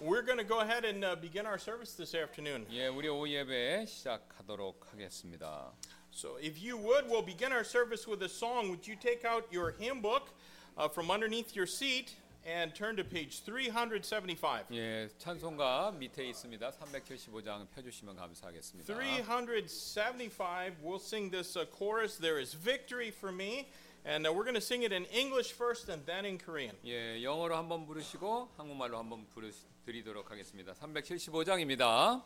We're 0.00 0.22
going 0.22 0.36
to 0.36 0.44
go 0.44 0.60
ahead 0.60 0.84
and 0.84 1.02
uh, 1.04 1.16
begin 1.16 1.46
our 1.46 1.56
service 1.58 1.94
this 1.94 2.14
afternoon. 2.14 2.66
예, 2.70 2.88
우리 2.88 3.08
오후 3.08 3.26
예배 3.28 3.86
시작하도록 3.86 4.92
하겠습니다. 4.92 5.72
So, 6.10 6.36
if 6.36 6.58
you 6.60 6.76
would, 6.76 7.08
we'll 7.08 7.24
begin 7.24 7.50
our 7.50 7.64
service 7.64 8.06
with 8.06 8.22
a 8.22 8.28
song. 8.28 8.68
Would 8.68 8.86
you 8.86 8.96
take 8.96 9.24
out 9.24 9.44
your 9.50 9.72
hymn 9.78 10.02
book 10.02 10.28
uh, 10.76 10.88
from 10.88 11.10
underneath 11.10 11.56
your 11.56 11.66
seat 11.66 12.14
and 12.44 12.74
turn 12.74 12.96
to 12.96 13.04
page 13.04 13.40
375? 13.42 14.66
예, 14.72 15.08
찬송가 15.18 15.92
밑에 15.98 16.28
있습니다. 16.28 16.70
375장 16.72 17.66
펴주시면 17.74 18.16
감사하겠습니다. 18.16 18.86
375, 18.86 20.74
we'll 20.82 20.98
sing 20.98 21.30
this 21.30 21.56
uh, 21.56 21.64
chorus. 21.72 22.16
There 22.18 22.38
is 22.38 22.52
victory 22.54 23.10
for 23.10 23.32
me. 23.32 23.66
And 24.03 24.25
uh, 24.25 24.33
we're 24.33 24.43
going 24.43 24.55
to 24.55 24.61
sing 24.61 24.81
it 24.83 24.91
in 24.91 25.05
English 25.05 25.51
first 25.51 25.87
and 25.89 26.03
then 26.05 26.25
in 26.25 26.37
Korean. 26.39 26.75
예, 26.85 27.21
영어로 27.21 27.55
한번 27.55 27.85
부르시고 27.85 28.49
한국말로 28.57 28.97
한번 28.97 29.27
부르드리도록 29.27 30.31
하겠습니다. 30.31 30.73
375장입니다. 30.73 32.23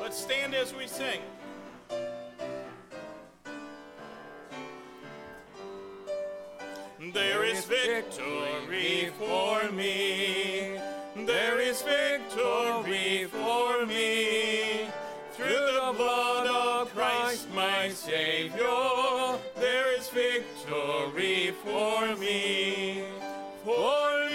Let's 0.00 0.16
stand 0.16 0.54
as 0.54 0.74
we 0.74 0.84
sing. 0.84 1.20
There 7.12 7.44
is 7.44 7.64
victory 7.66 9.12
for 9.18 9.70
me. 9.70 10.78
There 11.14 11.60
is 11.60 11.82
victory 11.82 13.24
for 13.24 13.84
me. 13.86 14.88
Through 15.36 15.72
the 15.74 15.92
blood 15.96 16.46
of 16.46 16.94
Christ 16.94 17.48
my 17.54 17.90
Savior, 17.90 18.64
victory 20.64 21.52
for 21.62 22.16
me. 22.16 23.02
For 23.64 24.33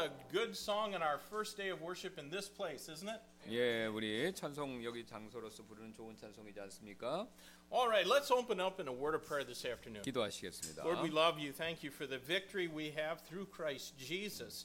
a 0.00 0.08
good 0.32 0.56
song 0.56 0.94
on 0.94 1.02
our 1.02 1.18
first 1.18 1.58
day 1.58 1.68
of 1.68 1.82
worship 1.82 2.18
in 2.18 2.30
this 2.30 2.48
place, 2.48 2.88
isn't 2.88 3.08
it? 3.10 3.20
예, 3.50 3.86
우리 3.86 4.32
찬송 4.34 4.82
여기 4.82 5.04
장소로서 5.04 5.64
부르는 5.64 5.92
좋은 5.92 6.16
찬송이지 6.16 6.58
않습니까? 6.60 7.28
All 7.70 7.86
right, 7.86 8.06
let's 8.06 8.30
open 8.30 8.58
up 8.58 8.80
in 8.80 8.88
a 8.88 8.92
word 8.92 9.14
of 9.14 9.22
prayer 9.26 9.44
this 9.44 9.66
afternoon. 9.66 10.02
기도하시겠습니다. 10.02 10.82
Lord, 10.82 11.02
we 11.02 11.10
love 11.10 11.38
you. 11.38 11.52
Thank 11.52 11.84
you 11.84 11.90
for 11.90 12.06
the 12.06 12.16
victory 12.16 12.68
we 12.68 12.90
have 12.96 13.20
through 13.20 13.46
Christ 13.50 13.98
Jesus. 13.98 14.64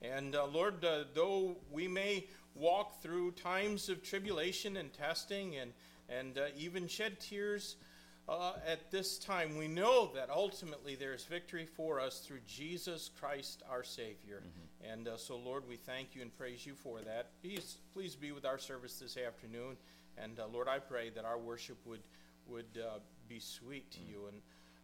And 0.00 0.36
uh, 0.36 0.46
Lord, 0.46 0.84
uh, 0.84 1.04
though 1.12 1.56
we 1.72 1.88
may 1.88 2.28
walk 2.54 3.02
through 3.02 3.32
times 3.32 3.88
of 3.88 4.04
tribulation 4.04 4.76
and 4.76 4.92
testing 4.92 5.56
and, 5.56 5.72
and 6.08 6.38
uh, 6.38 6.54
even 6.56 6.86
shed 6.86 7.18
tears 7.18 7.74
uh, 8.27 8.53
at 8.65 8.91
this 8.91 9.17
time, 9.17 9.57
we 9.57 9.67
know 9.67 10.11
that 10.13 10.29
ultimately 10.29 10.95
there 10.95 11.13
is 11.13 11.23
victory 11.23 11.65
for 11.65 11.99
us 11.99 12.19
through 12.19 12.39
Jesus 12.45 13.09
Christ 13.19 13.63
our 13.69 13.83
Savior. 13.83 14.43
And 14.83 15.07
uh, 15.07 15.17
so, 15.17 15.37
Lord, 15.37 15.63
we 15.67 15.77
thank 15.77 16.13
you 16.13 16.21
and 16.21 16.37
praise 16.37 16.65
you 16.65 16.73
for 16.75 17.01
that. 17.01 17.31
Please, 17.41 17.77
please 17.93 18.15
be 18.15 18.31
with 18.31 18.45
our 18.45 18.57
service 18.57 18.99
this 18.99 19.17
afternoon. 19.17 19.77
And 20.17 20.39
uh, 20.39 20.47
Lord, 20.51 20.67
I 20.67 20.79
pray 20.79 21.09
that 21.11 21.25
our 21.25 21.37
worship 21.37 21.77
would, 21.85 22.01
would 22.47 22.65
uh, 22.77 22.99
be 23.29 23.39
sweet 23.39 23.89
to 23.91 23.99
you. 23.99 24.27
And, 24.27 24.41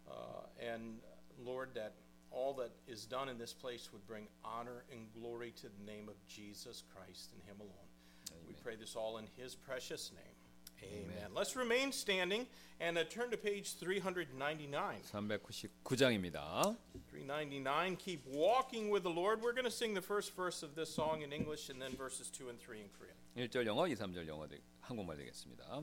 uh, 0.10 0.72
and 0.72 1.00
Lord, 1.44 1.70
that 1.76 1.94
all 2.32 2.54
that 2.56 2.72
is 2.88 3.06
done 3.06 3.30
in 3.30 3.38
this 3.38 3.54
place 3.54 3.90
would 3.92 4.06
bring 4.08 4.28
honor 4.44 4.84
and 4.92 5.02
glory 5.14 5.52
to 5.58 5.64
the 5.64 5.92
name 5.92 6.10
of 6.10 6.16
Jesus 6.28 6.84
Christ 6.96 7.32
and 7.34 7.44
Him 7.44 7.60
alone. 7.60 8.40
We 8.48 8.54
pray 8.64 8.76
this 8.76 8.96
all 8.96 9.18
in 9.18 9.26
His 9.38 9.54
precious 9.54 10.12
name. 10.14 10.43
Amen. 10.83 11.31
Let's 11.35 11.57
remain 11.57 11.93
standing 11.93 12.47
and 12.81 12.97
uh, 12.97 13.05
turn 13.05 13.31
to 13.31 13.37
page 13.37 13.75
399. 13.75 15.03
399장입니다. 15.13 16.77
399. 17.11 17.97
Keep 17.97 18.27
walking 18.27 18.91
with 18.91 19.03
the 19.03 19.11
Lord. 19.11 19.43
We're 19.43 19.53
going 19.53 19.65
to 19.65 19.71
sing 19.71 19.95
the 19.95 20.03
first 20.03 20.35
verse 20.35 20.63
of 20.63 20.75
this 20.75 20.93
song 20.93 21.23
in 21.23 21.33
English 21.33 21.69
and 21.69 21.81
then 21.81 21.97
verses 21.97 22.31
2 22.31 22.49
and 22.49 22.59
3 22.59 22.81
in 22.81 22.89
Korean. 22.99 23.15
1절 23.37 23.67
영어, 23.67 23.87
2, 23.87 23.95
3절 23.95 24.27
영어 24.27 24.49
되, 24.49 24.59
한국말 24.81 25.17
되겠습니다. 25.17 25.83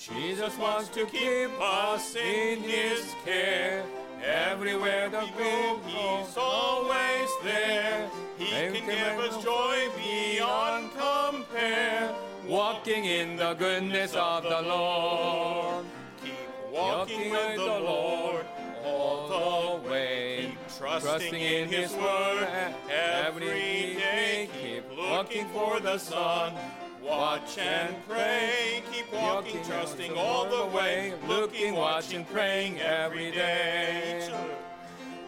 Jesus 0.00 0.56
wants 0.56 0.88
to 0.88 1.04
keep 1.04 1.50
us 1.60 2.16
in 2.16 2.60
His 2.60 3.04
care. 3.22 3.84
Everywhere 4.23 5.09
the 5.09 5.25
go, 5.37 5.79
He's 5.85 6.37
always 6.37 7.29
there. 7.43 8.09
He 8.37 8.45
can 8.45 8.73
give 8.73 9.19
us 9.19 9.43
joy 9.43 9.89
beyond 9.97 10.91
compare. 10.91 12.13
Walking 12.47 13.05
in 13.05 13.35
the 13.35 13.53
goodness 13.53 14.13
of 14.13 14.43
the 14.43 14.61
Lord. 14.61 15.85
Keep 16.23 16.33
walking 16.71 17.31
with 17.31 17.55
the 17.55 17.79
Lord 17.79 18.45
all 18.83 19.81
the 19.81 19.89
way. 19.89 20.47
Keep 20.47 20.77
trusting 20.77 21.41
in 21.41 21.69
His 21.69 21.91
word 21.93 22.47
every 22.89 23.95
day. 23.95 24.49
Keep 24.61 24.97
looking 24.97 25.47
for 25.49 25.79
the 25.79 25.97
sun. 25.97 26.53
Watch 27.05 27.59
and 27.59 27.95
pray. 28.07 28.81
Keep 28.91 29.13
walking, 29.13 29.63
trusting 29.63 30.17
all 30.17 30.49
the 30.49 30.65
way. 30.75 31.13
Looking, 31.27 31.75
watching, 31.75 32.25
praying 32.25 32.79
every 32.79 33.31
day. 33.31 34.27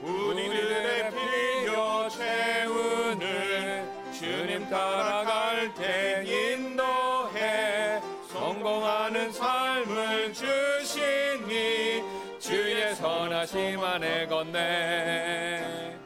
우리들의 0.01 1.11
필요 1.11 2.09
채우는 2.09 3.91
주님 4.11 4.67
따라갈 4.69 5.73
때 5.75 6.23
인도해 6.25 8.01
성공하는 8.31 9.31
삶을 9.31 10.33
주시니 10.33 12.03
주의 12.39 12.95
선하심 12.95 13.83
안에 13.83 14.25
걷네. 14.25 15.97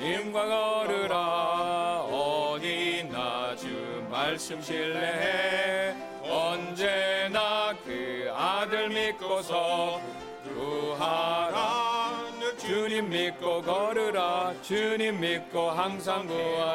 주님과 0.00 0.46
걸으라 0.46 1.49
말씀 4.40 4.62
신뢰해. 4.62 5.94
언제나 6.22 7.74
그 7.84 8.32
아들 8.34 8.88
믿고서 8.88 10.00
구하라. 10.42 12.24
주님 12.58 13.10
믿고 13.10 13.60
걸으라. 13.60 14.54
주님 14.62 15.20
믿고 15.20 15.68
항상 15.70 16.26
구하라. 16.26 16.72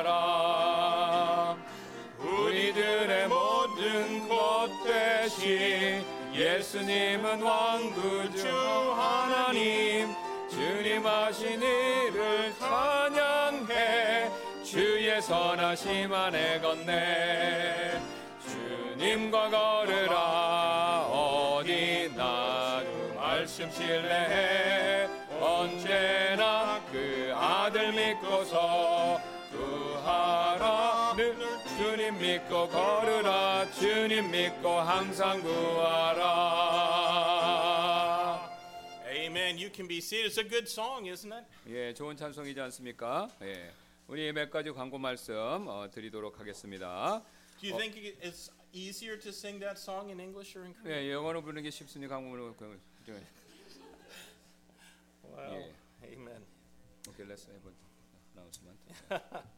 우리들의 2.19 3.29
모든 3.29 4.29
것 4.29 4.69
대신 4.83 6.05
예수님은 6.35 7.41
왕구주 7.41 8.47
하나님. 8.95 10.13
주님 10.51 11.03
하신 11.03 11.59
일을 11.59 12.53
찬양해 12.59 13.34
주의 14.65 15.21
선하심 15.21 16.11
안에 16.11 16.59
걷네 16.59 18.01
주님과 18.41 19.49
걸으라 19.51 21.05
어디나 21.07 22.81
주 22.83 23.13
말씀 23.15 23.69
신뢰해 23.69 25.07
언제나 25.39 26.81
그 26.91 27.31
아들 27.35 27.93
믿고서 27.93 29.21
구하라 29.51 31.13
늘 31.15 31.37
주님 31.77 32.17
믿고 32.17 32.67
걸으라 32.67 33.69
주님 33.71 34.31
믿고 34.31 34.79
항상 34.79 35.41
구하라 35.43 36.55
Amen. 39.07 39.57
You 39.57 39.69
can 39.71 39.87
be 39.87 39.99
seated. 39.99 40.31
It's 40.31 40.37
a 40.37 40.43
good 40.43 40.67
song, 40.67 41.07
isn't 41.07 41.31
it? 41.31 41.45
예, 41.67 41.93
좋은 41.93 42.17
찬송이지 42.17 42.59
않습니까? 42.61 43.27
예. 43.41 43.71
우리 44.07 44.31
몇 44.31 44.49
가지 44.51 44.71
광고 44.71 44.97
말씀 44.97 45.33
어, 45.67 45.89
드리도록 45.89 46.39
하겠습니다. 46.39 47.23
Do 47.59 47.69
you 47.69 47.77
think 47.77 47.97
it- 48.07 48.19
it's 48.27 48.51
easier 48.71 49.19
to 49.19 49.29
sing 49.29 49.59
that 49.59 49.79
song 49.79 50.09
in 50.09 50.19
English 50.19 50.55
or 50.57 50.65
in 50.65 50.75
Korean? 50.75 51.03
예, 51.07 51.11
영어로 51.11 51.41
부르는 51.41 51.63
게 51.63 51.71
쉽습니까? 51.71 52.15
한국어로 52.15 52.55
그- 52.55 52.79
그- 53.05 53.23
Well, 55.23 55.73
예. 56.03 56.07
amen. 56.13 56.45
오케이, 57.09 57.25
let's 57.25 57.49
have 57.49 57.67
an 57.67 57.75
announcement. 58.35 58.79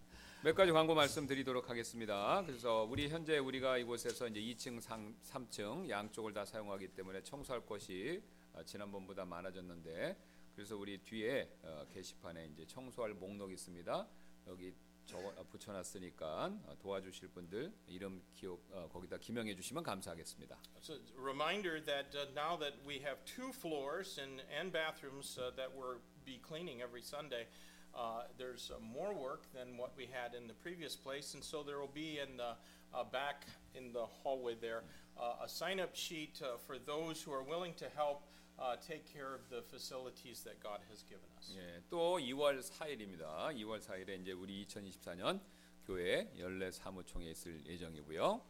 몇 0.44 0.56
가지 0.56 0.72
광고 0.72 0.96
말씀드리도록 0.96 1.70
하겠습니다. 1.70 2.42
그래서 2.46 2.84
우리 2.90 3.10
현재 3.10 3.38
우리가 3.40 3.78
이곳에서 3.80 4.28
이제 4.30 4.40
2층, 4.40 4.80
3, 4.80 5.50
층 5.50 5.90
양쪽을 5.90 6.32
다 6.34 6.46
사용하기 6.46 6.90
때문에 6.90 7.22
청소할 7.24 7.66
것이 7.66 8.22
어, 8.54 8.64
지난번보다 8.64 9.26
많아졌는데 9.26 10.16
그래서 10.56 10.78
우리 10.78 10.98
뒤에 11.00 11.50
어, 11.64 11.86
게시판에 11.94 12.46
이제 12.54 12.66
청소할 12.66 13.14
목록이 13.14 13.54
있습니다. 13.56 14.08
여기 14.47 14.75
적어 15.07 15.29
어, 15.37 15.45
붙여놨으니까 15.45 16.45
어, 16.67 16.77
도와주실 16.79 17.29
분들 17.29 17.73
이름 17.87 18.23
기억 18.33 18.61
어, 18.71 18.89
거기다 18.89 19.19
기명해 19.19 19.55
주시면 19.55 19.83
감사하겠습니다. 19.83 20.59
So 20.81 20.95
it's 20.95 21.13
a 21.17 21.21
reminder 21.21 21.81
that 21.85 22.15
uh, 22.15 22.27
now 22.35 22.57
that 22.57 22.75
we 22.87 23.01
have 23.01 23.25
two 23.25 23.53
floors 23.53 24.19
and, 24.19 24.43
and 24.51 24.73
bathrooms 24.73 25.39
uh, 25.39 25.51
that 25.57 25.71
we'll 25.75 26.01
be 26.25 26.39
cleaning 26.39 26.83
every 26.83 27.03
Sunday, 27.03 27.47
uh, 27.95 28.25
there's 28.39 28.71
uh, 28.71 28.79
more 28.81 29.13
work 29.13 29.47
than 29.53 29.77
what 29.77 29.93
we 29.97 30.07
had 30.07 30.35
in 30.35 30.47
the 30.47 30.55
previous 30.55 30.97
place, 30.97 31.35
and 31.35 31.43
so 31.43 31.63
there 31.63 31.79
will 31.79 31.93
be 31.93 32.19
in 32.19 32.37
the 32.37 32.57
uh, 32.95 33.05
back 33.05 33.47
in 33.75 33.93
the 33.93 34.05
hallway 34.23 34.55
there 34.55 34.85
uh, 35.19 35.45
a 35.45 35.49
sign-up 35.49 35.95
sheet 35.95 36.41
uh, 36.43 36.57
for 36.67 36.79
those 36.79 37.23
who 37.23 37.33
are 37.33 37.43
willing 37.43 37.75
to 37.75 37.87
help 37.97 38.23
uh, 38.59 38.77
take 38.77 39.05
care 39.13 39.35
of 39.35 39.49
the 39.51 39.63
facilities 39.63 40.43
that 40.45 40.61
God 40.63 40.81
has 40.89 41.03
given 41.03 41.27
us. 41.39 41.55
예, 41.57 41.83
또 41.91 42.19
2월 42.19 42.61
4일입니다. 42.61 43.53
2월 43.57 43.81
4일에 43.81 44.21
이제 44.21 44.33
우리 44.33 44.65
2024년 44.67 45.41
교회 45.87 46.31
연례 46.39 46.71
사무총회 46.71 47.31
있을 47.31 47.65
예정이고요. 47.67 48.41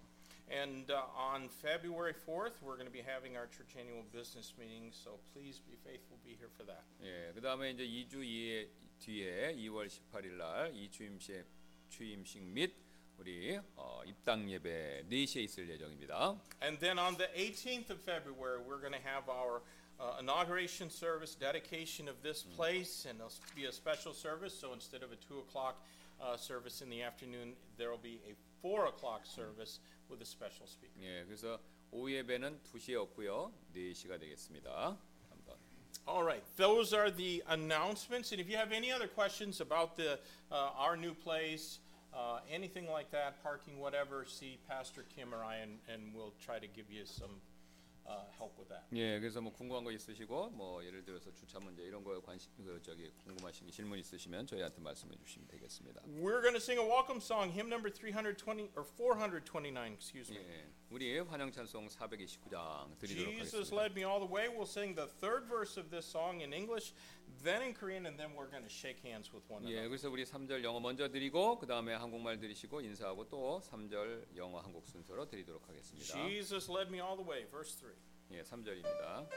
And 0.50 0.90
uh, 0.90 1.06
on 1.16 1.48
February 1.48 2.12
4th, 2.12 2.60
we're 2.60 2.76
going 2.76 2.86
to 2.86 2.92
be 2.92 3.00
having 3.00 3.36
our 3.36 3.46
church 3.46 3.74
annual 3.78 4.04
business 4.12 4.52
meeting, 4.58 4.92
so 4.92 5.18
please 5.32 5.62
be 5.64 5.76
faithful, 5.82 6.18
be 6.24 6.36
here 6.36 6.50
for 6.52 6.66
that. 6.66 6.84
예, 7.00 7.32
그다음에 7.32 7.70
이제 7.70 7.86
2주 7.86 8.22
이에, 8.22 8.68
뒤에 8.98 9.54
2월 9.56 9.88
18일 9.88 10.36
날 10.36 10.74
이주임식 10.74 11.46
주임식 11.88 12.42
및 12.42 12.74
우리 13.18 13.58
어, 13.76 14.02
입당 14.04 14.50
예배 14.50 15.04
4시에 15.08 15.44
있을 15.44 15.68
예정입니다. 15.68 16.38
And 16.62 16.78
then 16.80 16.98
on 16.98 17.16
the 17.16 17.28
18th 17.34 17.90
of 17.90 18.00
February, 18.02 18.58
we're 18.58 18.80
going 18.80 18.92
to 18.92 19.00
have 19.00 19.28
our 19.30 19.62
uh, 20.00 20.16
inauguration 20.20 20.90
service, 20.90 21.34
dedication 21.34 22.08
of 22.08 22.22
this 22.22 22.42
place, 22.42 23.06
and 23.08 23.18
there'll 23.18 23.32
be 23.54 23.66
a 23.66 23.72
special 23.72 24.12
service. 24.12 24.52
So 24.58 24.72
instead 24.72 25.02
of 25.02 25.12
a 25.12 25.16
2 25.16 25.38
o'clock 25.38 25.80
uh, 26.20 26.36
service 26.36 26.82
in 26.82 26.90
the 26.90 27.02
afternoon, 27.02 27.52
there 27.78 27.90
will 27.90 28.02
be 28.02 28.20
a 28.28 28.34
4 28.62 28.86
o'clock 28.86 29.22
service 29.24 29.80
with 30.08 30.20
a 30.20 30.24
special 30.24 30.66
speaker. 30.66 30.98
예, 31.00 31.24
그래서 31.24 31.60
오후 31.90 32.10
예배는 32.12 32.60
2시에 32.64 32.96
없고요. 32.96 33.52
4시가 33.74 34.18
되겠습니다. 34.18 34.96
한번 35.30 35.56
All 36.06 36.24
right, 36.24 36.42
those 36.56 36.92
are 36.92 37.10
the 37.10 37.42
announcements. 37.48 38.32
And 38.32 38.40
if 38.40 38.48
you 38.48 38.56
have 38.56 38.72
any 38.72 38.90
other 38.90 39.06
questions 39.06 39.60
about 39.60 39.96
the 39.96 40.18
uh, 40.50 40.70
our 40.76 40.96
new 40.96 41.14
place, 41.14 41.78
uh, 42.12 42.40
anything 42.50 42.88
like 42.88 43.10
that, 43.12 43.42
parking, 43.42 43.78
whatever, 43.78 44.24
see 44.26 44.58
Pastor 44.68 45.04
Kim 45.14 45.34
or 45.34 45.44
I, 45.44 45.56
and, 45.56 45.78
and 45.88 46.12
we'll 46.14 46.34
try 46.44 46.58
to 46.58 46.66
give 46.66 46.90
you 46.90 47.04
some 47.04 47.40
uh, 48.07 48.23
help 48.39 48.57
with 48.57 48.69
that. 48.69 48.83
예, 48.93 49.19
그래서 49.19 49.41
뭐 49.41 49.51
궁금한 49.51 49.83
거 49.83 49.91
있으시고 49.91 50.51
뭐 50.51 50.83
예를 50.83 51.03
들어서 51.03 51.31
주차 51.33 51.59
문제 51.59 51.83
이런 51.83 52.03
거에 52.03 52.19
관심 52.21 52.51
그 52.57 52.79
저기 52.81 53.11
궁금하신 53.23 53.67
게 53.67 53.71
질문 53.71 53.99
있으시면 53.99 54.47
저희한테 54.47 54.81
말씀해 54.81 55.15
주시면 55.17 55.47
되겠습니다. 55.49 56.01
We're 56.07 56.41
going 56.41 56.53
to 56.55 56.61
sing 56.61 56.79
a 56.79 56.85
welcome 56.87 57.19
song, 57.19 57.51
hymn 57.51 57.69
number 57.69 57.89
320 57.91 58.71
or 58.75 58.83
429, 58.83 59.93
excuse 59.93 60.31
me. 60.31 60.39
예, 60.39 60.65
우리 60.89 61.19
환영 61.19 61.51
찬송 61.51 61.87
429장 61.87 62.97
드리도록 62.99 63.33
Jesus 63.33 63.71
하겠습니다. 63.71 63.75
led 63.75 63.91
me 63.93 64.03
all 64.03 64.19
the 64.19 64.31
way. 64.31 64.47
We'll 64.47 64.65
sing 64.65 64.95
the 64.95 65.07
third 65.19 65.45
verse 65.47 65.77
of 65.77 65.89
this 65.89 66.05
song 66.07 66.41
in 66.41 66.53
English, 66.53 66.93
then 67.43 67.61
in 67.61 67.73
Korean, 67.73 68.05
and 68.05 68.17
then 68.17 68.29
we're 68.35 68.47
going 68.47 68.63
to 68.63 68.69
shake 68.69 68.99
hands 69.03 69.31
with 69.33 69.43
one 69.49 69.63
예, 69.63 69.79
another. 69.79 69.89
그래서 69.89 70.09
우리 70.09 70.23
3절 70.25 70.63
영어 70.63 70.79
먼저 70.79 71.09
드리고 71.09 71.57
그 71.59 71.67
다음에 71.67 71.93
한국말 71.93 72.39
드리시고 72.39 72.81
인사하고 72.81 73.29
또 73.29 73.61
3절 73.63 74.35
영어 74.35 74.59
한국 74.59 74.87
순서로 74.87 75.27
드리도록 75.27 75.67
하겠습니다. 75.67 76.13
Jesus 76.13 76.69
led 76.71 76.89
me 76.89 76.99
all 76.99 77.17
the 77.17 77.27
way, 77.27 77.45
verse 77.49 77.75
3. 77.79 77.93
예, 78.31 78.41
3절입니다. 78.43 79.27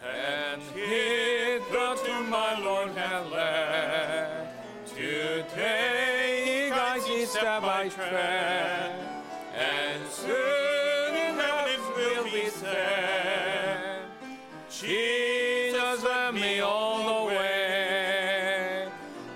And 0.00 0.62
and 8.00 10.06
soon 10.08 11.14
in 11.14 11.34
heaven 11.34 11.80
will 11.96 12.24
be 12.24 12.48
set. 12.48 14.02
Jesus 14.70 16.04
led 16.04 16.34
me 16.34 16.60
all 16.60 17.28
the 17.28 17.34
way. 17.34 18.88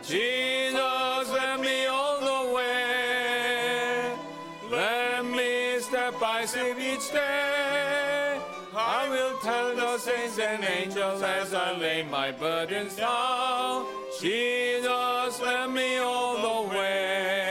Jesus 0.03 1.33
led 1.33 1.61
me 1.61 1.87
all 1.87 2.21
the 2.21 2.55
way. 2.55 4.15
Let 4.71 5.25
me 5.25 5.81
step 5.81 6.19
by 6.21 6.45
step 6.45 6.79
each 6.79 7.11
day. 7.11 8.41
I 8.75 9.09
will 9.09 9.39
tell 9.39 9.75
the 9.75 9.99
saints 9.99 10.39
and 10.39 10.65
angels 10.65 11.23
as 11.23 11.53
I 11.53 11.77
lay 11.77 12.05
my 12.05 12.31
burdens 12.31 12.97
down. 12.97 13.87
Jesus 14.21 15.41
led 15.41 15.71
me 15.71 15.99
all 15.99 16.37
the 16.37 16.71
way. 16.71 17.42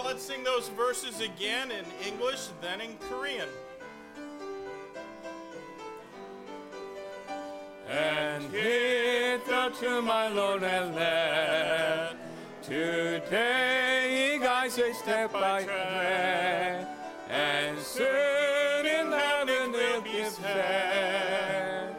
Well, 0.00 0.08
let's 0.08 0.22
sing 0.22 0.42
those 0.42 0.68
verses 0.70 1.20
again 1.20 1.70
in 1.70 1.84
English, 2.06 2.48
then 2.62 2.80
in 2.80 2.96
Korean. 3.10 3.48
And 7.86 8.44
hit 8.44 9.46
thou 9.46 9.68
to 9.68 10.00
my 10.00 10.28
Lord 10.28 10.62
and 10.62 10.94
let 10.94 12.16
today 12.62 14.32
he 14.32 14.38
guides 14.38 14.78
a 14.78 14.94
step 14.94 15.34
by 15.34 15.64
step, 15.64 16.88
and 17.28 17.78
soon 17.78 18.86
in 18.86 19.12
heaven 19.12 19.70
will 19.70 20.00
be 20.00 20.24
said, 20.24 21.94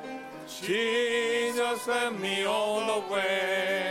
Jesus 0.60 1.86
led 1.86 2.20
me 2.20 2.46
all 2.46 2.79
the 2.79 3.13
way. 3.13 3.90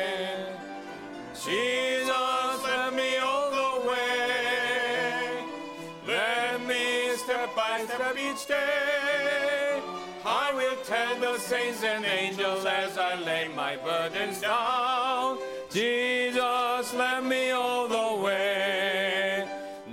stay. 8.50 9.80
I 10.24 10.52
will 10.58 10.78
tell 10.84 11.14
the 11.20 11.38
saints 11.38 11.82
and 11.84 12.04
angels 12.04 12.64
as 12.66 12.98
I 12.98 13.14
lay 13.28 13.48
my 13.54 13.76
burdens 13.76 14.40
down. 14.40 15.38
Jesus, 15.70 16.94
let 16.94 17.24
me 17.24 17.50
all 17.50 17.86
the 17.88 18.08
way. 18.24 19.46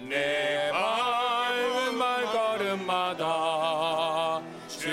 내 0.09 0.71
밟은 0.71 1.99
걸음마다 2.33 3.23
주 4.67 4.87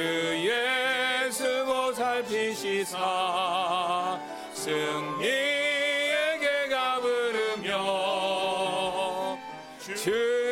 예수 0.50 1.64
보살피시사 1.66 2.98
승리에게 4.52 6.46
가부르며 6.68 7.72
주 9.78 10.43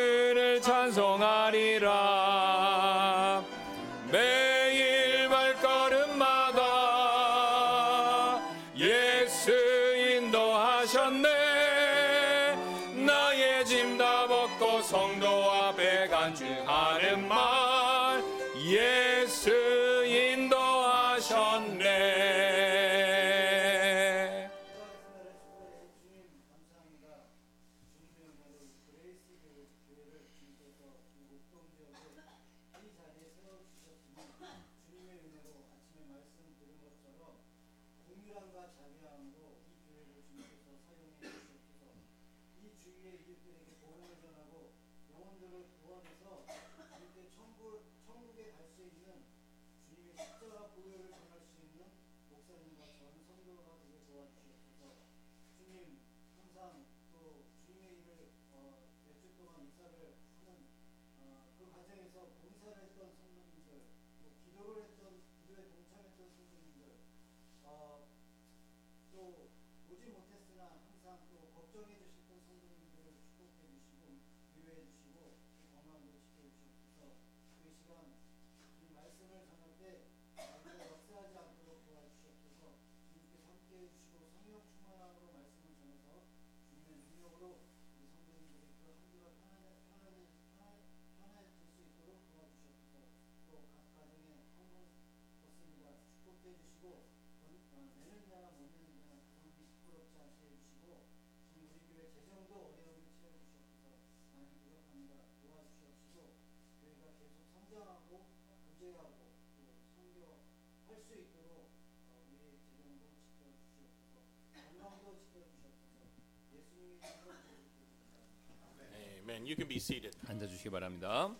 Amen. 119.23 119.45
You 119.45 119.55
can 119.55 119.67
be 119.67 119.77
seated. 119.77 120.17
앉아 120.27 120.47
주시기 120.47 120.69
바랍니다. 120.69 121.33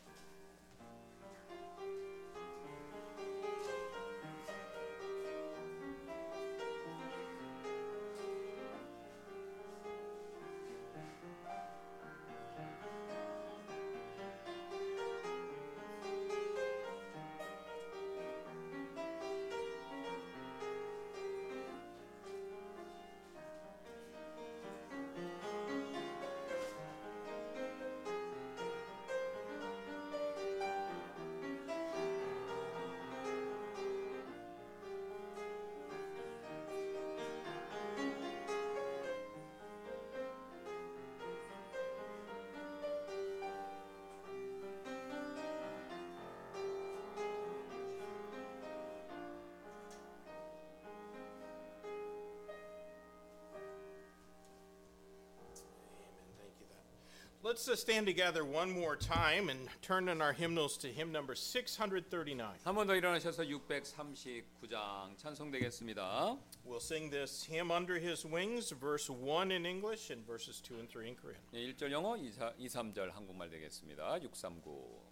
let's 57.53 57.69
uh, 57.69 57.75
stand 57.75 58.07
together 58.07 58.43
one 58.43 58.71
more 58.71 58.95
time 58.95 59.47
and 59.47 59.59
turn 59.83 60.09
in 60.09 60.23
our 60.23 60.33
hymnals 60.33 60.75
to 60.75 60.87
hymn 60.87 61.11
number 61.11 61.35
639. 61.35 62.57
한 62.65 62.73
번 62.73 62.87
더 62.87 62.95
일어나셔서 62.95 63.43
639장 63.43 65.15
찬송되겠습니다. 65.17 66.35
We'll 66.65 66.79
sing 66.79 67.11
this 67.11 67.43
hymn 67.45 67.69
under 67.69 67.99
his 67.99 68.25
wings, 68.25 68.71
verse 68.71 69.07
1 69.07 69.51
in 69.51 69.67
English 69.67 70.09
and 70.09 70.25
verses 70.25 70.61
2 70.61 70.79
and 70.79 70.89
3 70.89 71.09
in 71.09 71.15
Korean. 71.15 71.39
예, 71.53 71.59
1절 71.71 71.91
영어, 71.91 72.17
2, 72.17 72.33
3절 72.67 73.11
한국말 73.13 73.51
되겠습니다. 73.51 74.17
639. 74.17 75.02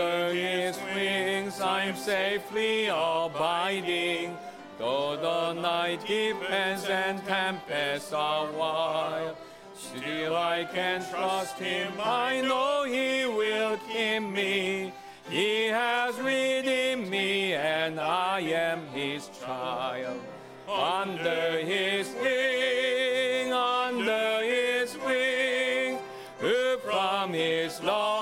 under 0.00 0.34
his 0.34 0.78
wings 0.94 1.58
I'm 1.58 1.96
safely 1.96 2.88
abiding, 2.88 4.36
though 4.78 5.16
the 5.16 5.54
night 5.54 6.06
deepens 6.06 6.84
and 6.84 7.24
tempests 7.24 8.12
are 8.12 8.50
wild. 8.52 9.36
Still 9.74 10.36
I 10.36 10.64
can 10.64 11.02
trust 11.10 11.58
him, 11.58 11.92
I 11.98 12.42
know 12.42 12.84
he 12.84 13.24
will 13.24 13.78
keep 13.90 14.22
me. 14.22 14.92
He 15.30 15.66
has 15.68 16.18
redeemed 16.20 17.08
me, 17.08 17.54
and 17.54 17.98
I 17.98 18.40
am 18.40 18.86
his 18.88 19.30
child. 19.42 20.20
Under 20.68 21.58
his 21.60 22.14
wing, 22.20 23.50
under 23.52 24.44
his 24.44 24.96
wing, 25.06 25.98
who 26.38 26.76
from 26.84 27.32
his 27.32 27.82
love. 27.82 28.15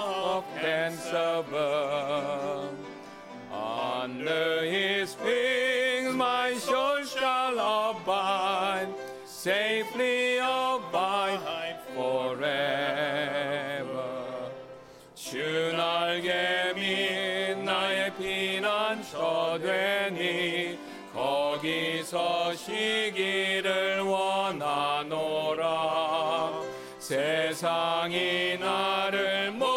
Can 0.84 0.98
above. 1.08 2.74
Under 3.52 4.64
his 4.64 5.16
wings 5.24 6.14
my 6.14 6.54
soul 6.54 7.04
shall 7.04 7.54
abide, 7.54 8.88
safely 9.24 10.38
abide 10.38 11.78
forever. 11.94 12.64
주 15.14 15.72
날개미 15.72 17.54
나의 17.64 18.12
피난처 18.16 19.58
되니 19.62 20.78
거기서 21.14 22.54
쉬기를 22.54 24.00
원하노라 24.00 25.64
세상이 26.98 28.58
나를 28.58 29.52
못 29.52 29.73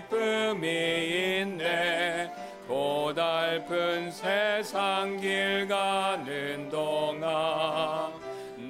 기쁨이 0.00 1.40
있네. 1.40 2.32
고달픈 2.66 4.10
세상 4.10 5.18
길 5.18 5.68
가는 5.68 6.70
동안 6.70 8.10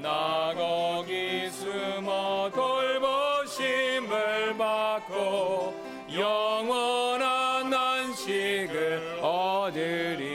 나 0.02 0.52
거기 0.56 1.48
숨어 1.50 2.50
돌보심을 2.54 4.56
받고 4.56 5.74
영원한 6.14 7.72
안식을 7.72 9.18
얻으리 9.20 10.29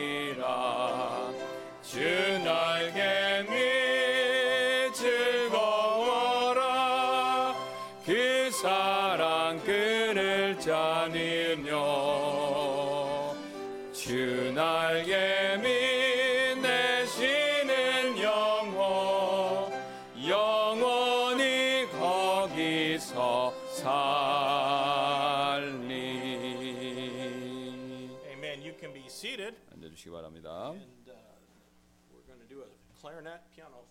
be 29.55 29.55
seated, 29.55 29.55
앉아주시기 29.73 30.11
바랍니다 30.11 30.73
and 30.75 31.07
uh, 31.07 31.15
we're 32.11 32.27
going 32.27 32.41
to 32.41 32.49
do 32.49 32.63
a 32.63 33.01
clarinet 33.01 33.41
piano 33.55 33.87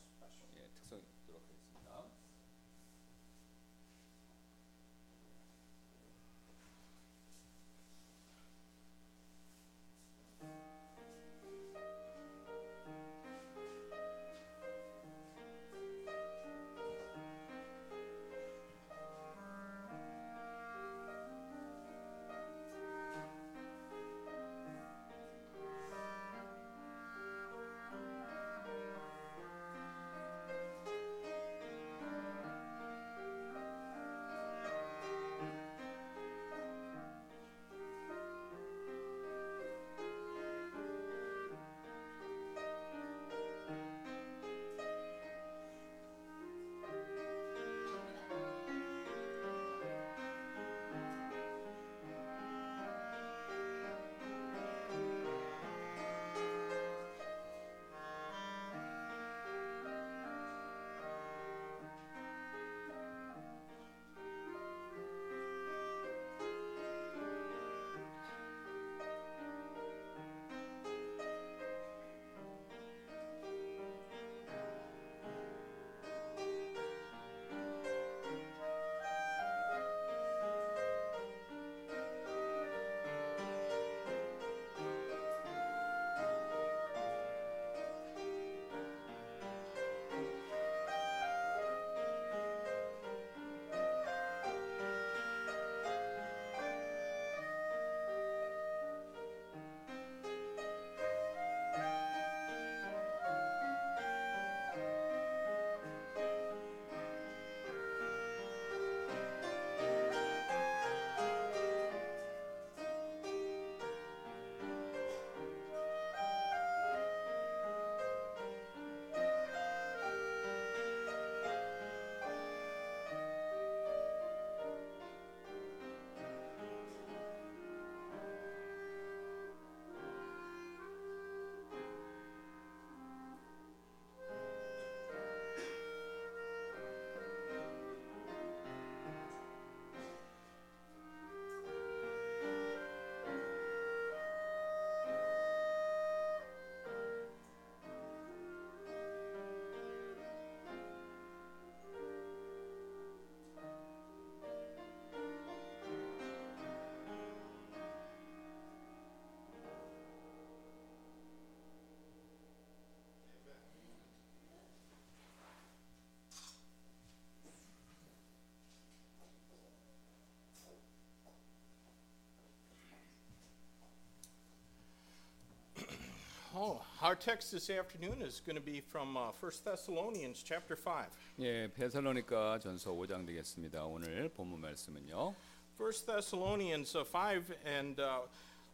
our 177.03 177.15
text 177.15 177.51
this 177.51 177.69
afternoon 177.69 178.21
is 178.21 178.41
going 178.45 178.55
to 178.55 178.61
be 178.61 178.81
from 178.81 179.15
uh, 179.17 179.31
1 179.39 179.51
Thessalonians 179.63 180.43
chapter 180.43 180.75
5. 180.75 181.07
예, 181.39 181.67
베살로니가 181.73 182.59
전서 182.59 182.91
5장 182.91 183.25
되겠습니다. 183.25 183.85
오늘 183.85 184.29
본문 184.29 184.61
말씀은요. 184.61 185.33
1 185.77 185.91
Thessalonians 186.05 186.95
uh, 186.95 187.03
5, 187.05 187.53
and 187.65 187.99
uh, 187.99 188.19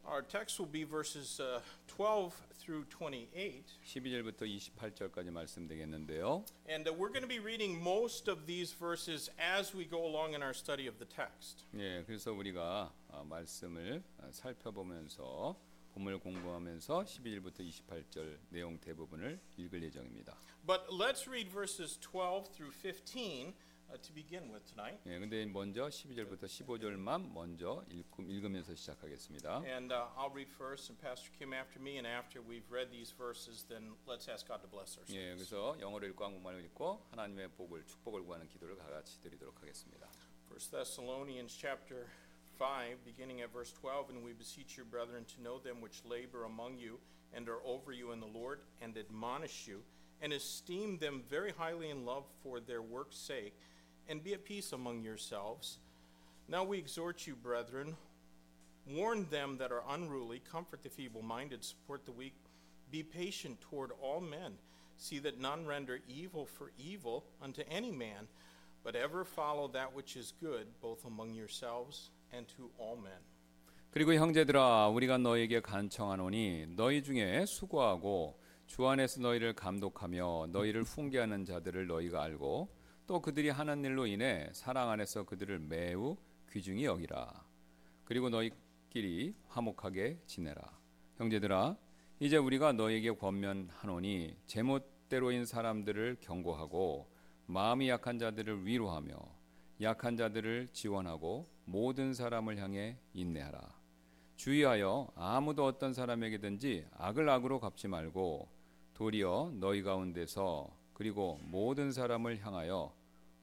our 0.07 0.21
text 0.21 0.59
will 0.59 0.67
be 0.71 0.83
verses 0.83 1.39
uh, 1.39 1.59
12 1.87 2.33
through 2.59 2.85
28. 2.89 3.63
12절부터 3.85 4.45
28절까지 4.45 5.29
말씀 5.31 5.67
되겠는데요. 5.67 6.43
And 6.67 6.87
uh, 6.87 6.93
we're 6.93 7.09
going 7.09 7.21
to 7.21 7.27
be 7.27 7.39
reading 7.39 7.81
most 7.81 8.27
of 8.27 8.45
these 8.45 8.71
verses 8.73 9.29
as 9.39 9.73
we 9.75 9.85
go 9.85 10.05
along 10.05 10.33
in 10.33 10.41
our 10.41 10.53
study 10.53 10.87
of 10.87 10.97
the 10.99 11.05
text. 11.05 11.65
예, 11.77 12.03
그래서 12.05 12.31
우리가 12.31 12.91
아, 13.11 13.23
말씀을 13.23 14.03
아, 14.19 14.31
살펴보면서 14.31 15.55
본문을 16.00 16.18
공부하면서 16.20 17.04
12절부터 17.04 17.60
28절 17.60 18.38
내용 18.48 18.78
대부분을 18.80 19.38
읽을 19.56 19.82
예정입니다. 19.82 20.36
But 20.66 20.84
let's 20.88 21.28
read 21.28 21.50
verses 21.50 21.98
12 22.00 22.52
through 22.52 22.72
15 22.72 23.52
uh, 23.90 23.98
to 24.00 24.14
begin 24.14 24.50
with 24.50 24.64
tonight. 24.66 24.98
예, 25.06 25.18
근데 25.18 25.44
먼저 25.44 25.88
12절부터 25.88 26.44
15절만 26.44 27.32
먼저 27.32 27.84
읽, 27.90 28.06
읽으면서 28.18 28.74
시작하겠습니다. 28.74 29.62
And 29.66 29.92
uh, 29.92 30.08
I'll 30.16 30.32
read 30.32 30.50
first, 30.50 30.90
and 30.90 31.00
Pastor 31.00 31.30
Kim 31.36 31.52
after 31.52 31.80
me. 31.80 31.98
And 31.98 32.06
after 32.06 32.40
we've 32.40 32.68
read 32.70 32.90
these 32.90 33.12
verses, 33.12 33.66
then 33.68 33.92
let's 34.08 34.28
ask 34.28 34.48
God 34.48 34.62
to 34.62 34.68
bless 34.70 34.96
our 34.96 35.04
예. 35.12 35.34
그래서 35.34 35.76
영어로 35.80 36.06
읽고 36.08 36.24
한국말로 36.24 36.60
읽고 36.60 37.08
하나님의 37.10 37.52
복을 37.52 37.84
축복을 37.84 38.24
구하는 38.24 38.48
기도를 38.48 38.76
다 38.76 38.88
같이 38.88 39.20
드리도록 39.20 39.60
하겠습니다. 39.60 40.08
1 40.50 40.58
Thessalonians 40.70 41.52
chapter 41.52 42.06
5, 42.60 43.06
beginning 43.06 43.40
at 43.40 43.54
verse 43.54 43.72
12, 43.80 44.10
and 44.10 44.22
we 44.22 44.34
beseech 44.34 44.76
you, 44.76 44.84
brethren, 44.84 45.24
to 45.24 45.42
know 45.42 45.58
them 45.58 45.80
which 45.80 46.02
labor 46.04 46.44
among 46.44 46.76
you 46.76 46.98
and 47.32 47.48
are 47.48 47.64
over 47.64 47.90
you 47.90 48.12
in 48.12 48.20
the 48.20 48.26
Lord, 48.26 48.60
and 48.82 48.98
admonish 48.98 49.66
you, 49.66 49.80
and 50.20 50.30
esteem 50.30 50.98
them 50.98 51.22
very 51.30 51.54
highly 51.56 51.88
in 51.88 52.04
love 52.04 52.24
for 52.42 52.60
their 52.60 52.82
work's 52.82 53.16
sake, 53.16 53.54
and 54.10 54.22
be 54.22 54.34
at 54.34 54.44
peace 54.44 54.72
among 54.72 55.00
yourselves. 55.00 55.78
Now 56.48 56.62
we 56.62 56.76
exhort 56.76 57.26
you, 57.26 57.34
brethren, 57.34 57.96
warn 58.86 59.26
them 59.30 59.56
that 59.56 59.72
are 59.72 59.84
unruly, 59.88 60.42
comfort 60.52 60.82
the 60.82 60.90
feeble 60.90 61.22
minded, 61.22 61.64
support 61.64 62.04
the 62.04 62.12
weak, 62.12 62.34
be 62.90 63.02
patient 63.02 63.58
toward 63.62 63.90
all 64.02 64.20
men. 64.20 64.52
See 64.98 65.18
that 65.20 65.40
none 65.40 65.64
render 65.64 66.00
evil 66.06 66.44
for 66.44 66.72
evil 66.78 67.24
unto 67.42 67.62
any 67.70 67.90
man, 67.90 68.28
but 68.84 68.94
ever 68.94 69.24
follow 69.24 69.68
that 69.68 69.94
which 69.94 70.14
is 70.14 70.34
good, 70.42 70.66
both 70.82 71.06
among 71.06 71.32
yourselves 71.32 72.10
and 72.32 72.54
to 72.54 72.70
all 72.80 72.98
men. 72.98 73.18
그리고 73.90 74.14
형제들아 74.14 74.88
우리가 74.88 75.18
너에게 75.18 75.60
간청하노니 75.60 76.74
너희 76.76 77.02
중에 77.02 77.44
수고하고 77.46 78.38
주 78.66 78.86
안에서 78.86 79.20
너희를 79.20 79.52
감독하며 79.54 80.48
너희를 80.52 80.84
훈계하는 80.84 81.44
자들을 81.44 81.88
너희가 81.88 82.22
알고 82.22 82.68
또 83.08 83.20
그들이 83.20 83.48
하는 83.48 83.84
일로 83.84 84.06
인해 84.06 84.48
사랑 84.52 84.90
안에서 84.90 85.24
그들을 85.24 85.58
매우 85.58 86.16
귀중히 86.52 86.84
여기라 86.84 87.44
그리고 88.04 88.28
너희끼리 88.28 89.34
화목하게 89.48 90.20
지내라 90.26 90.62
형제들아 91.16 91.76
이제 92.20 92.36
우리가 92.36 92.72
너희에게 92.74 93.10
권면하노니 93.10 94.36
제멋대로인 94.46 95.46
사람들을 95.46 96.18
경고하고 96.20 97.10
마음이 97.46 97.88
약한 97.88 98.20
자들을 98.20 98.64
위로하며 98.66 99.16
약한 99.82 100.16
자들을 100.16 100.68
지원하고 100.72 101.48
모든 101.70 102.14
사람을 102.14 102.58
향해 102.58 102.98
인내하라. 103.14 103.60
주의하여 104.34 105.12
아무도 105.14 105.64
어떤 105.64 105.94
사람에게든지 105.94 106.88
악을 106.96 107.28
악으로 107.28 107.60
갚지 107.60 107.86
말고 107.86 108.48
도리어 108.94 109.52
너희 109.54 109.82
가운데서 109.84 110.68
그리고 110.94 111.38
모든 111.44 111.92
사람을 111.92 112.44
향하여 112.44 112.92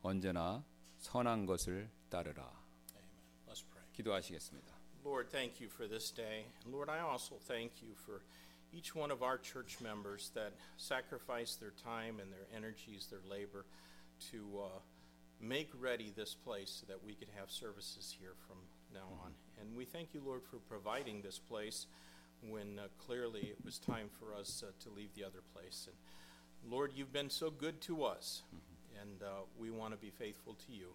언제나 0.02 0.66
선한 0.98 1.46
것을 1.46 1.90
따르라. 2.10 2.52
기도하시겠습니다. 3.94 4.76
Lord, 5.06 5.30
thank 5.32 5.62
you 5.62 5.70
for 5.72 5.88
this 5.88 6.12
day. 6.14 6.48
Lord, 6.68 6.92
I 6.92 7.00
also 7.00 7.40
thank 7.48 7.82
you 7.82 7.96
for 7.96 8.22
each 8.74 8.94
one 8.94 9.10
of 9.10 9.24
our 9.24 9.40
church 9.40 9.80
members 9.82 10.30
that 10.36 10.52
sacrifice 10.76 11.56
their 11.56 11.74
time 11.82 12.20
and 12.20 12.30
their 12.30 12.46
energies, 12.54 13.08
their 13.08 13.24
labor 13.24 13.66
to 14.30 14.44
uh, 14.60 14.80
make 15.42 15.70
ready 15.80 16.12
this 16.16 16.34
place 16.34 16.82
so 16.82 16.86
that 16.88 17.04
we 17.04 17.14
could 17.14 17.30
have 17.38 17.50
services 17.50 18.16
here 18.20 18.34
from 18.48 18.58
now 18.94 19.08
on. 19.24 19.32
And 19.60 19.76
we 19.76 19.86
thank 19.86 20.14
you, 20.14 20.22
Lord, 20.26 20.42
for 20.50 20.58
providing 20.58 21.22
this 21.22 21.40
place 21.40 21.86
when 22.42 22.80
uh, 22.80 22.88
clearly 23.06 23.42
it 23.42 23.58
was 23.64 23.80
time 23.80 24.10
for 24.20 24.34
us 24.34 24.64
uh, 24.66 24.72
to 24.84 24.90
leave 24.96 25.14
the 25.16 25.24
other 25.24 25.42
place. 25.54 25.88
And 25.88 26.72
Lord, 26.72 26.92
you've 26.96 27.14
been 27.14 27.30
so 27.30 27.50
good 27.50 27.82
to 27.82 28.04
us, 28.04 28.44
and 29.02 29.24
uh, 29.24 29.44
we 29.60 29.72
want 29.72 29.94
to 29.94 29.98
be 29.98 30.10
faithful 30.10 30.56
to 30.68 30.74
you. 30.74 30.88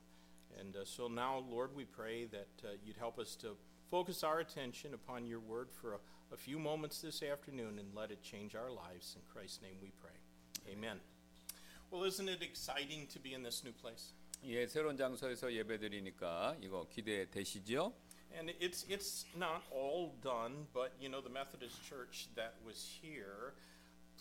And 0.59 0.77
uh, 0.77 0.85
so 0.85 1.09
now, 1.09 1.45
Lord, 1.51 1.75
we 1.75 1.85
pray 1.85 2.27
that 2.27 2.49
uh, 2.65 2.69
you'd 2.85 2.97
help 2.97 3.19
us 3.19 3.35
to 3.37 3.57
focus 3.91 4.23
our 4.23 4.41
attention 4.41 4.95
upon 4.95 5.27
your 5.27 5.41
word 5.41 5.69
for 5.71 5.95
a, 5.95 5.99
a 6.33 6.37
few 6.37 6.59
moments 6.59 7.01
this 7.01 7.23
afternoon 7.23 7.79
and 7.79 7.89
let 7.95 8.11
it 8.11 8.23
change 8.23 8.55
our 8.55 8.71
lives. 8.71 9.17
In 9.17 9.23
Christ's 9.33 9.63
name 9.63 9.77
we 9.83 9.91
pray. 10.01 10.73
Amen. 10.73 10.99
Well, 11.91 12.05
isn't 12.05 12.29
it 12.29 12.43
exciting 12.43 13.07
to 13.13 13.19
be 13.19 13.35
in 13.35 13.43
this 13.43 13.63
new 13.65 13.73
place? 13.73 14.13
예, 14.45 14.67
새로운 14.67 14.97
장소에서 14.97 15.53
예배드리니까 15.53 16.57
이거 16.61 16.89
기대되시죠? 16.89 17.95
And 18.35 18.51
it's 18.59 18.85
it's 18.89 19.27
not 19.37 19.63
all 19.71 20.11
done, 20.21 20.67
but 20.73 20.91
you 20.99 21.09
know 21.09 21.23
the 21.23 21.31
Methodist 21.31 21.79
Church 21.87 22.29
that 22.35 22.55
was 22.65 22.99
here 23.01 23.55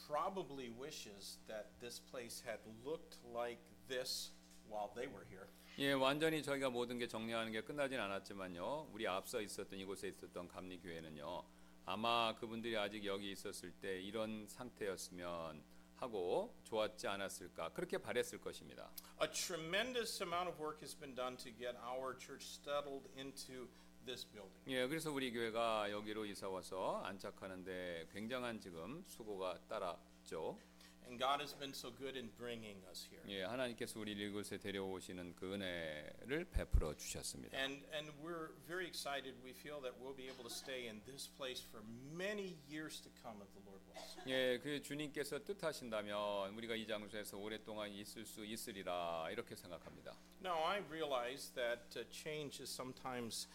probably 0.08 0.70
wishes 0.78 1.40
that 1.48 1.72
this 1.80 2.00
place 2.00 2.44
had 2.46 2.60
looked 2.86 3.18
like 3.34 3.62
this 3.88 4.32
while 4.70 4.92
they 4.94 5.08
were 5.08 5.26
here. 5.28 5.48
예, 5.80 5.94
완전히 5.94 6.44
저희가 6.44 6.70
모든 6.70 7.00
게 7.00 7.08
정리하는 7.08 7.52
게 7.52 7.62
끝나진 7.62 8.00
않았지만요. 8.00 8.90
우리 8.94 9.08
앞서 9.08 9.42
있었던 9.42 9.80
이곳에 9.80 10.10
있었던 10.10 10.48
감리 10.50 10.80
교회는요. 10.80 11.44
아마 11.86 12.36
그분들이 12.36 12.78
아직 12.78 13.06
여기 13.06 13.32
있었을 13.32 13.72
때 13.82 14.00
이런 14.00 14.46
상태였으면 14.48 15.64
하고 16.02 16.54
좋았지 16.64 17.08
않았을까 17.08 17.70
그렇게 17.70 17.98
바랬을 17.98 18.42
것입니다. 18.42 18.90
A 19.22 19.30
tremendous 19.32 20.22
amount 20.22 20.50
of 20.50 20.60
work 20.60 20.80
has 20.82 20.98
been 20.98 21.16
done 21.16 21.38
to 21.38 21.52
get 21.52 21.78
our 21.78 22.18
church 22.18 22.60
settled 22.60 23.08
into 23.18 23.70
this 24.06 24.26
building. 24.26 24.60
예, 24.68 24.88
그래서 24.88 25.12
우리 25.12 25.32
교회가 25.32 25.92
여기로 25.92 26.26
이사 26.26 26.50
와서 26.50 27.02
안착하는데 27.04 28.08
굉장한 28.12 28.60
지금 28.60 29.04
수고가 29.08 29.60
따랐죠. 29.68 30.58
And 31.07 31.21
God 31.21 31.41
has 31.41 31.55
been 31.55 31.73
so 31.73 31.93
good 31.93 32.19
in 32.19 32.31
bringing 32.37 32.83
us 32.91 33.07
here. 33.09 33.23
예, 33.29 33.45
하나님께서 33.45 34.01
우리를 34.01 34.21
이곳에 34.27 34.59
데려오시는 34.59 35.37
그 35.37 35.55
은혜를 35.55 36.47
베풀어 36.51 36.97
주셨습니다. 36.97 37.57
And 37.57 37.87
and 37.95 38.11
we're 38.21 38.51
very 38.67 38.87
excited. 38.89 39.39
We 39.45 39.53
feel 39.53 39.81
that 39.83 39.95
we'll 40.03 40.17
be 40.17 40.27
able 40.27 40.43
to 40.43 40.51
stay 40.51 40.89
in 40.89 41.01
this 41.07 41.31
place 41.39 41.63
for 41.63 41.87
many 42.13 42.59
years 42.69 43.01
to 43.03 43.11
come 43.23 43.39
if 43.41 43.47
the 43.55 43.63
Lord 43.65 43.87
wills. 43.87 44.19
예, 44.27 44.59
그 44.59 44.83
주님께서 44.83 45.45
뜻하신다면 45.45 46.59
우리가 46.59 46.75
이 46.75 46.85
장소에서 46.89 47.39
오랫동안 47.39 47.93
있을 47.93 48.27
수 48.27 48.45
있으리라 48.45 49.31
이렇게 49.31 49.55
생각합니다. 49.55 50.13
Now 50.43 50.59
I 50.65 50.81
realize 50.91 51.55
that 51.55 51.87
uh, 51.97 52.05
change 52.11 52.61
is 52.61 52.69
sometimes 52.69 53.47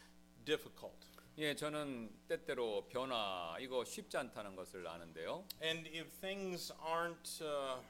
difficult. 0.45 0.95
예, 1.38 1.55
저는 1.55 2.11
때때로 2.29 2.87
변화 2.88 3.57
이거 3.61 3.85
쉽지 3.85 4.16
않다는 4.16 4.57
것을 4.57 4.87
아는데요. 4.87 5.44
And 5.62 5.87
if 5.88 6.09
things 6.20 6.72
aren't 6.83 7.42
uh, 7.42 7.83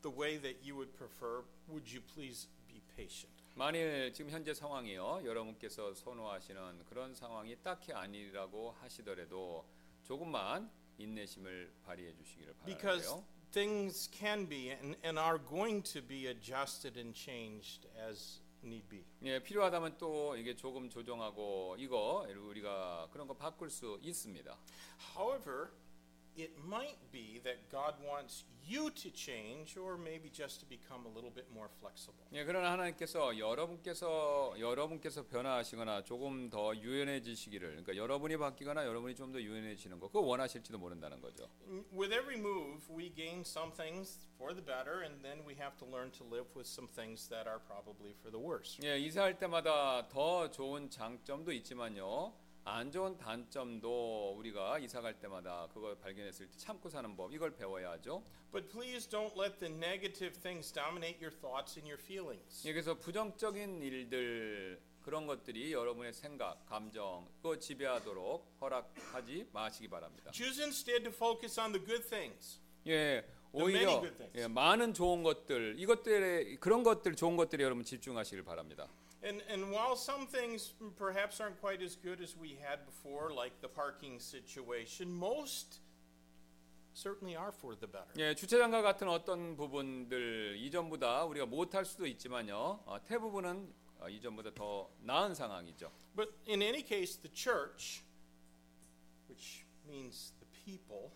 the 0.00 0.16
way 0.16 0.40
that 0.40 0.58
you 0.66 0.74
would 0.76 0.96
prefer, 0.96 1.44
would 1.68 1.92
you 1.92 2.00
please 2.14 2.48
be 2.66 2.80
patient? 2.96 3.30
만일 3.54 4.12
지금 4.14 4.30
현재 4.30 4.54
상황이요, 4.54 5.22
여러분께서 5.24 5.92
선호하시는 5.94 6.84
그런 6.86 7.14
상황이 7.14 7.54
딱히 7.62 7.92
아니라고 7.92 8.72
하시더라도 8.80 9.66
조금만 10.02 10.70
인내심을 10.98 11.70
발휘해 11.84 12.14
주시기를 12.14 12.54
Because 12.64 13.08
바라요. 13.10 13.24
things 13.52 14.10
can 14.10 14.48
be 14.48 14.70
and, 14.70 14.96
and 15.04 15.18
are 15.18 15.38
going 15.38 15.82
to 15.82 16.00
be 16.00 16.28
adjusted 16.28 16.98
and 16.98 17.14
changed 17.14 17.86
as 17.94 18.40
need 18.64 18.88
be. 18.88 19.04
예, 19.22 19.42
필요하다면 19.42 19.98
또 19.98 20.36
이게 20.36 20.54
조금 20.54 20.88
조정하고 20.88 21.76
이거 21.78 22.26
우리가 22.28 23.08
그런 23.12 23.26
거 23.26 23.34
바꿀 23.34 23.70
수 23.70 23.98
있습니다. 24.02 24.56
However, 25.16 25.70
it 26.35 26.51
might 26.65 26.97
be 27.11 27.39
that 27.43 27.69
God 27.69 27.95
wants 28.07 28.45
you 28.63 28.89
to 28.91 29.09
change 29.11 29.75
or 29.75 29.97
maybe 29.97 30.29
just 30.31 30.61
to 30.61 30.65
become 30.65 31.05
a 31.05 31.09
little 31.09 31.29
bit 31.29 31.45
more 31.51 31.67
flexible. 31.79 32.23
예, 32.31 32.45
그러나 32.45 32.71
하나님께서 32.71 33.37
여러분께서 33.37 34.55
여러분께서 34.57 35.27
변화하시거나 35.27 36.03
조금 36.03 36.49
더 36.49 36.73
유연해지시기를, 36.75 37.69
그러니까 37.69 37.95
여러분이 37.97 38.37
바뀌거나 38.37 38.85
여러분이 38.85 39.15
좀 39.15 39.33
더 39.33 39.41
유연해지는 39.41 39.99
거, 39.99 40.07
그거 40.07 40.21
원하실지도 40.21 40.77
모른다는 40.77 41.19
거죠. 41.21 41.49
With 41.91 42.13
every 42.13 42.37
move, 42.37 42.81
we 42.89 43.13
gain 43.13 43.41
some 43.41 43.73
things 43.73 44.27
for 44.37 44.53
the 44.53 44.63
better, 44.65 45.03
and 45.03 45.21
then 45.21 45.43
we 45.45 45.55
have 45.59 45.75
to 45.79 45.85
learn 45.85 46.11
to 46.11 46.23
live 46.23 46.47
with 46.55 46.67
some 46.67 46.87
things 46.87 47.27
that 47.29 47.47
are 47.49 47.59
probably 47.59 48.13
for 48.21 48.31
the 48.31 48.39
worse. 48.39 48.79
예, 48.83 48.97
이사할 48.99 49.37
때마다 49.37 50.07
더 50.07 50.49
좋은 50.49 50.89
장점도 50.89 51.51
있지만요. 51.51 52.33
안 52.68 52.90
좋은 52.90 53.16
단점도 53.16 54.34
우리가 54.36 54.80
이사 54.80 55.00
갈 55.00 55.14
때마다 55.20 55.68
그걸 55.72 55.96
발견했을 56.00 56.50
때 56.50 56.58
참고 56.58 56.90
사는 56.90 57.16
법 57.16 57.32
이걸 57.32 57.54
배워야 57.54 57.92
하죠. 57.92 58.24
But 58.50 58.68
please 58.68 59.08
don't 59.08 59.32
let 59.40 59.60
the 59.60 59.72
negative 59.72 60.36
things 60.40 60.72
dominate 60.72 61.24
your 61.24 61.30
thoughts 61.30 61.78
and 61.78 61.88
your 61.88 62.02
feelings. 62.02 62.66
예, 62.66 62.72
그래서 62.72 62.98
부정적인 62.98 63.82
일들 63.82 64.80
그런 65.00 65.28
것들이 65.28 65.72
여러분의 65.72 66.12
생각, 66.12 66.66
감정 66.66 67.28
그거 67.36 67.56
지배하도록 67.56 68.56
허락하지 68.60 69.46
마시기 69.52 69.86
바랍니다. 69.86 70.32
Choose 70.34 70.60
instead 70.60 71.04
to 71.04 71.12
focus 71.12 71.60
on 71.60 71.70
the 71.70 71.86
good 71.86 72.04
things. 72.08 72.60
예, 72.88 73.24
오히려. 73.52 74.02
예, 74.34 74.48
많은 74.48 74.92
좋은 74.92 75.22
것들 75.22 75.76
이것들에 75.78 76.56
그런 76.56 76.82
것들 76.82 77.14
좋은 77.14 77.36
것들에 77.36 77.62
여러분 77.62 77.84
집중하시길 77.84 78.42
바랍니다. 78.42 78.88
And, 79.25 79.41
and 79.49 79.71
while 79.71 79.95
some 79.95 80.25
things 80.25 80.73
perhaps 80.97 81.39
aren't 81.39 81.61
quite 81.61 81.81
as 81.83 81.95
good 81.95 82.21
as 82.21 82.35
we 82.35 82.57
had 82.59 82.85
before, 82.87 83.31
like 83.31 83.61
the 83.61 83.67
parking 83.67 84.19
situation, 84.19 85.13
most 85.13 85.79
certainly 86.93 87.35
are 87.35 87.51
for 87.51 87.75
the 87.75 87.87
better. 87.87 88.11
예, 88.17 88.33
주차장과 88.33 88.81
같은 88.81 89.07
어떤 89.07 89.55
부분들 89.55 90.57
이전보다 90.57 91.25
우리가 91.25 91.45
못할 91.45 91.85
수도 91.85 92.07
있지만요. 92.07 92.83
어, 92.85 92.97
대부분은 93.05 93.71
어, 93.99 94.09
이전보다 94.09 94.55
더 94.55 94.89
나은 95.03 95.35
상황이죠. 95.35 95.91
But 96.15 96.31
in 96.47 96.63
any 96.63 96.81
case, 96.81 97.21
the 97.21 97.31
church, 97.31 98.03
which 99.29 99.65
means 99.87 100.33
the 100.39 100.47
people, 100.65 101.11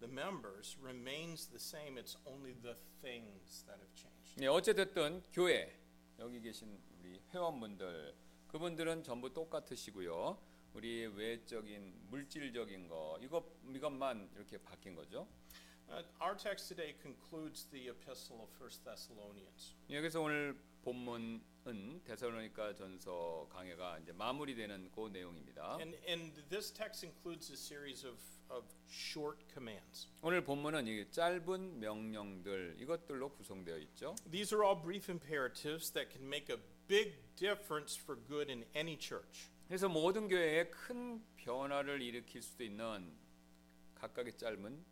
the 0.00 0.08
members, 0.08 0.78
remains 0.82 1.46
the 1.48 1.60
same. 1.60 1.98
It's 1.98 2.16
only 2.24 2.54
the 2.62 2.74
things 3.02 3.64
that 3.66 3.78
have 3.78 3.94
changed. 3.94 4.40
예, 4.40 4.46
어쨌든 4.46 5.22
교회 5.30 5.76
여기 6.18 6.40
계신 6.40 6.80
우리 7.03 7.19
회원분들 7.33 8.15
그분들은 8.47 9.03
전부 9.03 9.33
똑같으시고요. 9.33 10.37
우리 10.73 11.05
외적인 11.05 12.07
물질적인 12.09 12.87
거 12.87 13.19
이것 13.21 13.43
이것만 13.75 14.29
이렇게 14.35 14.57
바뀐 14.57 14.95
거죠. 14.95 15.27
Uh, 15.89 16.01
our 16.21 16.35
text 16.35 16.69
today 16.69 16.95
concludes 17.01 17.65
the 17.71 17.89
epistle 17.89 18.39
of 18.41 18.49
1 18.57 18.83
Thessalonians. 18.85 19.75
예, 19.89 19.99
그래서 19.99 20.21
오늘 20.21 20.57
본문은 20.83 22.03
데살로니가 22.05 22.73
전서 22.73 23.47
강해가 23.51 23.99
이제 23.99 24.13
마무리되는 24.13 24.91
그 24.91 25.09
내용입니다. 25.09 25.77
And, 25.79 25.97
and 26.07 26.41
this 26.49 26.71
text 26.71 27.05
includes 27.05 27.51
a 27.51 27.57
series 27.57 28.05
of, 28.05 28.17
of 28.49 28.65
short 28.89 29.45
commands. 29.53 30.07
오늘 30.21 30.43
본문은 30.43 30.87
이 30.87 31.11
짧은 31.11 31.79
명령들 31.79 32.77
이것들로 32.79 33.33
구성되어 33.33 33.77
있죠. 33.79 34.15
These 34.31 34.55
are 34.55 34.65
all 34.65 34.81
brief 34.81 35.11
imperatives 35.11 35.91
that 35.91 36.09
can 36.09 36.25
make 36.25 36.53
a 36.53 36.59
big 36.87 37.13
difference 37.35 37.95
for 37.95 38.15
good 38.27 38.51
in 38.51 38.65
any 38.75 38.97
church. 38.97 39.49
그래서 39.67 39.87
모든 39.87 40.27
교회에 40.27 40.69
큰 40.69 41.23
변화를 41.37 42.01
일으킬 42.01 42.41
수도 42.41 42.63
있는 42.63 43.11
각각의 43.95 44.37
짧은 44.37 44.83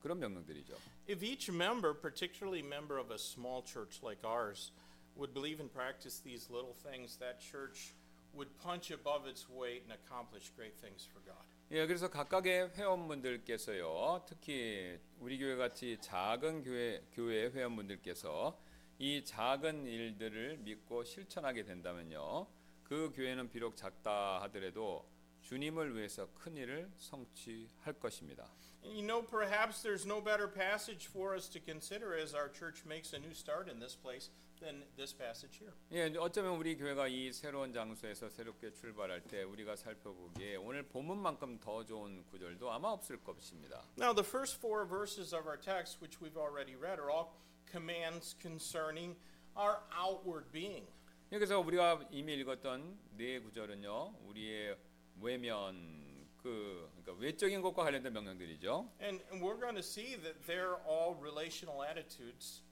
그런 0.00 0.18
명령들이죠. 0.18 0.74
If 1.08 1.24
each 1.24 1.50
member, 1.50 1.92
particularly 1.92 2.64
member 2.64 2.98
of 2.98 3.12
a 3.12 3.18
small 3.18 3.62
church 3.64 4.00
like 4.02 4.24
ours, 4.24 4.72
would 5.16 5.34
believe 5.34 5.60
and 5.60 5.70
practice 5.72 6.22
these 6.22 6.50
little 6.50 6.74
things, 6.74 7.18
that 7.18 7.40
church 7.40 7.94
would 8.32 8.48
punch 8.62 8.90
above 8.90 9.26
its 9.28 9.48
weight 9.50 9.82
and 9.82 9.92
accomplish 9.92 10.50
great 10.54 10.78
things 10.80 11.04
for 11.04 11.20
God. 11.26 11.44
예, 11.72 11.86
그래서 11.86 12.08
각각의 12.08 12.70
회원분들께서요, 12.74 14.24
특히 14.26 14.98
우리 15.20 15.38
교회 15.38 15.56
같이 15.56 15.98
작은 16.00 16.62
교회 16.62 17.04
교회 17.12 17.50
회원분들께서 17.50 18.58
이 19.02 19.24
작은 19.24 19.86
일들을 19.86 20.58
믿고 20.58 21.04
실천하게 21.04 21.64
된다면요, 21.64 22.46
그 22.84 23.10
교회는 23.16 23.48
비록 23.48 23.74
작다 23.74 24.42
하더라도 24.42 25.08
주님을 25.40 25.96
위해서 25.96 26.28
큰 26.34 26.54
일을 26.54 26.90
성취할 26.98 27.94
것입니다. 27.98 28.46
You 28.82 29.00
know, 29.00 29.26
perhaps 29.26 29.82
there's 29.82 30.04
no 30.04 30.22
better 30.22 30.46
passage 30.46 31.08
for 31.08 31.34
us 31.34 31.48
to 31.48 31.60
consider 31.64 32.14
as 32.14 32.34
our 32.36 32.52
church 32.52 32.84
makes 32.84 33.16
a 33.16 33.18
new 33.18 33.32
start 33.32 33.70
in 33.70 33.80
this 33.80 33.96
place 33.96 34.28
than 34.60 34.84
this 34.96 35.16
passage 35.16 35.56
here. 35.56 35.72
예, 35.92 36.14
어쩌면 36.18 36.58
우리 36.58 36.76
교회가 36.76 37.08
이 37.08 37.32
새로운 37.32 37.72
장소에서 37.72 38.28
새롭게 38.28 38.74
출발할 38.74 39.22
때 39.22 39.44
우리가 39.44 39.76
살펴보기에 39.76 40.56
오늘 40.56 40.82
본문만큼 40.82 41.60
더 41.60 41.82
좋은 41.86 42.22
구절도 42.26 42.70
아마 42.70 42.88
없을 42.88 43.16
것입니다. 43.24 43.82
Now, 43.96 44.12
the 44.12 44.28
first 44.28 44.58
four 44.60 44.86
verses 44.86 45.34
of 45.34 45.48
our 45.48 45.58
text, 45.58 46.02
which 46.02 46.20
we've 46.20 46.36
already 46.36 46.76
read, 46.76 47.00
are 47.00 47.10
all 47.10 47.32
commands 47.70 48.34
concerning 48.40 49.16
our 49.56 49.78
outward 49.94 50.50
being. 50.52 50.86
예, 51.32 51.38
그래서 51.38 51.60
우리가 51.60 52.08
이미 52.10 52.34
읽었던 52.34 52.98
네 53.16 53.38
구절은요, 53.38 54.14
우리의 54.26 54.76
외면 55.20 56.00
그 56.42 56.90
그러니까 56.96 57.12
외적인 57.22 57.60
것과 57.62 57.84
관련된 57.84 58.12
명령들이죠. 58.12 58.90
And, 59.00 59.22
and 59.30 59.44
we're 59.44 59.60
going 59.60 59.76
to 59.76 59.82
see 59.82 60.16
that 60.16 60.46
they're 60.46 60.78
all 60.88 61.14
relational 61.20 61.82
attitudes. 61.86 62.62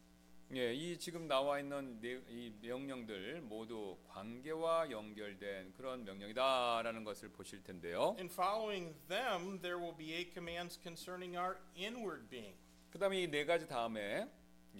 예, 0.54 0.72
이 0.72 0.96
지금 0.98 1.28
나와 1.28 1.60
있는 1.60 2.00
네, 2.00 2.22
이 2.30 2.50
명령들 2.62 3.42
모두 3.42 3.98
관계와 4.08 4.90
연결된 4.90 5.74
그런 5.74 6.04
명령이다라는 6.06 7.04
것을 7.04 7.28
보실 7.28 7.62
텐데요. 7.62 8.16
And 8.18 8.32
following 8.32 8.96
them, 9.08 9.60
there 9.60 9.78
will 9.78 9.94
be 9.94 10.14
eight 10.14 10.32
commands 10.32 10.80
concerning 10.82 11.36
our 11.36 11.58
inward 11.76 12.30
being. 12.30 12.56
그다음에 12.90 13.20
이 13.22 13.30
네 13.30 13.44
가지 13.44 13.68
다음에 13.68 14.26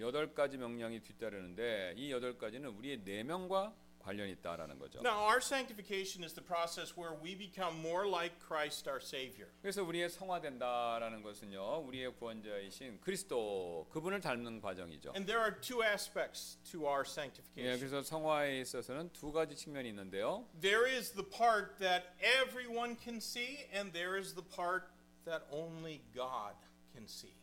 여덟 0.01 0.35
가지 0.35 0.57
명령이 0.57 1.01
뒤따르는데 1.01 1.95
이 1.97 2.13
여덟 2.13 2.39
가지는 2.39 2.71
우리의 2.71 2.99
내면과 3.05 3.75
관련이 3.99 4.33
있다라는 4.33 4.79
거죠. 4.79 5.01
Now, 5.01 5.27
our 5.27 5.41
sanctification 5.41 6.25
is 6.25 6.33
the 6.33 6.45
process 6.45 6.97
where 6.97 7.13
we 7.21 7.35
become 7.37 7.77
more 7.81 8.09
like 8.09 8.39
Christ 8.41 8.89
our 8.89 9.01
Savior. 9.03 9.51
그래서 9.61 9.83
우리의 9.83 10.09
성화된다라는 10.09 11.23
것은요, 11.23 11.85
우리의 11.87 12.15
구원자이신 12.15 13.01
그리스도 13.01 13.87
그분을 13.91 14.21
닮는 14.21 14.61
과정이죠. 14.63 15.13
And 15.15 15.27
there 15.27 15.43
are 15.43 15.61
two 15.61 15.83
aspects 15.83 16.57
to 16.71 16.87
our 16.87 17.05
예, 17.05 17.11
sanctification. 17.11 17.79
그래서 17.79 18.03
성화에 18.03 18.61
있어서는 18.61 19.13
두 19.13 19.33
가지 19.33 19.55
측면이 19.55 19.89
있는데요. 19.91 20.47
There 20.61 20.89
is 20.89 21.13
the 21.13 21.29
part 21.29 21.77
that 21.79 22.07
everyone 22.21 22.97
can 22.97 23.19
see, 23.19 23.69
and 23.75 23.93
there 23.93 24.19
is 24.19 24.35
the 24.35 24.47
part 24.47 24.89
that 25.27 25.45
only 25.51 26.01
God 26.15 26.57
can 26.95 27.05
see. 27.05 27.35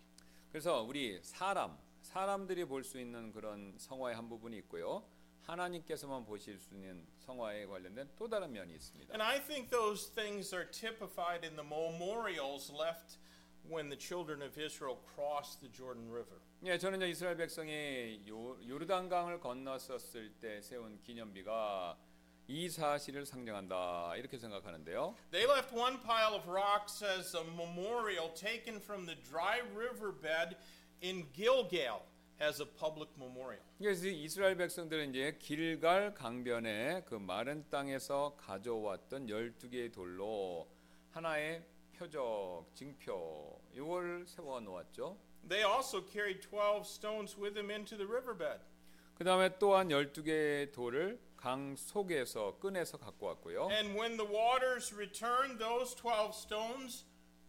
그래서 0.52 0.82
우리 0.82 1.20
사람, 1.22 1.78
사람들이 2.20 2.64
볼 2.64 2.82
수 2.82 2.98
있는 2.98 3.34
그런 3.34 3.74
성화의 3.78 4.16
한 4.16 4.30
부분이 4.30 4.56
있고요. 4.60 5.04
하나님께서만 5.42 6.24
보실 6.24 6.58
수 6.58 6.74
있는 6.74 7.06
성화에 7.18 7.66
관련된 7.66 8.10
또 8.18 8.30
다른 8.30 8.54
면이 8.54 8.74
있습니다. 8.74 9.14
And 9.14 9.22
I 9.22 9.44
think 9.44 9.70
those 9.70 10.10
things 10.14 10.56
are 10.56 10.66
typified 10.72 11.46
in 11.46 11.58
the 11.58 11.68
memorials 11.68 12.72
left 12.72 13.20
when 13.70 13.90
the 13.90 14.00
children 14.00 14.42
of 14.42 14.58
Israel 14.58 14.98
crossed 15.14 15.60
the 15.60 15.70
Jordan 15.70 16.10
River. 16.10 16.40
예, 16.64 16.78
저는 16.78 17.00
이제 17.00 17.10
이스라엘 17.10 17.36
백성이 17.36 18.24
요, 18.30 18.58
요르단강을 18.66 19.42
건넜었을 19.42 20.36
때 20.40 20.62
세운 20.62 21.02
기념비가 21.02 21.98
이 22.48 22.70
사실을 22.70 23.26
상징한다 23.26 24.16
이렇게 24.16 24.38
생각하는데요. 24.38 25.18
They 25.32 25.52
left 25.52 25.76
one 25.76 26.00
pile 26.00 26.34
of 26.34 26.48
rocks 26.50 27.04
as 27.04 27.36
a 27.36 27.44
memorial 27.44 28.34
taken 28.34 28.78
from 28.80 29.06
the 29.06 29.22
dry 29.22 29.60
riverbed 29.76 30.56
in 31.06 31.26
Gilgal 31.34 32.02
as 32.42 32.62
a 32.62 32.66
public 32.66 33.12
memorial. 33.18 33.64
그래서 33.78 34.08
이스라엘 34.08 34.56
백성들은 34.58 35.12
이제 35.12 35.38
길갈 35.40 36.16
강변에 36.16 37.04
그 37.06 37.16
마른 37.16 37.64
땅에서 37.70 38.36
가져왔던 38.38 39.28
12개의 39.28 39.94
돌로 39.94 40.68
하나의 41.12 41.64
표적, 41.98 42.66
징표 42.74 43.62
이걸 43.74 44.26
세워 44.28 44.60
놓았죠. 44.60 45.18
They 45.48 45.64
also 45.64 46.02
carried 46.02 46.42
12 46.42 46.82
stones 46.86 47.38
with 47.38 47.54
them 47.54 47.70
into 47.70 47.96
the 47.96 48.10
riverbed. 48.10 48.60
그다음에 49.16 49.58
또한 49.60 49.90
12개의 49.90 50.74
돌을 50.74 51.20
강 51.38 51.76
속에서 51.76 52.58
꺼내서 52.58 52.98
갖고 52.98 53.28
왔고요. 53.28 53.70
And 53.70 53.98
when 53.98 54.18
the 54.18 54.28
waters 54.28 54.94
returned, 54.94 55.60
those 55.60 55.96
12 55.96 56.34
stones 56.34 57.06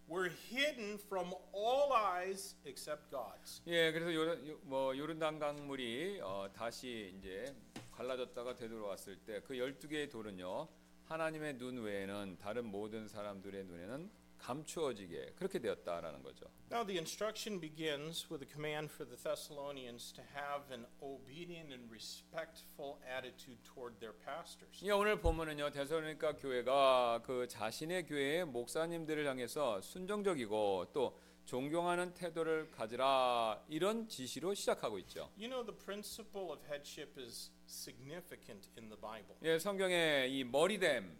were 0.08 0.30
hidden 0.50 0.98
from 1.06 1.32
all 1.54 1.92
eyes 1.92 2.56
except 2.64 3.10
God's. 3.10 3.62
예, 3.66 3.90
그래서 3.92 4.12
요르, 4.14 4.48
요- 4.48 4.58
뭐 4.62 4.96
요르단 4.96 5.38
강물이 5.38 6.20
어, 6.22 6.48
다시 6.54 7.12
이제 7.18 7.54
갈라졌다가 7.92 8.54
되돌아왔을 8.54 9.16
때그 9.24 9.54
12개의 9.54 10.10
돌은요. 10.10 10.68
하나님의 11.06 11.58
눈 11.58 11.78
외에는 11.82 12.36
다른 12.40 12.66
모든 12.66 13.06
사람들의 13.08 13.64
눈에는 13.64 14.10
감추어지게 14.46 15.32
그렇게 15.36 15.58
되었다라는 15.58 16.22
거죠. 16.22 16.46
Now, 16.70 16.84
the 16.86 16.98
instruction 16.98 17.60
begins 17.60 18.26
with 18.30 18.42
a 18.42 18.48
command 18.48 18.92
for 18.92 19.04
the 19.04 19.16
Thessalonians 19.20 20.12
to 20.14 20.22
have 20.34 20.70
an 20.72 20.86
obedient 21.02 21.72
and 21.72 21.90
respectful 21.90 22.98
attitude 23.02 23.58
toward 23.64 23.98
their 23.98 24.14
pastors. 24.24 24.84
예, 24.84 24.92
오늘 24.92 25.20
보면은요 25.20 25.70
데살로니가 25.70 26.36
교회가 26.36 27.22
그 27.24 27.46
자신의 27.48 28.06
교회의 28.06 28.44
목사님들을 28.46 29.26
향해서 29.26 29.80
순종적이고 29.80 30.92
또 30.92 31.18
존경하는 31.44 32.12
태도를 32.14 32.70
가지라 32.72 33.64
이런 33.68 34.08
지시로 34.08 34.54
시작하고 34.54 34.98
있죠. 35.00 35.30
You 35.38 35.48
know, 35.48 35.64
the 35.64 35.76
principle 35.76 36.50
of 36.50 36.60
headship 36.68 37.18
is 37.20 37.50
significant 37.68 38.68
in 38.78 38.88
the 38.88 39.00
Bible. 39.00 39.36
예, 39.42 39.58
성경에 39.58 40.26
이 40.28 40.44
머리됨 40.44 41.16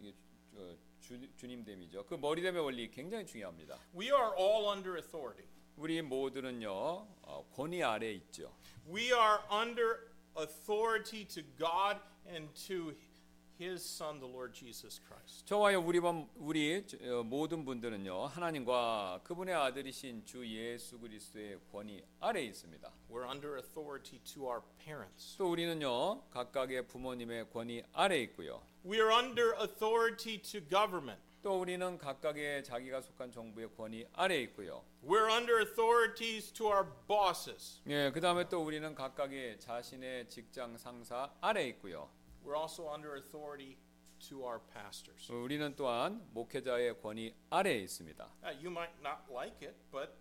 이게 0.00 0.14
저, 0.52 0.76
주, 1.04 1.20
주님됨이죠. 1.36 2.06
그 2.06 2.14
머리됨의 2.14 2.62
원리 2.62 2.90
굉장히 2.90 3.26
중요합니다. 3.26 3.78
We 3.94 4.06
are 4.06 4.32
all 4.38 4.72
under 4.72 4.96
authority. 4.96 5.46
우리 5.76 6.00
모두는요 6.00 6.70
어, 6.72 7.46
권위 7.54 7.82
아래 7.82 8.06
에 8.06 8.12
있죠. 8.12 8.56
We 8.88 9.12
are 9.12 9.40
under 9.52 10.10
authority 10.36 11.26
to 11.26 11.42
God 11.58 12.00
and 12.26 12.48
to 12.66 12.94
his 13.60 13.82
son 13.84 14.18
the 14.20 14.30
Lord 14.30 14.52
Jesus 14.54 15.00
Christ. 15.06 15.46
저와요 15.46 15.80
우리 15.80 16.00
반- 16.00 16.28
우리 16.36 16.84
어, 17.02 17.22
모든 17.22 17.64
분들은요 17.64 18.26
하나님과 18.26 19.20
그분의 19.24 19.54
아들이신 19.54 20.24
주 20.24 20.46
예수 20.46 20.98
그리스도의 20.98 21.58
권위 21.72 22.02
아래 22.20 22.40
에 22.40 22.44
있습니다. 22.46 22.92
We're 23.10 23.28
under 23.30 23.56
authority 23.56 24.18
to 24.24 24.44
our 24.46 24.62
parents. 24.78 25.36
또 25.38 25.50
우리는요 25.50 26.22
각각의 26.30 26.86
부모님의 26.88 27.50
권위 27.50 27.82
아래 27.92 28.16
에 28.16 28.22
있고요. 28.22 28.62
We 28.84 28.98
are 28.98 29.12
under 29.14 29.54
authority 29.60 30.38
to 30.42 30.60
government. 30.68 31.20
또 31.42 31.60
우리는 31.60 31.98
각각의 31.98 32.64
자기가 32.64 33.02
속한 33.02 33.30
정부의 33.30 33.68
권위 33.76 34.06
아래 34.14 34.36
에 34.36 34.40
있고요. 34.42 34.82
We're 35.04 35.30
under 35.30 35.60
authorities 35.60 36.50
to 36.54 36.66
our 36.66 36.86
bosses. 37.06 37.82
예, 37.86 38.10
그다음에 38.10 38.48
또 38.48 38.64
우리는 38.64 38.94
각각의 38.94 39.60
자신의 39.60 40.28
직장 40.30 40.76
상사 40.78 41.30
아래 41.42 41.64
에 41.64 41.68
있고요. 41.68 42.08
We're 42.44 42.56
also 42.56 42.88
under 42.88 43.16
authority 43.16 43.78
to 44.28 44.44
our 44.44 44.60
pastors. 44.72 45.30
우리는 45.30 45.74
또한 45.76 46.26
목회자의 46.32 47.00
권위 47.00 47.34
아래에 47.50 47.80
있습니다. 47.82 48.30
Uh, 48.42 48.52
you 48.60 48.70
might 48.70 48.92
not 49.02 49.22
like 49.30 49.62
it, 49.62 49.74
but 49.90 50.16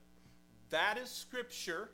that 0.70 1.00
is 1.00 1.10
scripture 1.10 1.90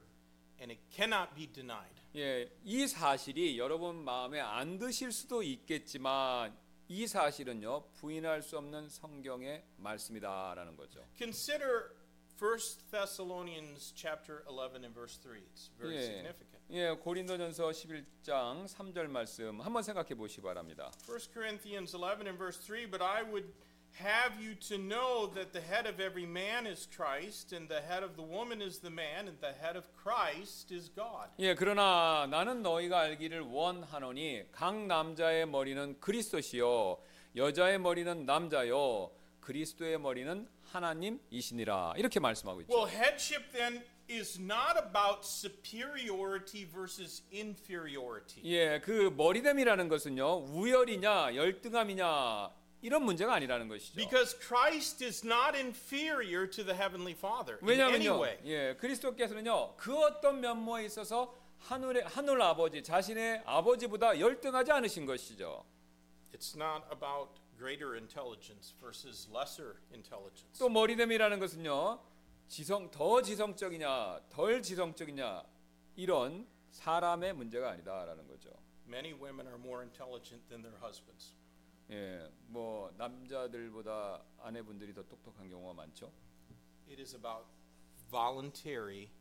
and 0.59 0.71
it 0.71 0.79
cannot 0.91 1.33
be 1.35 1.47
denied. 1.51 1.95
예, 2.15 2.51
이 2.63 2.87
사실이 2.87 3.57
여러분 3.57 4.03
마음에 4.03 4.39
안 4.39 4.77
드실 4.77 5.11
수도 5.11 5.43
있겠지만 5.43 6.57
이 6.87 7.05
사실은요 7.05 7.91
부인할 7.93 8.41
수 8.41 8.57
없는 8.57 8.89
성경의 8.89 9.63
말씀이다라는 9.77 10.75
거죠. 10.75 11.05
Consider 11.17 11.95
1 12.39 12.57
Thessalonians 12.89 13.93
chapter 13.95 14.43
11 14.47 14.83
and 14.83 14.93
verse 14.95 15.17
3. 15.17 15.37
It's 15.43 15.69
very 15.77 15.97
예, 15.97 16.01
significant. 16.01 16.48
예, 16.71 16.91
고린도전서 16.91 17.69
11장 17.71 18.67
3절 18.67 19.07
말씀 19.07 19.59
한번 19.59 19.81
생각해 19.81 20.13
보시기 20.13 20.43
바랍니다. 20.43 20.91
1 21.07 21.17
Corinthians 21.33 21.95
11 21.95 22.27
and 22.27 22.37
verse 22.37 22.59
3 22.63 22.85
But 22.85 23.03
I 23.03 23.23
would 23.23 23.51
have 23.99 24.37
you 24.39 24.53
to 24.69 24.77
know 24.77 25.33
that 25.33 25.51
the 25.51 25.65
head 25.65 25.89
of 25.89 25.99
every 25.99 26.29
man 26.29 26.67
is 26.67 26.87
Christ, 26.87 27.55
and 27.55 27.67
the 27.67 27.81
head 27.81 28.03
of 28.03 28.15
the 28.15 28.21
woman 28.21 28.61
is 28.61 28.81
the 28.81 28.93
man, 28.93 29.27
and 29.27 29.41
the 29.41 29.51
head 29.51 29.75
of 29.75 29.89
Christ 29.97 30.71
is 30.71 30.93
God. 30.93 31.33
예, 31.39 31.55
그러나 31.55 32.27
나는 32.29 32.61
너희가 32.61 32.99
알기를 32.99 33.41
원하노니 33.41 34.51
각 34.51 34.85
남자의 34.85 35.47
머리는 35.47 35.99
그리스도시요 35.99 36.99
여자의 37.35 37.79
머리는 37.79 38.27
남자요 38.27 39.09
그리스도의 39.41 39.99
머리는 39.99 40.47
하나님이시니라 40.71 41.95
이렇게 41.97 42.19
말씀하고 42.19 42.61
있죠. 42.61 42.71
Well, 42.71 42.87
headship 42.87 43.51
then 43.53 43.83
is 44.09 44.39
not 44.39 44.77
about 44.77 45.25
superiority 45.25 46.65
versus 46.65 47.23
inferiority. 47.31 48.41
예, 48.43 48.81
그 48.81 49.13
머리됨이라는 49.15 49.87
것은요 49.87 50.45
우열이냐 50.51 51.35
열등함이냐 51.35 52.51
이런 52.81 53.03
문제가 53.03 53.33
아니라는 53.35 53.67
것이죠. 53.67 53.95
Because 53.95 54.37
Christ 54.39 55.03
is 55.03 55.25
not 55.25 55.55
inferior 55.55 56.49
to 56.49 56.63
the 56.63 56.75
Heavenly 56.75 57.13
Father 57.13 57.59
way. 57.61 58.37
예, 58.45 58.75
그리스도께서는요 58.75 59.75
그 59.77 59.95
어떤 59.97 60.41
면모에 60.41 60.85
있어서 60.85 61.35
하늘의 61.59 62.03
하늘 62.05 62.41
아버지 62.41 62.81
자신의 62.81 63.43
아버지보다 63.45 64.19
열등하지 64.19 64.71
않으신 64.71 65.05
것이죠. 65.05 65.65
It's 66.33 66.55
not 66.55 66.85
about 66.91 67.41
greater 67.57 67.95
intelligence 67.95 68.73
versus 68.79 69.27
lesser 69.29 69.75
intelligence. 69.91 70.57
또 70.57 70.69
머리됨이라는 70.69 71.39
것은요 71.39 71.99
지성 72.49 72.89
더 72.89 73.21
지성적이냐 73.21 74.21
덜 74.29 74.61
지성적이냐 74.63 75.43
이런 75.95 76.47
사람의 76.71 77.33
문제가 77.33 77.69
아니다라는 77.69 78.27
거죠. 78.27 78.49
Many 78.87 79.13
women 79.13 79.45
are 79.45 79.59
more 79.59 79.83
intelligent 79.83 80.47
than 80.49 80.63
their 80.63 80.75
husbands. 80.83 81.35
예, 81.91 82.27
뭐 82.47 82.91
남자들보다 82.97 84.23
아내분들이 84.39 84.95
더 84.95 85.03
똑똑한 85.07 85.47
경우가 85.47 85.75
많죠. 85.75 86.11
It 86.87 86.99
is 86.99 87.15
about 87.15 87.45
voluntary 88.09 89.11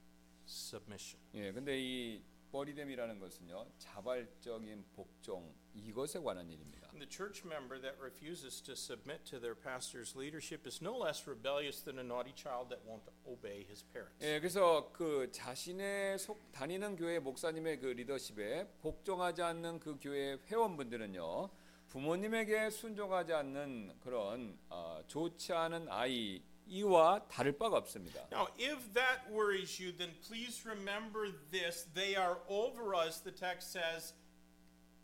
submission. 0.46 1.22
예, 1.34 1.52
근데 1.52 1.78
이 1.78 2.22
머리됨이라는 2.50 3.18
것은요 3.18 3.66
자발적인 3.78 4.84
복종 4.94 5.54
이것에 5.74 6.18
관한 6.20 6.50
일입니다. 6.50 6.88
The 6.98 7.08
church 7.08 7.46
member 7.46 7.80
that 7.80 7.96
refuses 8.00 8.60
to 8.62 8.74
submit 8.74 9.24
to 9.30 9.38
their 9.38 9.54
pastor's 9.54 10.16
leadership 10.18 10.66
is 10.66 10.82
no 10.82 10.96
less 10.98 11.28
rebellious 11.28 11.84
than 11.84 11.98
a 11.98 12.04
naughty 12.04 12.34
child 12.34 12.68
that 12.74 12.82
won't 12.84 13.04
obey 13.26 13.64
his 13.68 13.84
parents. 13.92 14.18
예, 14.24 14.40
그래서 14.40 14.90
그 14.92 15.30
자신의 15.30 16.18
속 16.18 16.50
다니는 16.50 16.96
교회 16.96 17.18
목사님의 17.20 17.78
그 17.78 17.86
리더십에 17.86 18.66
복종하지 18.80 19.42
않는 19.42 19.78
그 19.78 19.96
교회 20.00 20.38
회원분들은요 20.50 21.50
부모님에게 21.88 22.70
순종하지 22.70 23.32
않는 23.32 23.98
그런 24.00 24.58
어, 24.68 25.00
좋지 25.06 25.52
않은 25.52 25.88
아이 25.88 26.42
이와 26.68 27.26
다를 27.28 27.56
바가 27.56 27.78
없습니다. 27.78 28.26
Now, 28.30 28.48
if 28.58 28.92
that 28.94 29.30
worries 29.30 29.82
you, 29.82 29.96
then 29.96 30.14
please 30.26 30.68
remember 30.68 31.32
this. 31.50 31.86
They 31.94 32.16
are 32.16 32.38
over 32.48 32.94
us, 32.94 33.22
the 33.22 33.34
text 33.34 33.72
says, 33.72 34.14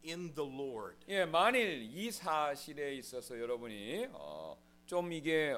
in 0.05 0.35
the 0.35 0.49
Lord. 0.49 0.97
예, 1.09 1.25
만일 1.25 1.83
이 1.83 2.11
사실에 2.11 2.95
있어서 2.97 3.39
여러분이 3.39 4.09
어, 4.13 4.57
좀 4.87 5.13
이게 5.13 5.57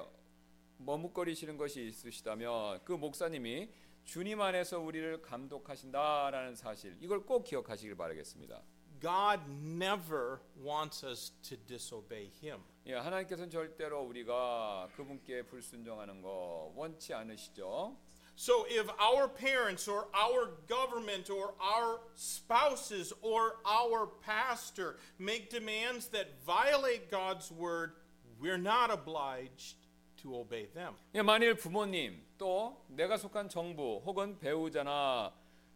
머뭇거리시는 0.78 1.56
것이 1.56 1.86
있으시다면 1.86 2.84
그 2.84 2.92
목사님이 2.92 3.68
주님 4.04 4.40
안에서 4.40 4.78
우리를 4.78 5.20
감독하신다라는 5.22 6.54
사실 6.54 6.96
이걸 7.00 7.26
꼭 7.26 7.42
기억하시길 7.44 7.96
바라겠습니다. 7.96 8.62
God 9.05 9.39
never 9.47 10.41
wants 10.63 11.03
us 11.03 11.31
to 11.49 11.57
disobey 11.67 12.29
Him. 12.41 12.59
예, 12.85 12.93
하나님께서는 12.93 13.49
절대로 13.49 14.01
우리가 14.03 14.89
그분께 14.95 15.43
불순종하는 15.43 16.21
거 16.21 16.71
원치 16.75 17.13
않으시죠. 17.13 17.95
So 18.35 18.65
if 18.69 18.89
our 18.99 19.27
parents 19.27 19.87
or 19.87 20.07
our 20.15 20.57
government 20.67 21.29
or 21.31 21.53
our 21.59 21.99
spouses 22.15 23.13
or 23.21 23.57
our 23.65 24.07
pastor 24.21 24.97
make 25.19 25.49
demands 25.49 26.07
that 26.09 26.41
violate 26.45 27.11
God's 27.11 27.51
word, 27.51 27.93
we're 28.39 28.57
not 28.57 28.89
obliged 28.89 29.77
to 30.23 30.35
obey 30.35 30.67
them. 30.73 30.95
예, 31.13 31.21
만일 31.21 31.55
부모님 31.55 32.23
또 32.37 32.83
내가 32.87 33.17
속한 33.17 33.49
정부 33.49 34.01
혹은 34.05 34.39
배우자나 34.39 35.33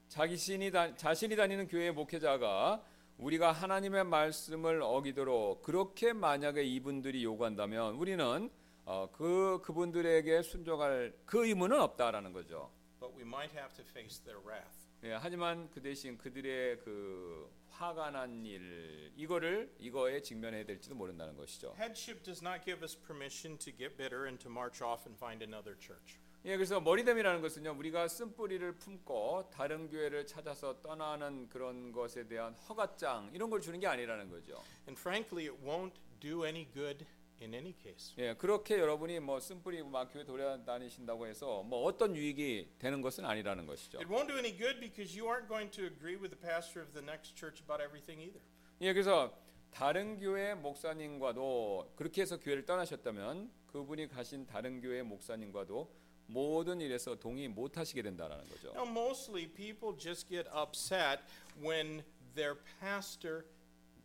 자신이 0.07 0.71
다, 0.71 0.95
자신이 0.95 1.35
다니는 1.35 1.67
교회 1.67 1.91
목회자가 1.91 2.81
우리가 3.20 3.52
하나님의 3.52 4.04
말씀을 4.04 4.80
어기도록 4.82 5.62
그렇게 5.62 6.12
만약에 6.14 6.62
이분들이 6.64 7.22
요구한다면 7.22 7.94
우리는 7.96 8.50
어, 8.86 9.10
그 9.12 9.60
그분들에게 9.62 10.42
순종할 10.42 11.12
그 11.26 11.46
의무는 11.46 11.80
없다라는 11.80 12.32
거죠. 12.32 12.70
But 12.98 13.14
we 13.16 13.22
might 13.26 13.54
have 13.56 13.74
to 13.76 13.84
face 13.90 14.22
their 14.24 14.40
wrath. 14.44 14.88
예, 15.04 15.12
하지만 15.12 15.70
그 15.70 15.80
대신 15.82 16.16
그들의 16.18 16.78
그 16.80 17.50
화가 17.70 18.10
난 18.10 18.44
일 18.44 19.12
이거를 19.16 19.74
이거에 19.78 20.20
직면해야 20.22 20.64
될지도 20.64 20.94
모른다는 20.94 21.36
것이죠. 21.36 21.74
Headship 21.78 22.22
does 22.22 22.42
not 22.42 22.64
give 22.64 22.82
us 22.82 22.96
permission 23.06 23.58
to 23.58 23.72
get 23.76 23.96
bitter 23.96 24.24
and 24.26 24.38
to 24.42 24.50
march 24.50 24.82
off 24.82 25.04
and 25.06 25.16
find 25.18 25.42
another 25.44 25.76
church. 25.78 26.18
예, 26.46 26.56
그래서 26.56 26.80
머리됨이라는 26.80 27.42
것은요, 27.42 27.74
우리가 27.76 28.08
쓴뿌리를 28.08 28.72
품고 28.78 29.50
다른 29.52 29.90
교회를 29.90 30.26
찾아서 30.26 30.80
떠나는 30.80 31.50
그런 31.50 31.92
것에 31.92 32.26
대한 32.26 32.54
허가장 32.54 33.30
이런 33.34 33.50
걸 33.50 33.60
주는 33.60 33.78
게 33.78 33.86
아니라는 33.86 34.30
거죠. 34.30 34.54
And 34.88 34.98
frankly, 34.98 35.50
it 35.50 35.62
won't 35.62 35.92
do 36.18 36.46
any 36.46 36.66
good 36.72 37.04
in 37.42 37.52
any 37.52 37.74
case. 37.76 38.14
예, 38.16 38.32
그렇게 38.32 38.78
여러분이 38.78 39.20
뭐 39.20 39.38
쓴뿌리 39.38 39.82
막 39.82 40.10
교회 40.10 40.24
돌아다니신다고 40.24 41.26
해서 41.26 41.62
뭐 41.62 41.84
어떤 41.84 42.16
유익이 42.16 42.76
되는 42.78 43.02
것은 43.02 43.26
아니라는 43.26 43.66
것이죠. 43.66 43.98
It 43.98 44.08
won't 44.10 44.28
do 44.28 44.38
any 44.38 44.56
good 44.56 44.80
because 44.80 45.14
you 45.14 45.30
aren't 45.30 45.46
going 45.46 45.70
to 45.70 45.84
agree 45.84 46.16
with 46.16 46.30
the 46.30 46.40
pastor 46.40 46.80
of 46.80 46.94
the 46.94 47.04
next 47.04 47.36
church 47.36 47.62
about 47.62 47.84
everything 47.84 48.18
either. 48.18 48.40
예, 48.80 48.94
그래서 48.94 49.36
다른 49.70 50.18
교회 50.18 50.54
목사님과도 50.54 51.92
그렇게 51.96 52.22
해서 52.22 52.40
교회를 52.40 52.64
떠나셨다면 52.64 53.50
그분이 53.66 54.08
가신 54.08 54.46
다른 54.46 54.80
교회 54.80 55.02
목사님과도 55.02 56.00
모든 56.30 56.80
일에서 56.80 57.16
동의 57.16 57.48
못 57.48 57.76
하시게 57.76 58.02
된다라는 58.02 58.48
거죠. 58.48 58.72
Now, 58.74 58.88
mostly 58.88 59.46
people 59.46 59.96
just 59.98 60.28
get 60.28 60.48
upset 60.54 61.22
when 61.60 62.02
their 62.34 62.56
pastor 62.80 63.44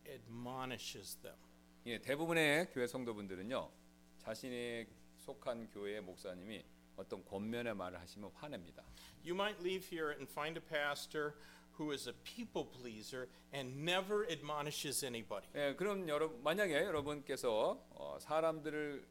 admonishes 0.07 1.15
them. 1.21 1.35
예, 1.85 1.99
대부분의 1.99 2.71
교회 2.73 2.87
성도분들은요 2.87 3.69
자신이 4.17 4.85
속한 5.17 5.69
교회의 5.69 6.01
목사님이 6.01 6.63
어떤 6.97 7.23
권면의 7.25 7.75
말을 7.75 7.99
하시면 7.99 8.31
화냅니다. 8.33 8.83
You 9.23 9.35
might 9.35 9.61
leave 9.61 9.87
here 9.91 10.11
and 10.11 10.29
find 10.31 10.57
a 10.57 10.65
pastor 10.65 11.33
who 11.77 11.91
is 11.91 12.07
a 12.07 12.13
people 12.23 12.65
pleaser 12.71 13.27
and 13.53 13.77
never 13.81 14.25
admonishes 14.31 15.05
anybody. 15.05 15.47
예, 15.55 15.75
그럼 15.75 16.07
여러분 16.09 16.41
만약에 16.41 16.73
여러분께서 16.73 17.85
어, 17.91 18.17
사람들을 18.19 19.05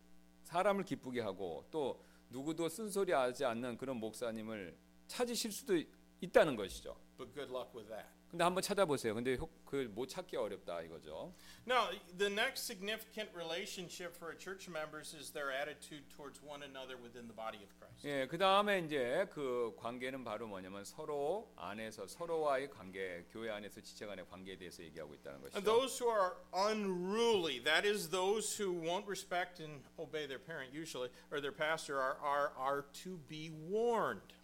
사람을 0.44 0.84
기쁘게 0.84 1.20
하고 1.20 1.64
또 1.70 2.02
누구도 2.30 2.68
쓴소리 2.68 3.12
하지 3.12 3.44
않는 3.44 3.76
그런 3.76 3.96
목사님을 3.98 4.76
찾으실 5.06 5.52
수도 5.52 5.74
있다는 6.20 6.56
것이죠. 6.56 6.96
But 7.16 7.32
good 7.34 7.52
luck 7.52 7.70
with 7.74 7.88
that. 7.88 8.08
근데 8.30 8.42
한번 8.42 8.62
찾아보세요. 8.62 9.14
근데 9.14 9.36
그못 9.74 10.08
찾기 10.08 10.36
어렵다 10.36 10.82
이거죠. 10.82 11.32
Now, 11.66 11.88
the 12.18 12.30
next 12.30 12.64
significant 12.64 13.30
relationship 13.34 14.14
for 14.16 14.36
church 14.38 14.68
members 14.68 15.14
is 15.14 15.32
their 15.32 15.50
attitude 15.50 16.08
towards 16.10 16.40
one 16.42 16.62
another 16.62 16.96
within 16.96 17.26
the 17.26 17.34
body 17.34 17.58
of 17.62 17.70
Christ. 17.78 18.06
예, 18.06 18.26
그 18.26 18.38
다음에 18.38 18.80
이제 18.80 19.26
그 19.32 19.74
관계는 19.76 20.24
바로 20.24 20.46
뭐냐면 20.46 20.84
서로 20.84 21.52
안에서 21.56 22.06
서로와의 22.06 22.70
관계, 22.70 23.24
교회 23.32 23.50
안에서 23.50 23.80
지체 23.80 24.06
간의 24.06 24.26
관계에 24.28 24.56
대해서 24.56 24.82
얘기하고 24.82 25.14
있다는 25.14 25.40
And 25.40 25.50
것이죠. 25.50 25.64
those 25.64 25.98
who 25.98 26.10
are 26.10 26.36
unruly, 26.52 27.58
that 27.64 27.86
is, 27.86 28.08
those 28.10 28.54
who 28.56 28.72
won't 28.72 29.06
respect 29.06 29.60
and 29.60 29.82
obey 29.98 30.26
their 30.26 30.38
parent 30.38 30.72
usually, 30.72 31.10
or 31.32 31.40
their 31.40 31.54
pastor, 31.54 31.98
are, 32.00 32.16
are, 32.22 32.52
are 32.56 32.84
to 33.04 33.18
be 33.28 33.50
warned. 33.50 34.34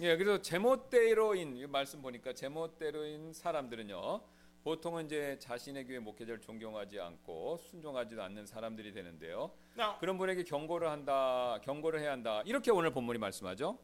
예, 0.00 0.16
그래서 0.16 0.40
제멋대로인 0.40 1.56
이 1.56 1.66
말씀 1.66 2.00
보니까 2.00 2.32
제멋대로인 2.32 3.34
사람들은요. 3.34 4.22
보통은 4.62 5.06
이제 5.06 5.38
자신의 5.38 5.86
교회 5.86 5.98
목회자를 5.98 6.40
존경하지 6.40 7.00
않고 7.00 7.56
순종하지도 7.58 8.22
않는 8.22 8.46
사람들이 8.46 8.92
되는데요. 8.92 9.50
Now, 9.78 9.98
그런 9.98 10.18
분에게 10.18 10.44
경고를 10.44 10.88
한다, 10.88 11.58
경고를 11.62 12.00
해야 12.00 12.12
한다. 12.12 12.42
이렇게 12.44 12.70
오늘 12.70 12.90
본문이 12.90 13.18
말씀하죠. 13.18 13.78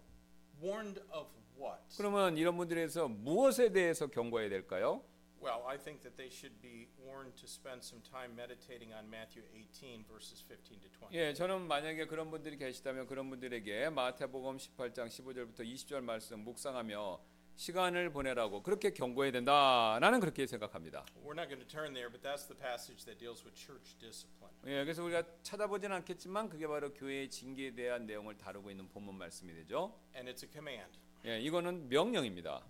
warned 0.63 1.01
of 1.13 1.31
what? 1.59 1.83
그러면 1.97 2.37
이런 2.37 2.57
분들에서 2.57 3.09
무엇에 3.09 3.73
대해서 3.73 4.07
경고해야 4.07 4.51
될까요? 4.51 5.03
Well, 5.41 5.63
I 5.67 5.79
think 5.79 6.03
that 6.03 6.17
they 6.17 6.29
should 6.33 6.61
be 6.61 6.89
warned 6.99 7.37
to 7.37 7.47
spend 7.47 7.85
some 7.85 8.03
time 8.03 8.33
meditating 8.33 8.93
on 8.93 9.07
Matthew 9.07 9.45
18, 9.55 10.05
verses 10.09 10.43
15 10.43 10.81
to 10.81 10.89
20. 10.91 11.15
예, 11.17 11.33
저는 11.35 11.69
만약에 11.69 12.07
그런 12.07 12.31
분들이 12.31 12.57
계시다면 12.57 13.07
그런 13.07 13.31
분들에게 13.31 13.91
마태복음 13.91 14.57
18장 14.57 15.07
15절부터 15.07 15.61
20절 15.61 16.01
말씀 16.01 16.41
묵상하며 16.41 17.21
시간을 17.57 18.11
보내라고 18.11 18.63
그렇게 18.63 18.93
경고해야 18.93 19.33
된다. 19.33 19.99
나는 20.01 20.21
그렇게 20.21 20.47
생각합니다. 20.47 21.05
We're 21.25 21.33
not 21.33 21.49
going 21.49 21.61
to 21.61 21.67
turn 21.67 21.95
there, 21.95 22.11
but 22.11 22.23
that's 22.23 22.47
the 22.47 22.57
passage 22.57 23.05
that 23.07 23.19
deals 23.19 23.43
with 23.45 23.57
church 23.57 23.97
discipline. 23.99 24.55
예, 24.67 24.85
그래서 24.85 25.03
우리가 25.03 25.23
찾아보진 25.43 25.91
않겠지만 25.91 26.51
그게 26.51 26.67
바로 26.67 26.93
교회의 26.93 27.31
징계에 27.31 27.75
대한 27.75 28.07
내용을 28.07 28.37
다루고 28.37 28.71
있는 28.71 28.89
본문 28.89 29.17
말씀이 29.17 29.55
되죠. 29.55 29.99
And 30.15 30.31
it's 30.31 30.45
a 30.45 30.51
command. 30.53 30.99
예, 31.25 31.41
이거는 31.41 31.89
명령입니다. 31.89 32.63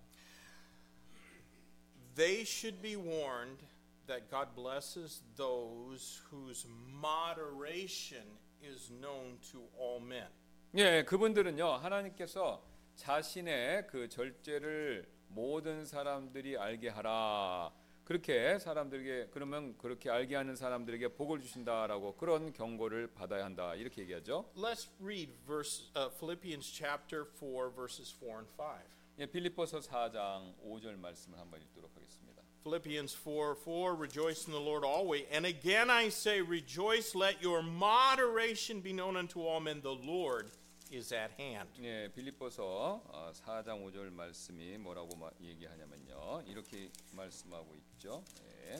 They 2.15 2.41
should 2.41 2.81
be 2.81 2.95
warned 2.95 3.63
that 4.07 4.29
God 4.31 4.55
blesses 4.55 5.21
those 5.35 6.23
whose 6.31 6.65
moderation 6.67 8.25
is 8.63 8.89
known 8.89 9.37
to 9.51 9.67
all 9.77 10.01
men. 10.01 10.29
예, 10.75 11.03
그분들은요 11.03 11.65
하나님께서 11.65 12.63
자신의 12.97 13.87
그 13.87 14.09
절제를 14.09 15.07
모든 15.29 15.85
사람들이 15.85 16.57
알게 16.57 16.89
하라. 16.89 17.71
그렇게 18.03 18.57
사람들에게 18.57 19.29
그러면 19.31 19.77
그렇게 19.77 20.09
알게 20.09 20.35
하는 20.35 20.55
사람들에게 20.55 21.09
복을 21.09 21.41
주신다라고 21.41 22.15
그런 22.15 22.53
경고를 22.53 23.13
받아야 23.13 23.45
한다 23.45 23.75
이렇게 23.75 24.01
얘기하죠. 24.01 24.49
Let's 24.55 24.89
read 25.01 25.31
verse 25.45 25.91
uh, 25.95 26.09
Philippians 26.17 26.65
chapter 26.65 27.25
4 27.39 27.69
verses 27.75 28.13
4 28.19 28.39
and 28.39 28.51
5. 28.57 28.81
예, 29.19 29.25
빌립보서 29.25 29.79
4장 29.79 30.55
5절 30.63 30.97
말씀을 30.97 31.37
한번 31.37 31.61
읽도록 31.61 31.91
하겠습니다. 31.95 32.41
Philippians 32.63 33.15
4 33.15 33.55
4 33.55 33.95
Rejoice 33.95 34.47
in 34.47 34.53
the 34.53 34.63
Lord 34.63 34.85
always. 34.85 35.27
And 35.31 35.45
again 35.45 35.89
I 35.89 36.07
say, 36.07 36.41
Rejoice, 36.41 37.13
let 37.13 37.43
your 37.43 37.61
moderation 37.61 38.81
be 38.81 38.93
known 38.93 39.17
unto 39.17 39.41
all 39.41 39.59
men. 39.59 39.81
The 39.81 39.95
Lord 39.95 40.49
is 40.93 41.13
at 41.13 41.33
hand. 41.41 41.69
예, 41.83 42.09
빌립보서 42.13 43.01
어, 43.05 43.31
4장 43.33 43.83
5절 43.85 44.09
말씀이 44.11 44.77
뭐라고 44.77 45.15
마- 45.17 45.29
얘기하냐면요. 45.41 46.43
이렇게 46.47 46.89
말씀하고 47.13 47.75
있죠. 47.75 48.23
예. 48.41 48.75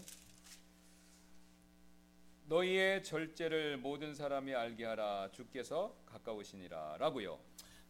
너희의 2.46 3.04
절제를 3.04 3.78
모든 3.78 4.16
사람이 4.16 4.54
알게 4.56 4.86
하라 4.86 5.30
주께서 5.32 5.94
가까우시니라라고요. 6.06 7.38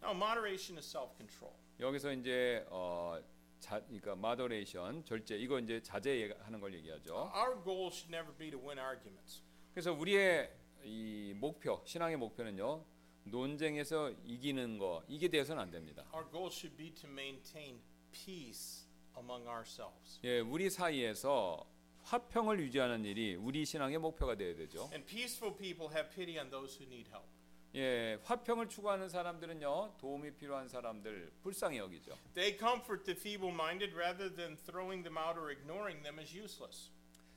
Now, 0.02 0.16
moderation 0.16 0.78
is 0.78 0.88
self 0.90 1.16
control. 1.18 1.54
여기서 1.80 2.12
이제 2.14 2.66
어 2.70 3.20
자, 3.60 3.80
그러니까 3.82 4.16
마더레이션 4.16 5.06
절제 5.06 5.36
이거 5.38 5.60
이제 5.60 5.82
자제하는 5.82 6.60
걸 6.60 6.74
얘기하죠. 6.74 7.32
Our 7.36 7.64
goal 7.64 7.88
should 7.92 8.14
never 8.14 8.36
be 8.36 8.50
to 8.52 8.60
win 8.60 8.80
arguments. 8.80 9.44
그래서 9.74 9.94
우리의 9.94 10.52
이 10.84 11.34
목표, 11.36 11.82
신앙의 11.86 12.18
목표는요. 12.18 12.84
논쟁에서 13.32 14.12
이기는 14.26 14.78
거 14.78 15.04
이게 15.08 15.28
돼서는 15.28 15.64
안 15.64 15.72
됩니다. 15.72 16.04
Our 16.14 16.30
goal 16.32 16.50
should 16.52 16.76
be 16.78 16.94
to 16.94 17.10
maintain 17.10 17.80
peace 18.12 18.88
among 19.18 19.48
ourselves. 19.48 20.20
예, 20.24 20.40
우리 20.40 20.70
사이에서 20.70 21.66
화평을 22.04 22.60
유지하는 22.60 23.04
일이 23.04 23.36
우리 23.36 23.66
신앙의 23.66 23.98
목표가 23.98 24.36
되어야 24.36 24.56
되죠. 24.56 24.90
And 24.94 25.06
peaceful 25.06 25.56
people 25.56 25.94
have 25.94 26.10
pity 26.16 26.40
on 26.40 26.50
those 26.50 26.78
who 26.80 26.86
need 26.88 27.10
help. 27.10 27.28
예, 27.76 28.18
화평을 28.24 28.70
추구하는 28.70 29.10
사람들은요 29.10 29.96
도움이 30.00 30.34
필요한 30.36 30.68
사람들 30.70 31.32
불쌍히 31.44 31.78
여기죠. 31.78 32.18
They 32.34 32.58
comfort 32.58 33.04
the 33.04 33.18
feeble 33.18 33.54
minded 33.54 33.94
rather 33.94 34.34
than 34.34 34.56
throwing 34.58 35.04
them 35.04 35.18
out 35.18 35.38
or 35.38 35.52
ignoring 35.52 36.02
them 36.02 36.18
as 36.20 36.36
useless. 36.36 36.90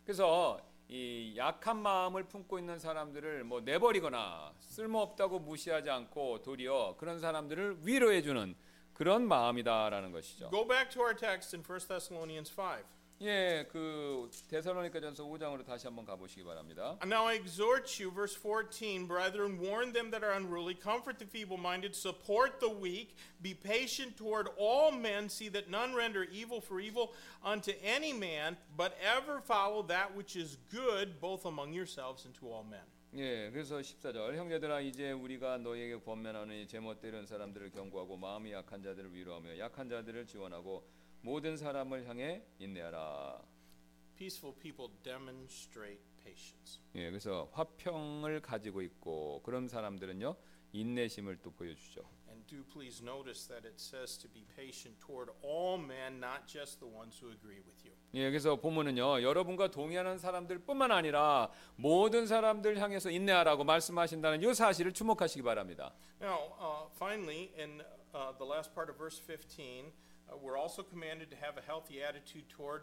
그래서 0.04 0.60
이 0.92 1.34
약한 1.36 1.76
마음을 1.76 2.24
품고 2.24 2.58
있는 2.58 2.80
사람들을 2.80 3.44
뭐 3.44 3.60
내버리거나 3.60 4.54
쓸모없다고 4.58 5.38
무시하지 5.38 5.88
않고 5.88 6.42
도리어 6.42 6.96
그런 6.98 7.20
사람들을 7.20 7.86
위로해 7.86 8.22
주는 8.22 8.56
그런 8.92 9.28
마음이다라는 9.28 10.10
것이죠. 10.10 10.50
Go 10.50 10.66
back 10.66 10.90
to 10.90 11.02
our 11.02 11.16
text 11.16 11.54
in 11.54 11.62
1 11.62 11.86
Thessalonians 11.86 12.52
5. 12.58 12.82
예, 13.22 13.66
그 13.70 14.30
데살로니가전서 14.48 15.24
5장으로 15.24 15.62
다시 15.62 15.86
한번 15.86 16.06
가보시기 16.06 16.42
바랍니다. 16.42 16.96
And 17.02 17.12
now 17.12 17.28
I 17.28 17.36
exhort 17.36 18.00
you, 18.02 18.10
verse 18.10 18.34
14, 18.34 19.06
brethren, 19.06 19.58
warn 19.60 19.92
them 19.92 20.10
that 20.10 20.24
are 20.24 20.32
unruly, 20.32 20.74
comfort 20.74 21.18
the 21.18 21.26
feeble 21.26 21.58
minded, 21.58 21.94
support 21.94 22.60
the 22.60 22.72
weak, 22.72 23.16
be 23.42 23.52
patient 23.52 24.16
toward 24.16 24.48
all 24.56 24.90
men, 24.90 25.28
see 25.28 25.50
that 25.50 25.68
none 25.68 25.94
render 25.94 26.24
evil 26.32 26.62
for 26.62 26.80
evil 26.80 27.12
unto 27.44 27.72
any 27.84 28.14
man, 28.14 28.56
but 28.74 28.96
ever 29.04 29.42
follow 29.42 29.82
that 29.82 30.16
which 30.16 30.34
is 30.34 30.56
good, 30.72 31.20
both 31.20 31.44
among 31.44 31.74
yourselves 31.74 32.24
and 32.24 32.34
to 32.40 32.48
all 32.48 32.64
men. 32.64 32.88
예, 33.12 33.50
그래서 33.50 33.80
14절 33.80 34.36
형제들아 34.36 34.80
이제 34.80 35.10
우리가 35.10 35.58
너희에게 35.58 35.96
권면하는 35.96 36.66
제멋대로는 36.68 37.26
사람들을 37.26 37.70
경고하고 37.72 38.16
마음이 38.16 38.52
약한 38.52 38.80
자들을 38.82 39.12
위로하며 39.12 39.58
약한 39.58 39.88
자들을 39.88 40.26
지원하고 40.26 40.86
모든 41.22 41.56
사람을 41.56 42.08
향해 42.08 42.42
인내하라. 42.58 43.42
Peaceful 44.16 44.56
people 44.58 44.92
demonstrate 45.02 46.02
patience. 46.22 46.80
예, 46.94 47.10
그래서 47.10 47.48
화평을 47.52 48.40
가지고 48.40 48.82
있고 48.82 49.42
그런 49.42 49.68
사람들은요 49.68 50.36
인내심을 50.72 51.38
또 51.42 51.50
보여주죠. 51.50 52.02
And 52.28 52.46
do 52.46 52.62
please 52.72 53.02
notice 53.02 53.48
that 53.48 53.66
it 53.66 53.80
says 53.80 54.18
to 54.18 54.30
be 54.30 54.44
patient 54.56 54.98
toward 55.00 55.32
all 55.42 55.82
men, 55.82 56.20
not 56.20 56.46
just 56.46 56.78
the 56.80 56.88
ones 56.88 57.18
who 57.20 57.32
agree 57.32 57.60
with 57.60 57.84
you. 57.84 57.94
예, 58.14 58.30
그래서 58.30 58.56
보면은요 58.56 59.22
여러분과 59.22 59.70
동의하는 59.70 60.18
사람들뿐만 60.18 60.90
아니라 60.92 61.50
모든 61.76 62.26
사람들 62.26 62.78
향해서 62.78 63.10
인내하라고 63.10 63.64
말씀하신다는 63.64 64.42
이 64.42 64.54
사실을 64.54 64.92
주목하시기 64.92 65.42
바랍니다. 65.42 65.92
Now, 66.20 66.52
uh, 66.60 66.88
finally, 66.96 67.52
in 67.58 67.82
uh, 68.14 68.36
the 68.38 68.44
last 68.44 68.74
part 68.74 68.90
of 68.90 68.98
verse 68.98 69.18
15, 69.18 69.92
uh, 70.30 70.36
we're 70.42 70.56
also 70.56 70.82
commanded 70.82 71.30
to 71.30 71.36
have 71.36 71.56
a 71.58 71.62
healthy 71.66 72.02
attitude 72.02 72.44
toward 72.48 72.82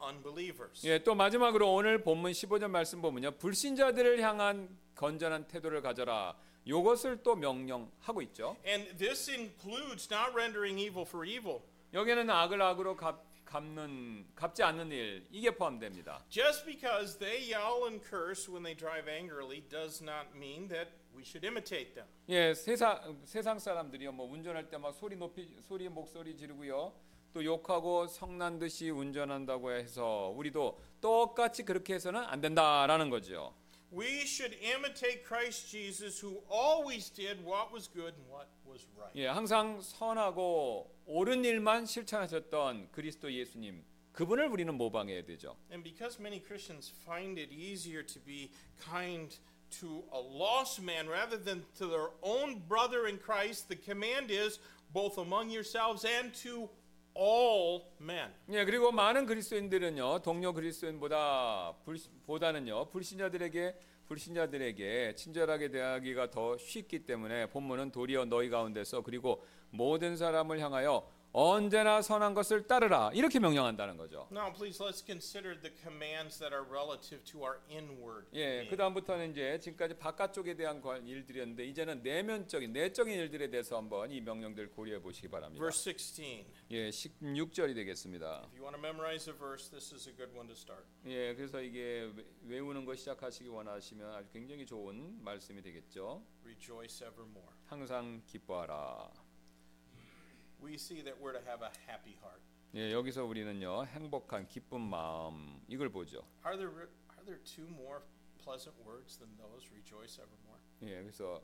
unbelievers. 0.00 0.82
예, 0.84 0.98
또 0.98 1.14
마지막으로 1.14 1.72
오늘 1.72 2.02
본문 2.02 2.32
15절 2.32 2.68
말씀 2.68 3.00
보면요 3.02 3.32
불신자들을 3.32 4.20
향한 4.20 4.68
건전한 4.94 5.46
태도를 5.46 5.82
가져라. 5.82 6.36
요것을 6.66 7.22
또 7.22 7.36
명령하고 7.36 8.22
있죠. 8.22 8.56
And 8.66 8.96
this 8.98 9.30
includes 9.30 10.08
not 10.10 10.34
rendering 10.34 10.78
evil 10.78 11.06
for 11.06 11.26
evil. 11.26 11.62
여기에는 11.94 12.28
악을 12.28 12.60
악으로 12.60 12.96
갚, 12.96 13.24
갚는 13.44 14.26
갚지 14.34 14.62
않는 14.62 14.92
일 14.92 15.26
이게 15.30 15.50
포함됩니다. 15.50 16.24
Just 16.28 16.64
because 16.64 17.18
they 17.18 17.52
yell 17.52 17.86
and 17.86 18.04
curse 18.04 18.48
when 18.48 18.62
they 18.62 18.76
drive 18.76 19.08
angrily 19.08 19.62
does 19.68 20.02
not 20.02 20.28
mean 20.36 20.68
that 20.68 20.90
we 21.20 21.24
should 21.26 21.44
imitate 21.46 21.92
them. 21.94 22.06
예, 22.30 22.54
세상 22.54 23.20
세상 23.24 23.58
사람들이요 23.58 24.12
뭐 24.12 24.26
운전할 24.32 24.68
때 24.70 24.78
막 24.78 24.92
소리 24.94 25.16
높이 25.16 25.54
소리 25.60 25.86
목소리 25.88 26.34
지르고요. 26.36 26.92
또 27.34 27.44
욕하고 27.44 28.06
성난 28.06 28.58
듯이 28.58 28.88
운전한다고 28.90 29.70
해서 29.70 30.32
우리도 30.34 30.80
똑같이 31.00 31.62
그렇게 31.64 31.94
해서는 31.94 32.20
안 32.20 32.40
된다라는 32.40 33.10
거죠. 33.10 33.54
We 33.92 34.22
should 34.22 34.56
imitate 34.64 35.24
Christ 35.26 35.68
Jesus, 35.68 36.24
who 36.24 36.42
always 36.50 37.10
did 37.12 37.44
what 37.44 37.72
was 37.72 37.90
good 37.92 38.14
and 38.16 38.24
what 38.32 38.48
was 38.66 38.86
right. 38.96 39.12
예, 39.18 39.26
항상 39.26 39.80
선하고 39.82 40.90
옳은 41.06 41.44
일만 41.44 41.84
실천하셨던 41.86 42.90
그리스도 42.92 43.30
예수님 43.32 43.84
그분을 44.12 44.46
우리는 44.48 44.72
모방해야 44.74 45.24
되죠. 45.24 45.56
And 45.70 45.82
because 45.84 46.18
many 46.20 46.40
Christians 46.42 46.90
find 47.04 47.38
it 47.38 47.52
easier 47.52 48.04
to 48.06 48.20
be 48.24 48.50
kind 48.80 49.38
to 49.80 50.02
a 50.12 50.20
lost 50.20 50.82
man 50.82 51.08
rather 51.08 51.36
than 51.36 51.62
to 51.78 51.86
their 51.86 52.10
own 52.22 52.62
brother 52.68 53.06
in 53.06 53.18
Christ, 53.18 53.68
the 53.68 53.76
command 53.76 54.30
is 54.30 54.58
both 54.92 55.18
among 55.18 55.50
yourselves 55.50 56.04
and 56.04 56.32
to 56.42 56.68
all 57.14 57.82
men. 58.00 58.30
예, 58.50 58.64
그리고 58.64 58.92
많은 58.92 59.26
그리스도인들은요, 59.26 60.20
동료 60.22 60.52
그리스도인보다 60.52 61.74
불, 61.84 61.98
보다는요, 62.26 62.90
불신자들에게 62.90 63.74
불신자들에게 64.06 65.14
친절하게 65.14 65.68
대하기가 65.68 66.30
더 66.30 66.58
쉽기 66.58 67.06
때문에 67.06 67.46
본문은 67.46 67.92
도리어 67.92 68.24
너희 68.24 68.50
가운데서 68.50 69.02
그리고 69.02 69.44
모든 69.70 70.16
사람을 70.16 70.58
향하여 70.58 71.08
언제나 71.32 72.02
선한 72.02 72.34
것을 72.34 72.66
따르라 72.66 73.10
이렇게 73.14 73.38
명령한다는 73.38 73.96
거죠. 73.96 74.26
Now, 74.32 74.52
please 74.52 74.82
let's 74.82 75.04
consider 75.06 75.54
the 75.60 75.72
commands 75.80 76.38
that 76.40 76.52
are 76.52 76.66
relative 76.68 77.22
to 77.30 77.40
our 77.40 77.60
inward. 77.70 78.26
예. 78.34 78.66
그 78.68 78.76
다음부터는 78.76 79.30
이제 79.30 79.58
지금까지 79.60 79.94
바깥쪽에 79.96 80.56
대한 80.56 80.80
관- 80.80 81.06
일들이었는데 81.06 81.64
이제는 81.66 82.02
내면적인 82.02 82.72
내적인 82.72 83.16
일들에 83.16 83.48
대해서 83.48 83.76
한번 83.76 84.10
이 84.10 84.20
명령들 84.20 84.70
고려해 84.72 85.00
보시기 85.00 85.28
바랍니다. 85.28 85.62
Verse 85.62 85.92
16. 85.94 86.46
예, 86.72 86.90
16절이 86.90 87.74
되겠습니다. 87.76 88.42
If 88.50 88.58
you 88.58 88.62
want 88.66 88.74
to 88.76 88.80
memorize 88.80 89.30
a 89.30 89.36
verse, 89.38 89.70
this 89.70 89.94
is 89.94 90.08
a 90.08 90.16
good 90.16 90.34
one 90.36 90.48
to 90.48 90.56
start. 90.56 90.84
예, 91.06 91.34
그래서 91.36 91.60
이게 91.62 92.10
외- 92.16 92.58
외우는 92.58 92.84
거 92.84 92.94
시작하시기 92.96 93.48
원하시면 93.48 94.14
아주 94.14 94.28
굉장히 94.32 94.66
좋은 94.66 95.22
말씀이 95.22 95.62
되겠죠. 95.62 96.24
Rejoice 96.42 97.06
evermore. 97.06 97.54
항상 97.66 98.20
기뻐하라. 98.26 99.08
We 100.62 100.74
see 100.74 101.02
that 101.02 101.14
we're 101.20 101.32
to 101.32 101.42
have 101.46 101.62
a 101.62 101.70
happy 101.86 102.16
heart. 102.22 102.42
예, 102.74 102.92
여기서 102.92 103.24
우리는요 103.24 103.84
행복한 103.86 104.46
기쁜 104.46 104.80
마음 104.80 105.60
이걸 105.68 105.88
보죠. 105.88 106.24
Are 106.44 106.56
there 106.56 106.70
are 106.70 107.24
there 107.24 107.42
two 107.42 107.66
more 107.66 108.00
pleasant 108.38 108.76
words 108.86 109.18
than 109.18 109.36
those? 109.38 109.68
Rejoice 109.72 110.22
evermore. 110.22 110.60
예, 110.82 111.00
그래서 111.02 111.42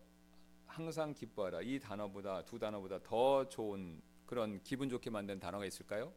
항상 0.67 1.15
기뻐하라 1.15 1.63
이 1.63 1.81
단어보다 1.81 2.45
두 2.45 2.59
단어보다 2.59 3.03
더 3.03 3.49
좋은 3.49 4.01
그런 4.27 4.63
기분 4.63 4.89
좋게 4.89 5.11
만든 5.11 5.41
단어가 5.41 5.65
있을까요? 5.65 6.13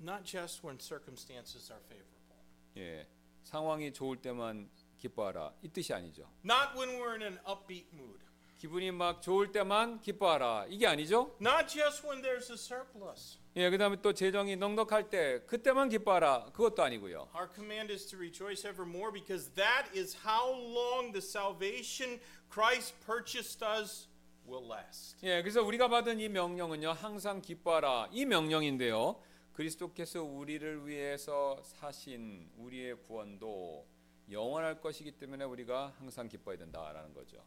Not 0.00 0.24
just 0.24 0.64
when 0.64 0.78
circumstances 0.80 1.70
are 1.70 1.82
favorable. 1.84 2.38
예, 2.76 3.06
상황이 3.42 3.92
좋을 3.92 4.16
때만 4.22 4.70
기뻐하라 4.98 5.52
이 5.62 5.68
뜻이 5.68 5.92
아니죠. 5.92 6.30
Not 6.44 6.78
when 6.78 6.98
we're 6.98 7.12
in 7.12 7.22
an 7.22 7.38
upbeat 7.46 7.88
mood. 7.92 8.29
기분이 8.60 8.90
막 8.90 9.22
좋을 9.22 9.52
때만 9.52 10.02
기뻐하라 10.02 10.66
이게 10.68 10.86
아니죠. 10.86 11.34
Not 11.40 11.66
just 11.66 12.06
when 12.06 12.20
there's 12.20 12.50
a 12.50 12.58
surplus. 12.58 13.38
예, 13.56 13.70
그다음에 13.70 13.96
또 14.02 14.12
재정이 14.12 14.56
넉넉할 14.56 15.08
때 15.08 15.40
그때만 15.46 15.88
기뻐하라 15.88 16.50
그것도 16.52 16.82
아니고요. 16.82 17.30
Our 17.34 17.48
command 17.54 17.90
is 17.90 18.06
to 18.08 18.18
rejoice 18.18 18.68
evermore 18.68 19.10
because 19.10 19.50
that 19.54 19.88
is 19.98 20.14
how 20.26 20.52
long 20.52 21.10
the 21.10 21.24
salvation 21.24 22.20
Christ 22.52 22.94
purchased 23.06 23.64
us 23.64 24.08
will 24.46 24.70
last. 24.70 25.16
예, 25.24 25.40
그래서 25.40 25.62
우리가 25.62 25.88
받은 25.88 26.20
이 26.20 26.28
명령은요, 26.28 26.90
항상 26.90 27.40
기뻐하라 27.40 28.10
이 28.12 28.26
명령인데요. 28.26 29.22
그리스도께서 29.54 30.22
우리를 30.22 30.86
위해서 30.86 31.58
사신 31.64 32.50
우리의 32.58 32.96
구원도 33.06 33.86
영원할 34.30 34.82
것이기 34.82 35.12
때문에 35.12 35.46
우리가 35.46 35.94
항상 35.98 36.28
기뻐해야 36.28 36.58
된다라는 36.58 37.14
거죠. 37.14 37.42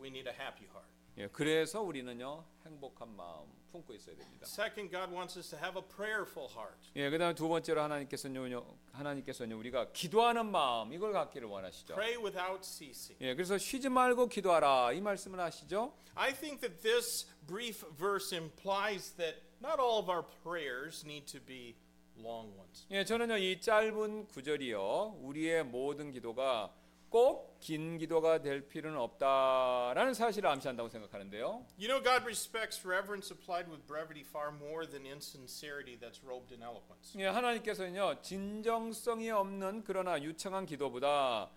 We 0.00 0.08
need 0.08 0.28
a 0.28 0.34
happy 0.34 0.66
heart. 0.66 0.88
예, 1.18 1.26
그래서 1.28 1.82
우리는요 1.82 2.44
행복한 2.64 3.08
마음 3.16 3.48
품고 3.72 3.92
있어야 3.94 4.16
됩니다. 4.16 4.46
Second, 4.46 4.88
God 4.90 5.12
wants 5.12 5.36
us 5.36 5.50
to 5.50 5.58
have 5.58 5.76
a 5.76 5.84
prayerful 5.96 6.48
heart. 6.48 6.78
예, 6.94 7.10
그다음에 7.10 7.34
두 7.34 7.48
번째로 7.48 7.82
하나님께서는요, 7.82 8.64
하나님께서는 8.92 9.56
우리가 9.56 9.92
기도하는 9.92 10.46
마음 10.46 10.92
이걸 10.92 11.12
갖기를 11.12 11.48
원하시죠. 11.48 11.94
Pray 11.94 12.16
without 12.16 12.64
ceasing. 12.64 13.16
예, 13.20 13.34
그래서 13.34 13.58
쉬지 13.58 13.88
말고 13.88 14.28
기도하라 14.28 14.92
이 14.92 15.00
말씀을 15.00 15.40
하시죠. 15.40 15.92
I 16.14 16.32
think 16.32 16.60
that 16.60 16.80
this 16.82 17.26
brief 17.46 17.84
verse 17.96 18.32
implies 18.32 19.12
that 19.16 19.42
not 19.60 19.80
all 19.80 19.98
of 19.98 20.08
our 20.08 20.24
prayers 20.44 21.04
need 21.04 21.26
to 21.26 21.44
be 21.44 21.74
long 22.16 22.56
ones. 22.56 22.86
예, 22.90 23.04
저는요 23.04 23.36
이 23.38 23.60
짧은 23.60 24.28
구절이요 24.28 25.18
우리의 25.20 25.64
모든 25.64 26.12
기도가 26.12 26.72
꼭 27.10 27.48
긴 27.60 27.98
기도가 27.98 28.40
될 28.40 28.68
필요는 28.68 28.98
없다라는 28.98 30.14
사실을 30.14 30.48
암시한다고 30.50 30.88
생각하는데요. 30.88 31.66
You 31.78 31.88
know, 31.88 32.02
God 32.02 32.22
respects 32.24 32.86
reverence 32.86 33.32
applied 33.34 33.68
with 33.68 33.84
brevity 33.86 34.22
far 34.22 34.54
more 34.54 34.86
than 34.88 35.04
insincerity 35.04 35.98
that's 35.98 36.22
robed 36.24 36.54
in 36.54 36.62
eloquence. 36.62 37.18
예, 37.18 37.26
하나님께서는요 37.26 38.22
진정성이 38.22 39.30
없는 39.30 39.82
그러나 39.84 40.22
유창한 40.22 40.66
기도보다 40.66 41.50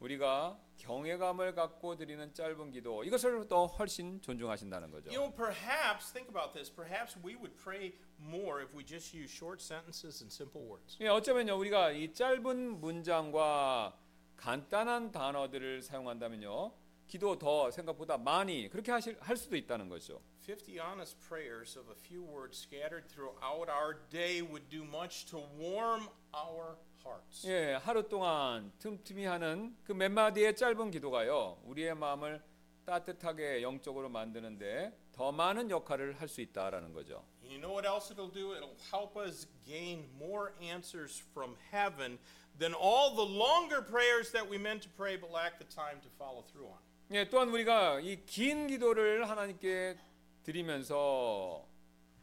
우리가 0.00 0.58
경외감을 0.76 1.54
갖고 1.54 1.96
드리는 1.96 2.34
짧은 2.34 2.70
기도 2.70 3.02
이것을 3.02 3.48
더 3.48 3.64
훨씬 3.64 4.20
존중하신다는 4.20 4.90
거죠. 4.90 5.08
You 5.10 5.20
know, 5.24 5.32
perhaps, 5.34 6.12
think 6.12 6.28
about 6.28 6.52
this, 6.52 6.70
perhaps 6.70 7.16
we 7.24 7.34
would 7.34 7.56
pray 7.56 7.94
more 8.20 8.60
if 8.62 8.76
we 8.76 8.84
just 8.84 9.16
use 9.16 9.32
short 9.32 9.62
sentences 9.64 10.20
and 10.20 10.30
simple 10.30 10.60
words. 10.68 10.98
예, 11.00 11.08
어쩌면요 11.08 11.56
우리가 11.56 11.92
이 11.92 12.12
짧은 12.12 12.78
문장과 12.82 13.96
간단한 14.36 15.12
단어들을 15.12 15.82
사용한다면요 15.82 16.72
기도 17.06 17.38
더 17.38 17.70
생각보다 17.70 18.18
많이 18.18 18.68
그렇게 18.68 18.90
하실 18.90 19.16
할 19.20 19.36
수도 19.36 19.56
있다는 19.56 19.88
거죠. 19.88 20.20
50 20.48 20.78
honest 20.80 21.18
prayers 21.28 21.78
of 21.78 21.88
a 21.90 21.94
few 21.96 22.22
words 22.24 22.58
scattered 22.58 23.06
throughout 23.08 23.70
our 23.70 23.96
day 24.10 24.40
would 24.42 24.68
do 24.68 24.82
much 24.82 25.24
to 25.26 25.38
warm 25.58 26.08
our 26.34 26.76
hearts. 27.04 27.46
예, 27.48 27.74
하루 27.74 28.08
동안 28.08 28.72
틈틈이 28.78 29.24
하는 29.24 29.76
그 29.84 29.92
몇 29.92 30.10
마디의 30.10 30.56
짧은 30.56 30.90
기도가요 30.90 31.58
우리의 31.64 31.94
마음을 31.94 32.42
따뜻하게 32.84 33.62
영적으로 33.62 34.08
만드는데 34.08 34.96
더 35.12 35.32
많은 35.32 35.70
역할을 35.70 36.20
할 36.20 36.28
수 36.28 36.40
있다라는 36.40 36.92
거죠. 36.92 37.24
You 37.42 37.58
know 37.60 37.72
what 37.72 37.86
else 37.86 38.12
it'll 38.12 38.32
do? 38.32 38.54
It'll 38.54 38.76
help 38.92 39.16
us 39.18 39.46
gain 39.64 40.08
more 40.16 40.52
answers 40.60 41.20
from 41.32 41.56
heaven 41.72 42.18
than 42.58 42.72
all 42.74 43.14
the 43.14 43.22
longer 43.22 43.82
prayers 43.82 44.30
that 44.32 44.48
we 44.48 44.56
meant 44.58 44.82
to 44.82 44.88
pray 44.96 45.16
but 45.16 45.30
lack 45.30 45.58
the 45.58 45.66
time 45.68 46.00
to 46.02 46.08
follow 46.18 46.42
through 46.50 46.68
on. 46.70 46.78
예, 47.12 47.28
또한 47.28 47.48
우리가 47.50 48.00
이 48.00 48.24
긴 48.26 48.66
기도를 48.66 49.28
하나님께 49.28 49.96
드리면서 50.42 51.66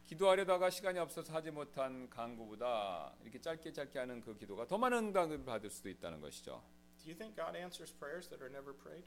기도하려다가 0.04 0.68
시간이 0.70 0.98
없어서 0.98 1.32
하지 1.32 1.50
못한 1.50 2.08
간구보다 2.10 3.14
이렇게 3.22 3.40
짧게 3.40 3.72
짧게 3.72 3.98
하는 3.98 4.20
그 4.20 4.36
기도가 4.36 4.66
더 4.66 4.76
많은 4.76 4.98
응답을 4.98 5.44
받을 5.44 5.70
수도 5.70 5.88
있다는 5.88 6.20
것이죠. 6.20 6.62
Do 6.98 7.10
you 7.10 7.16
think 7.16 7.34
God 7.36 7.56
answers 7.56 7.92
prayers 7.94 8.28
that 8.28 8.42
are 8.42 8.52
never 8.54 8.76
prayed? 8.76 9.06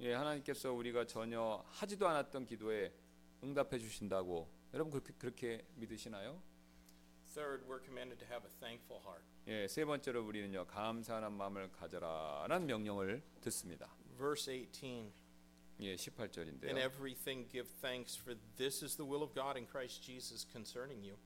예, 0.00 0.14
하나님께서 0.14 0.72
우리가 0.72 1.06
전혀 1.06 1.62
하지도 1.68 2.08
않았던 2.08 2.46
기도에 2.46 2.92
응답해 3.44 3.78
주신다고 3.78 4.48
여러분 4.74 4.90
그렇게, 4.92 5.12
그렇게 5.18 5.64
믿으시나요? 5.76 6.42
Third, 7.34 7.62
we're 7.66 7.80
commanded 7.80 8.18
to 8.18 8.26
have 8.26 8.44
a 8.44 8.50
thankful 8.60 9.00
heart. 9.04 9.24
예, 9.48 9.66
세 9.66 9.84
번째로 9.86 10.22
우리는요 10.26 10.66
감사하는 10.66 11.32
마음을 11.32 11.70
가져라라는 11.72 12.66
명령을 12.66 13.22
듣습니다. 13.40 13.88
Verse 14.18 14.52
18 14.52 15.10
예, 15.80 15.88
In 15.90 15.96
18절인데요. 15.96 16.76
everything 16.76 17.48
give 17.50 17.68
thanks, 17.80 18.18
for 18.20 18.36
this 18.56 18.84
is 18.84 18.96
the 18.96 19.08
will 19.08 19.22
of 19.22 19.32
God 19.34 19.56
in 19.58 19.66
Christ 19.66 20.02
Jesus 20.02 20.46
concerning 20.52 21.02
you. 21.02 21.16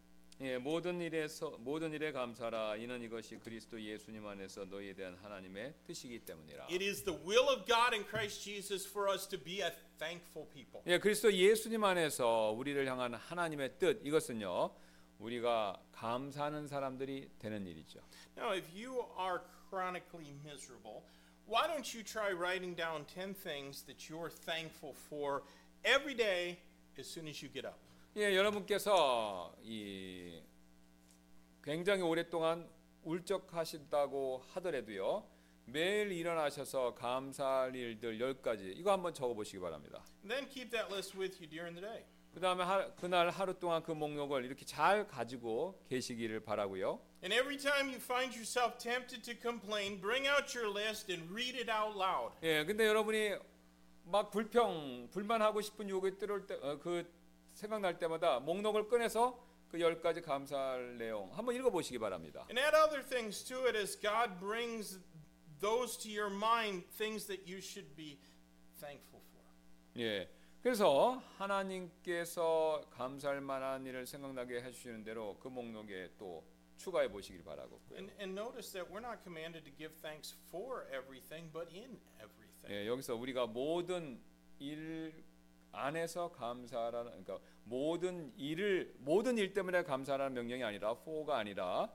예, 0.40 0.58
모든 0.58 1.00
일에서 1.00 1.56
모든 1.58 1.92
일에 1.92 2.12
감사라. 2.12 2.76
이는 2.76 3.02
이것이 3.02 3.38
그리스도 3.38 3.80
예수님 3.80 4.24
안에서 4.26 4.66
너희에 4.66 4.92
대한 4.92 5.16
하나님의 5.16 5.74
뜻이기 5.86 6.20
때문이라. 6.20 6.66
It 6.70 6.84
is 6.84 7.02
the 7.02 7.18
will 7.26 7.48
of 7.48 7.64
God 7.66 7.94
in 7.94 8.04
Christ 8.06 8.44
Jesus 8.44 8.86
for 8.86 9.10
us 9.10 9.26
to 9.28 9.42
be 9.42 9.62
a 9.62 9.70
thankful 9.98 10.46
people. 10.52 10.82
예, 10.86 10.98
그리스도 10.98 11.32
예수님 11.32 11.82
안에서 11.82 12.54
우리를 12.56 12.86
향한 12.86 13.14
하나님의 13.14 13.78
뜻 13.78 14.00
이것은요. 14.04 14.85
우리가 15.18 15.80
감사하는 15.92 16.66
사람들이 16.66 17.30
되는 17.38 17.66
일이죠. 17.66 18.00
Now, 18.36 18.52
if 18.52 18.68
you 18.74 19.04
are 19.18 19.40
chronically 19.70 20.30
miserable, 20.44 21.02
why 21.46 21.66
don't 21.66 21.94
you 21.94 22.04
try 22.04 22.32
writing 22.32 22.76
down 22.76 23.06
10 23.06 23.34
things 23.34 23.84
that 23.86 24.10
you're 24.10 24.30
thankful 24.30 24.94
for 25.08 25.42
every 25.84 26.14
day 26.14 26.58
as 26.98 27.08
soon 27.08 27.28
as 27.28 27.42
you 27.42 27.52
get 27.52 27.66
up? 27.66 27.78
예, 28.16 28.34
여러분께서 28.34 29.54
이 29.62 30.40
굉장히 31.62 32.02
오랫동안 32.02 32.68
울적하신다고 33.02 34.42
하더라도요. 34.52 35.26
매일 35.66 36.12
일어나셔서 36.12 36.94
감사할 36.94 37.74
일들 37.74 38.18
10가지 38.18 38.72
이거 38.76 38.92
한번 38.92 39.12
적어 39.12 39.34
보시기 39.34 39.58
바랍니다. 39.58 40.04
Then 40.26 40.48
keep 40.48 40.70
that 40.70 40.92
list 40.92 41.18
with 41.18 41.42
you 41.42 41.48
during 41.48 41.74
the 41.74 41.82
day. 41.82 42.04
그 42.36 42.40
다음에 42.40 42.64
하, 42.64 42.92
그날 42.96 43.30
하루 43.30 43.58
동안 43.58 43.82
그 43.82 43.92
목록을 43.92 44.44
이렇게 44.44 44.66
잘 44.66 45.06
가지고 45.08 45.82
계시기를 45.88 46.40
바라고요. 46.40 47.00
And 47.24 47.34
every 47.34 47.56
time 47.56 47.88
you 47.88 47.96
find 47.96 48.36
yourself 48.36 48.76
tempted 48.76 49.22
to 49.22 49.32
complain, 49.40 49.98
bring 49.98 50.28
out 50.28 50.54
your 50.54 50.68
list 50.70 51.10
and 51.10 51.32
read 51.32 51.56
it 51.56 51.72
out 51.72 51.96
loud. 51.96 52.34
예, 52.42 52.62
근데 52.66 52.86
여러분이 52.86 53.36
막 54.04 54.30
불평, 54.30 55.08
불만하고 55.12 55.62
싶은 55.62 55.88
요구 55.88 56.14
들어올 56.18 56.46
때, 56.46 56.58
어, 56.60 56.78
그 56.78 57.10
생각날 57.54 57.98
때마다 57.98 58.38
목록을 58.40 58.86
꺼내서 58.86 59.42
그열 59.70 60.02
가지 60.02 60.20
감사할 60.20 60.98
내용 60.98 61.32
한번 61.32 61.54
읽어보시기 61.54 61.98
바랍니다. 61.98 62.46
And 62.50 62.60
add 62.60 62.76
other 62.76 63.02
things 63.02 63.42
to 63.44 63.64
it 63.64 63.78
as 63.78 63.98
God 63.98 64.38
brings 64.38 65.00
those 65.62 65.96
to 66.02 66.10
your 66.10 66.30
mind 66.30 66.84
things 66.98 67.26
that 67.28 67.50
you 67.50 67.62
should 67.62 67.96
be 67.96 68.18
thankful 68.78 69.22
for. 69.32 69.42
예. 69.96 70.35
그래서 70.66 71.22
하나님께서 71.38 72.82
감사할 72.90 73.40
만한 73.40 73.86
일을 73.86 74.04
생각나게 74.04 74.62
해주시는 74.62 75.04
대로 75.04 75.36
그 75.38 75.46
목록에 75.46 76.10
또 76.18 76.44
추가해 76.76 77.08
보시길 77.08 77.44
바라고. 77.44 77.80
And, 77.92 78.12
and 78.18 78.36
notice 78.36 78.72
that 78.72 78.92
we're 78.92 78.98
not 78.98 79.22
commanded 79.22 79.64
to 79.64 79.70
give 79.78 79.94
thanks 80.02 80.34
for 80.48 80.84
everything, 80.92 81.52
but 81.52 81.72
in 81.72 82.00
everything. 82.18 82.68
예, 82.68 82.88
여기서 82.88 83.14
우리가 83.14 83.46
모든 83.46 84.20
일 84.58 85.22
안에서 85.70 86.32
감사하라는 86.32 87.12
그러니까 87.12 87.38
모든 87.62 88.36
일을 88.36 88.92
모든 88.98 89.38
일 89.38 89.52
때문에 89.52 89.84
감사하라는 89.84 90.34
명령이 90.34 90.64
아니라 90.64 90.96
for가 91.00 91.38
아니라 91.38 91.92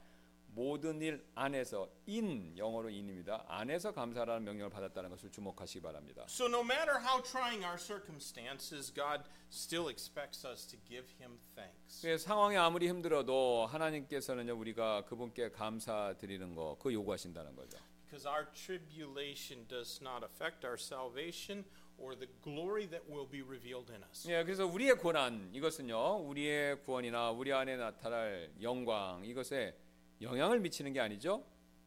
모든 0.54 1.02
일 1.02 1.26
안에서 1.34 1.89
in 2.08 2.58
영어로 2.58 2.89
in입니다. 2.89 3.45
안에서 3.47 3.93
감사하라는 3.93 4.43
명령을 4.43 4.70
받았다는 4.70 5.10
것을 5.10 5.32
주목하시기 5.32 5.82
바랍니다. 5.82 6.26
So, 6.28 6.47
no 6.47 6.62
matter 6.62 6.99
how 6.99 7.22
trying 7.24 7.64
our 7.64 7.78
circumstances, 7.80 8.93
God 8.93 9.24
still 9.49 9.88
expects 9.89 10.45
us 10.45 10.68
to 10.68 10.78
give 10.86 11.08
Him 11.20 11.39
thanks. 11.56 12.06
예, 12.06 12.18
상황이 12.18 12.58
아무리 12.58 12.88
힘들어도 12.89 13.66
하나님께서는요 13.68 14.54
우리가 14.58 15.06
그분께 15.06 15.52
감사드리는 15.52 16.54
거 16.56 16.78
그 16.80 16.91
요구하신다는 16.93 17.56
거죠. 17.56 17.78
Because 18.06 18.28
our 18.28 18.45
tribulation 18.54 19.66
does 19.70 19.99
not 20.02 20.26
affect 20.26 20.66
our 20.66 20.76
salvation 20.78 21.64
or 21.97 22.14
the 22.18 22.28
glory 22.43 22.86
that 22.89 23.06
will 23.10 23.30
be 23.30 23.41
revealed 23.41 23.89
in 23.93 24.04
us. 24.04 24.28
예, 24.30 24.43
그래서 24.43 24.66
우리의 24.66 24.95
고난 24.97 25.49
이것은요 25.54 26.18
우리의 26.28 26.82
구원이나 26.84 27.32
우리 27.32 27.54
안에 27.54 27.78
나타날 27.78 28.52
영광 28.62 29.24
이것에 29.24 29.78
영향을 30.22 30.60
미치는 30.60 30.94
게 30.94 31.00
아니죠. 31.00 31.44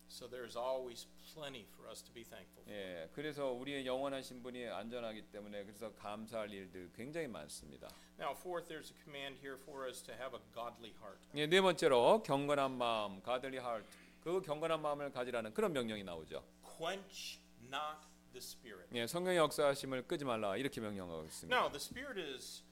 So, 0.09 0.29
there's 0.29 0.57
always 0.57 1.07
plenty 1.35 1.65
for 1.75 1.89
us 1.91 2.03
to 2.03 2.13
be 2.13 2.23
thankful 2.25 2.63
for. 2.63 2.71
예, 2.71 3.09
그래서 3.15 3.51
우리의 3.51 3.87
영원한 3.87 4.23
신분이 4.23 4.69
안전하기 4.69 5.23
때문에 5.33 5.65
그래서 5.65 5.93
감사할 5.95 6.53
일들 6.53 6.91
굉장히 6.95 7.27
많습니다. 7.27 7.89
Now, 8.21 8.33
fourth, 8.37 8.69
there's 8.69 8.93
a 8.93 9.03
command 9.03 9.41
here 9.41 9.59
for 9.63 9.89
us 9.89 10.03
to 10.05 10.15
have 10.15 10.37
a 10.37 10.43
godly 10.53 10.93
heart. 11.01 11.19
예, 11.35 11.47
네 11.47 11.61
번째로 11.61 12.23
경건한 12.23 12.73
마음, 12.77 13.23
가들리 13.23 13.59
하트. 13.59 13.85
그 14.21 14.41
경건한 14.41 14.81
마음을 14.81 15.11
가지라는 15.11 15.53
그런 15.53 15.73
명령이 15.73 16.05
나오죠. 16.05 16.45
Quench 16.63 17.41
not 17.63 18.07
the 18.33 18.39
spirit. 18.39 18.89
예, 18.95 19.07
성령의 19.07 19.39
역사하심을 19.39 20.07
끄지 20.07 20.25
말라 20.25 20.57
이렇게 20.57 20.81
명령하고 20.81 21.25
있습니다. 21.25 21.57
Now, 21.57 21.71
the 21.71 21.81
spirit 21.81 22.21
is 22.21 22.63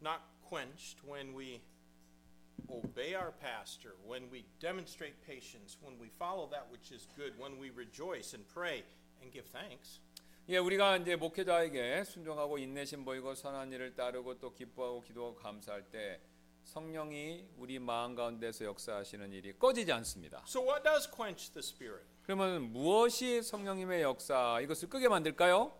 not 0.00 0.22
quenched 0.48 1.04
when 1.06 1.36
we 1.36 1.60
obey 2.68 3.14
our 3.14 3.32
pastor, 3.32 3.94
when 4.04 4.28
we 4.30 4.44
demonstrate 4.60 5.14
patience, 5.26 5.76
when 5.80 5.98
we 5.98 6.08
follow 6.08 6.48
that 6.50 6.66
which 6.70 6.92
is 6.92 7.06
good, 7.16 7.32
when 7.38 7.58
we 7.58 7.70
rejoice 7.70 8.34
and 8.34 8.44
pray 8.48 8.82
and 9.22 9.32
give 9.32 9.46
thanks. 9.52 10.00
예, 10.48 10.58
우리가 10.58 10.96
이제 10.96 11.14
목회자에게 11.14 12.02
순종하고 12.04 12.58
인내심 12.58 13.04
보이고 13.04 13.34
선한 13.34 13.72
일을 13.72 13.94
따르고 13.94 14.40
또 14.40 14.52
기뻐하고 14.52 15.02
기도하고 15.02 15.36
감사할 15.36 15.84
때 15.90 16.20
성령이 16.64 17.46
우리 17.56 17.78
마음 17.78 18.14
가운데서 18.14 18.64
역사하시는 18.64 19.32
일이 19.32 19.56
꺼지지 19.58 19.92
않습니다. 19.92 20.42
So, 20.46 20.62
what 20.62 20.82
does 20.82 21.08
quench 21.08 21.52
the 21.52 21.60
spirit? 21.60 22.04
그러면 22.24 22.72
무엇이 22.72 23.42
성령님의 23.42 24.02
역사 24.02 24.60
이것을 24.60 24.88
끄게 24.88 25.08
만들까요? 25.08 25.72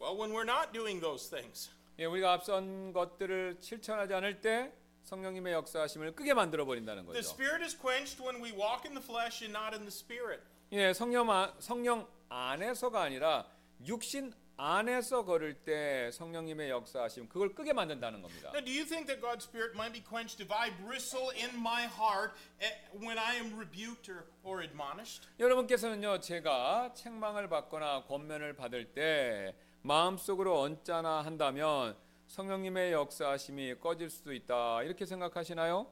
Well, 0.00 0.16
when 0.18 0.32
we're 0.32 0.48
not 0.48 0.72
doing 0.72 1.00
those 1.00 1.28
things. 1.28 1.70
예, 1.98 2.04
우리가 2.04 2.34
앞선 2.34 2.92
것들을 2.92 3.56
실천하지 3.60 4.14
않을 4.14 4.40
때 4.40 4.72
성령님의 5.08 5.54
역사하심을 5.54 6.14
끄게 6.14 6.34
만들어 6.34 6.64
버린다는 6.66 7.04
The 7.06 7.14
거죠. 7.22 7.30
spirit 7.30 7.64
is 7.64 7.76
quenched 7.76 8.20
when 8.22 8.42
we 8.42 8.52
walk 8.52 8.84
in 8.84 8.92
the 8.94 9.02
flesh 9.02 9.42
and 9.42 9.56
not 9.56 9.74
in 9.74 9.88
the 9.88 9.92
spirit. 9.92 10.42
예, 10.72 10.92
성령 10.92 11.30
아, 11.30 11.54
성령 11.58 12.06
안에서가 12.28 13.02
아니라 13.02 13.46
육신 13.86 14.34
안에서 14.60 15.24
걸을 15.24 15.62
때 15.62 16.10
성령님의 16.12 16.68
역사하심 16.68 17.28
그걸 17.28 17.54
끄게 17.54 17.72
만든다는 17.72 18.20
겁니다. 18.20 18.50
Now, 18.52 18.60
do 18.62 18.70
you 18.72 18.84
think 18.84 19.06
that 19.06 19.22
God's 19.22 19.44
Spirit 19.46 19.72
might 19.74 19.92
be 19.94 20.02
quenched 20.02 20.42
if 20.42 20.52
I 20.52 20.70
bristle 20.82 21.30
in 21.30 21.54
my 21.56 21.86
heart 21.86 22.34
eh, 22.60 22.74
when 23.00 23.16
I 23.18 23.36
am 23.36 23.54
rebuked 23.56 24.10
or, 24.10 24.26
or 24.42 24.60
admonished? 24.62 25.28
여러분께서는요, 25.38 26.18
제가 26.20 26.92
책망을 26.94 27.48
받거나 27.48 28.02
권면을 28.08 28.56
받을 28.56 28.92
때 28.92 29.54
마음속으로 29.82 30.60
언짢아 30.60 31.22
한다면 31.24 31.96
성령님의 32.28 32.92
역사하심이 32.92 33.76
꺼질 33.80 34.10
수도 34.10 34.32
있다 34.32 34.82
이렇게 34.82 35.06
생각하시나요? 35.06 35.90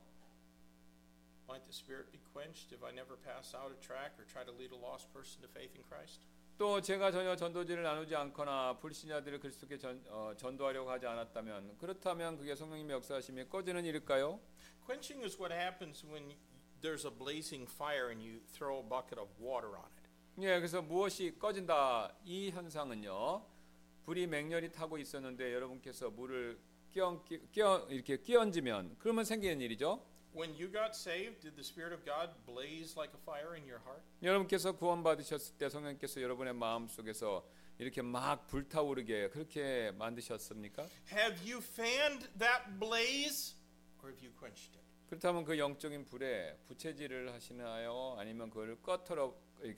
Might 1.48 1.64
the 1.64 1.72
Spirit 1.72 2.10
be 2.12 2.20
quenched 2.32 2.74
if 2.74 2.84
I 2.84 2.92
never 2.92 3.16
pass 3.16 3.54
out 3.56 3.72
a 3.72 3.80
track 3.80 4.12
or 4.18 4.26
try 4.26 4.44
to 4.44 4.52
lead 4.52 4.72
a 4.72 4.78
lost 4.78 5.10
person 5.12 5.40
to 5.40 5.48
faith 5.48 5.72
in 5.74 5.82
Christ? 5.88 6.20
또 6.58 6.80
제가 6.80 7.10
전혀 7.10 7.36
전도지를 7.36 7.82
나누지 7.82 8.14
않거나 8.14 8.78
불신자들을 8.78 9.40
그리스도께 9.40 9.78
전, 9.78 10.02
어, 10.08 10.32
전도하려고 10.36 10.90
하지 10.90 11.06
않았다면 11.06 11.78
그렇다면 11.78 12.36
그게 12.36 12.54
성령님의 12.54 12.96
역사하심이 12.96 13.48
꺼지는 13.48 13.84
일일까요? 13.84 14.38
Quenching 14.84 15.24
is 15.24 15.38
what 15.40 15.52
happens 15.54 16.04
when 16.06 16.34
there's 16.82 17.06
a 17.06 17.10
blazing 17.10 17.70
fire 17.70 18.10
and 18.10 18.20
you 18.22 18.40
throw 18.52 18.80
a 18.80 18.88
bucket 18.88 19.18
of 19.18 19.28
water 19.40 19.76
on 19.76 19.84
it. 19.84 20.08
예, 20.38 20.58
그래서 20.58 20.82
무엇이 20.82 21.38
꺼진다 21.38 22.12
이 22.24 22.50
현상은요 22.50 23.55
불이 24.06 24.28
맹렬히 24.28 24.70
타고 24.70 24.98
있었는데 24.98 25.52
여러분께서 25.52 26.10
물을 26.10 26.58
끼얹, 26.92 27.24
끼얹 27.50 27.90
이렇게 27.90 28.16
끼얹으면 28.18 28.96
그러면 29.00 29.24
생기는 29.24 29.60
일이죠. 29.60 30.00
When 30.32 30.52
you 30.52 30.70
got 30.70 30.90
saved, 30.94 31.40
did 31.40 31.56
the 31.56 31.64
Spirit 31.64 31.92
of 31.92 32.04
God 32.04 32.30
blaze 32.46 32.96
like 32.96 33.12
a 33.12 33.20
fire 33.20 33.56
in 33.56 33.64
your 33.68 33.82
heart? 33.82 34.04
여러분께서 34.22 34.76
구원 34.76 35.02
받으셨을 35.02 35.56
때 35.58 35.68
성령께서 35.68 36.22
여러분의 36.22 36.54
마음 36.54 36.86
속에서 36.86 37.44
이렇게 37.78 38.00
막 38.00 38.46
불타오르게 38.46 39.30
그렇게 39.30 39.90
만드셨습니까? 39.98 40.86
Have 41.10 41.40
you 41.40 41.58
fanned 41.58 42.28
that 42.38 42.78
blaze 42.78 43.56
or 44.00 44.12
have 44.12 44.24
you 44.24 44.32
quenched 44.38 44.78
it? 44.78 44.86
그렇다면 45.08 45.44
그 45.44 45.58
영적인 45.58 46.04
불에 46.04 46.56
부채질을 46.68 47.32
하시나요? 47.32 48.14
아니면 48.18 48.50
그걸 48.50 48.68
이렇게 48.68 48.82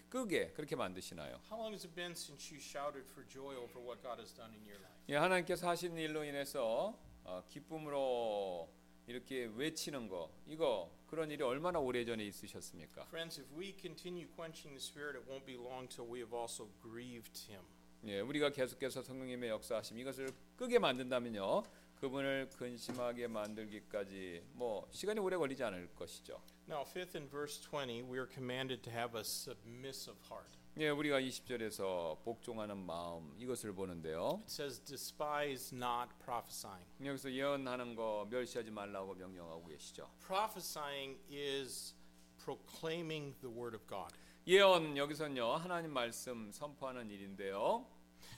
끄게 0.08 0.52
그렇게 0.52 0.76
만드시나요? 0.76 1.40
How 1.50 1.58
long 1.58 1.72
has 1.72 1.86
it 1.86 1.94
been 1.94 2.12
since 2.12 2.52
you 2.52 2.60
shouted 2.60 3.06
for 3.10 3.26
joy 3.28 3.56
over 3.56 3.78
what 3.80 4.02
God 4.02 4.18
has 4.20 4.34
done 4.34 4.52
in 4.54 4.62
your 4.66 4.78
life? 4.80 4.98
예, 5.08 5.16
하나님께서 5.16 5.68
하신 5.68 5.96
일로 5.96 6.24
인해서 6.24 6.98
어, 7.24 7.44
기쁨으로 7.48 8.68
이렇게 9.06 9.50
외치는 9.54 10.08
거 10.08 10.30
이거 10.46 10.90
그런 11.06 11.30
일이 11.30 11.42
얼마나 11.42 11.78
오래 11.78 12.04
전에 12.04 12.24
있으셨습니까? 12.26 13.02
Friends, 13.06 13.40
if 13.40 13.48
we 13.58 13.74
continue 13.80 14.28
quenching 14.36 14.76
the 14.76 14.82
Spirit, 14.82 15.16
it 15.16 15.24
won't 15.30 15.46
be 15.46 15.56
long 15.56 15.88
till 15.88 16.06
we 16.10 16.20
have 16.20 16.36
also 16.36 16.68
grieved 16.82 17.38
Him. 17.50 17.62
예, 18.04 18.20
우리가 18.20 18.50
계속해서 18.50 19.02
성령님의 19.02 19.50
역사하심 19.50 19.98
이것을 19.98 20.30
끄게 20.56 20.78
만든다면요. 20.78 21.62
그분을 22.00 22.48
근심하게 22.56 23.26
만들기까지 23.28 24.42
뭐 24.52 24.88
시간이 24.90 25.20
오래 25.20 25.36
걸리지 25.36 25.62
않을 25.64 25.94
것이죠. 25.94 26.40
Now, 26.68 26.82
fifth 26.82 27.16
in 27.16 27.28
verse 27.28 27.60
20, 27.60 28.02
we 28.10 28.18
are 28.18 28.28
commanded 28.28 28.82
to 28.82 28.92
have 28.92 29.16
a 29.18 29.22
submissive 29.22 30.18
heart. 30.30 30.58
예, 30.78 30.90
우리가 30.90 31.20
20절에서 31.20 32.22
복종하는 32.22 32.76
마음 32.76 33.34
이것을 33.36 33.72
보는데요. 33.72 34.40
It 34.42 34.52
says, 34.52 34.80
despise 34.84 35.74
not 35.74 36.14
prophesying. 36.22 36.86
여기서 37.04 37.32
예언하는 37.32 37.96
거 37.96 38.28
멸시하지 38.30 38.70
말라고 38.70 39.14
명령하고 39.14 39.66
계시죠. 39.66 40.08
Prophesying 40.24 41.18
is 41.32 41.96
proclaiming 42.44 43.36
the 43.40 43.52
Word 43.52 43.74
of 43.74 43.86
God. 43.88 44.14
예언 44.46 44.96
여기서는요 44.96 45.56
하나님 45.56 45.92
말씀 45.92 46.52
선포하는 46.52 47.10
일인데요. 47.10 47.84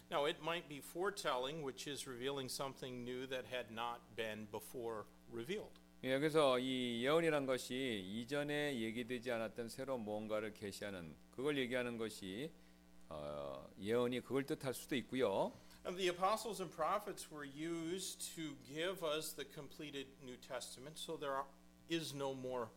Now, 0.10 0.26
it 0.26 0.38
might 0.42 0.68
be 0.68 0.80
foretelling, 0.80 1.64
which 1.64 1.88
is 1.88 2.08
revealing 2.08 2.50
something 2.50 3.04
new 3.04 3.28
that 3.28 3.46
had 3.52 3.72
not 3.72 4.02
been 4.16 4.48
before 4.52 5.06
revealed. 5.32 5.80
예, 6.04 6.20
그래서 6.20 6.60
이 6.60 7.04
예언이란 7.04 7.48
것이 7.48 8.04
이전에 8.06 8.80
얘기되지 8.80 9.32
않았던 9.32 9.70
새로운 9.70 10.02
무언가를 10.02 10.54
계시하는 10.54 11.16
그걸 11.32 11.58
얘기하는 11.58 11.98
것이 11.98 12.52
어, 13.10 13.68
예언이 13.80 14.22
그걸 14.22 14.46
뜻할 14.46 14.74
수도 14.74 14.96
있고요. 14.98 15.52
And 15.86 15.98
the 15.98 16.10
apostles 16.10 16.62
and 16.62 16.72
prophets 16.72 17.32
were 17.32 17.46
used 17.46 18.36
to 18.36 18.56
give 18.68 19.04
us 19.04 19.34
the 19.34 19.46
completed 19.46 20.08
New 20.24 20.38
Testament, 20.38 20.98
so 20.98 21.16
there 21.18 21.34
are, 21.34 21.46
is 21.90 22.14
no 22.14 22.34
more 22.34 22.70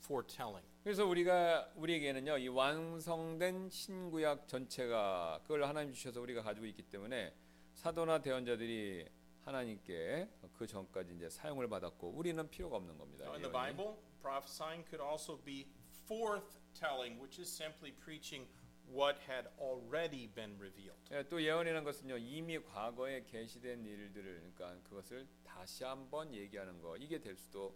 foretelling. 0.00 0.64
그래서 0.87 1.05
우리가 1.05 1.73
우리에게는요 1.75 2.37
이 2.37 2.47
완성된 2.47 3.69
신구약 3.69 4.47
전체가 4.47 5.41
그걸 5.41 5.65
하나님 5.65 5.91
주셔서 5.91 6.21
우리가 6.21 6.41
가지고 6.41 6.65
있기 6.67 6.83
때문에 6.83 7.35
사도나 7.73 8.21
대언자들이 8.21 9.05
하나님께 9.41 10.29
그 10.53 10.65
전까지 10.65 11.13
이제 11.15 11.29
사용을 11.29 11.67
받았고 11.67 12.11
우리는 12.11 12.49
필요가 12.49 12.77
없는 12.77 12.97
겁니다. 12.97 13.25
Now, 13.25 13.33
in 13.33 13.41
the. 13.41 13.51
Bible, 13.51 13.97
prophesying 14.21 14.87
could 14.87 15.03
also 15.03 15.35
be 15.43 15.67
forthtelling, 16.05 17.19
which 17.19 17.37
is 17.37 17.53
simply 17.53 17.91
preaching 17.91 18.47
what 18.89 19.19
had 19.27 19.49
already 19.59 20.31
been 20.33 20.55
revealed. 20.57 21.03
예, 21.11 21.27
또 21.27 21.43
예언이라는 21.43 21.83
것은요 21.83 22.15
이미 22.17 22.63
과거에 22.63 23.25
계시된 23.25 23.85
일들을 23.85 24.53
그러니까 24.55 24.81
그것을 24.87 25.27
다시 25.43 25.83
한번 25.83 26.33
얘기하는 26.33 26.81
거 26.81 26.95
이게 26.95 27.19
될 27.19 27.35
수도 27.35 27.75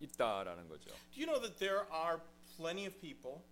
있다라는 0.00 0.68
거죠. 0.68 0.90
Do 1.12 1.20
you 1.20 1.26
know 1.26 1.40
that 1.40 1.58
there 1.58 1.86
are 1.90 2.20
plenty 2.56 2.86
of 2.86 2.98
people 3.00 3.42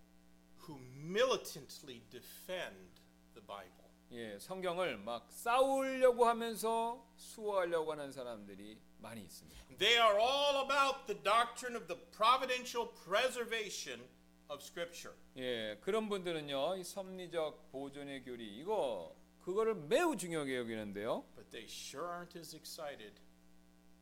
who 0.67 0.79
militantly 0.79 2.01
defend 2.09 3.01
the 3.33 3.45
Bible. 3.45 3.85
예, 4.11 4.37
성경을 4.39 4.97
막 4.97 5.27
싸우려고 5.29 6.25
하면서 6.25 7.05
수호하려고 7.17 7.91
하는 7.91 8.11
사람들이 8.11 8.79
많이 8.99 9.21
있습니다. 9.21 9.77
They 9.77 9.97
are 9.99 10.19
all 10.19 10.63
about 10.63 11.05
the 11.07 11.21
doctrine 11.21 11.75
of 11.75 11.87
the 11.87 11.99
providential 12.11 12.89
preservation 13.05 14.07
of 14.49 14.61
Scripture. 14.61 15.17
예, 15.37 15.77
그런 15.81 16.07
분들은요, 16.07 16.77
이 16.77 16.83
섭리적 16.83 17.71
보존의 17.71 18.23
교리 18.23 18.57
이거 18.59 19.15
그거를 19.41 19.75
매우 19.75 20.15
중요하게 20.15 20.57
여기는데요. 20.57 21.25
But 21.35 21.49
they 21.51 21.67
sure 21.67 22.07
aren't 22.07 22.37
as 22.37 22.55
excited 22.55 23.19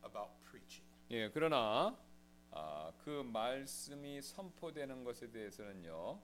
about 0.04 0.30
preaching. 0.44 0.86
예, 1.10 1.30
그러나 1.30 1.96
아, 2.56 2.92
그 3.04 3.22
말씀이 3.22 4.22
선포되는 4.22 5.02
것에 5.02 5.30
대해서는요, 5.30 6.20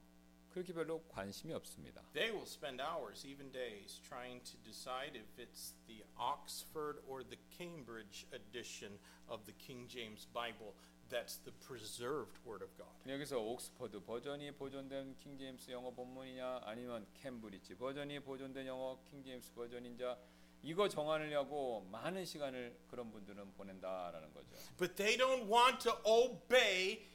그렇게 0.51 0.73
별로 0.73 1.03
관심이 1.09 1.53
없습니다. 1.55 2.03
They 2.13 2.31
will 2.31 2.47
spend 2.47 2.81
hours, 2.81 3.27
even 3.27 3.51
days, 3.53 4.01
trying 4.03 4.43
to 4.45 4.57
decide 4.63 5.19
if 5.19 5.27
it's 5.39 5.75
the 5.87 6.05
Oxford 6.17 7.03
or 7.09 7.25
the 7.25 7.39
Cambridge 7.57 8.27
edition 8.33 8.99
of 9.29 9.45
the 9.45 9.55
King 9.59 9.89
James 9.89 10.27
Bible 10.33 10.75
that's 11.11 11.39
the 11.43 11.51
preserved 11.67 12.39
Word 12.47 12.63
of 12.63 12.71
God. 12.79 12.95
여기서 13.07 13.39
옥스퍼드 13.41 14.01
버전이 14.05 14.53
보존된 14.53 15.17
킹제임스 15.17 15.73
영어 15.73 15.91
본문이냐 15.91 16.63
아니면 16.65 17.07
캠브리지 17.15 17.75
버전이 17.75 18.21
보존된 18.21 18.67
영어 18.67 18.99
킹제임스 19.11 19.53
버전인자 19.55 20.17
이거 20.63 20.89
정하려고 20.89 21.87
많은 21.91 22.25
시간을 22.25 22.77
그런 22.89 23.11
분들은 23.11 23.55
보낸다라는 23.55 24.33
거죠. 24.35 24.49
But 24.77 24.95
they 24.97 25.17
don't 25.17 25.49
want 25.51 25.79
to 25.89 25.93
obey 26.05 27.07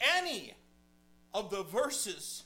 any 0.00 0.54
of 1.32 1.48
the 1.48 1.64
verses 1.64 2.44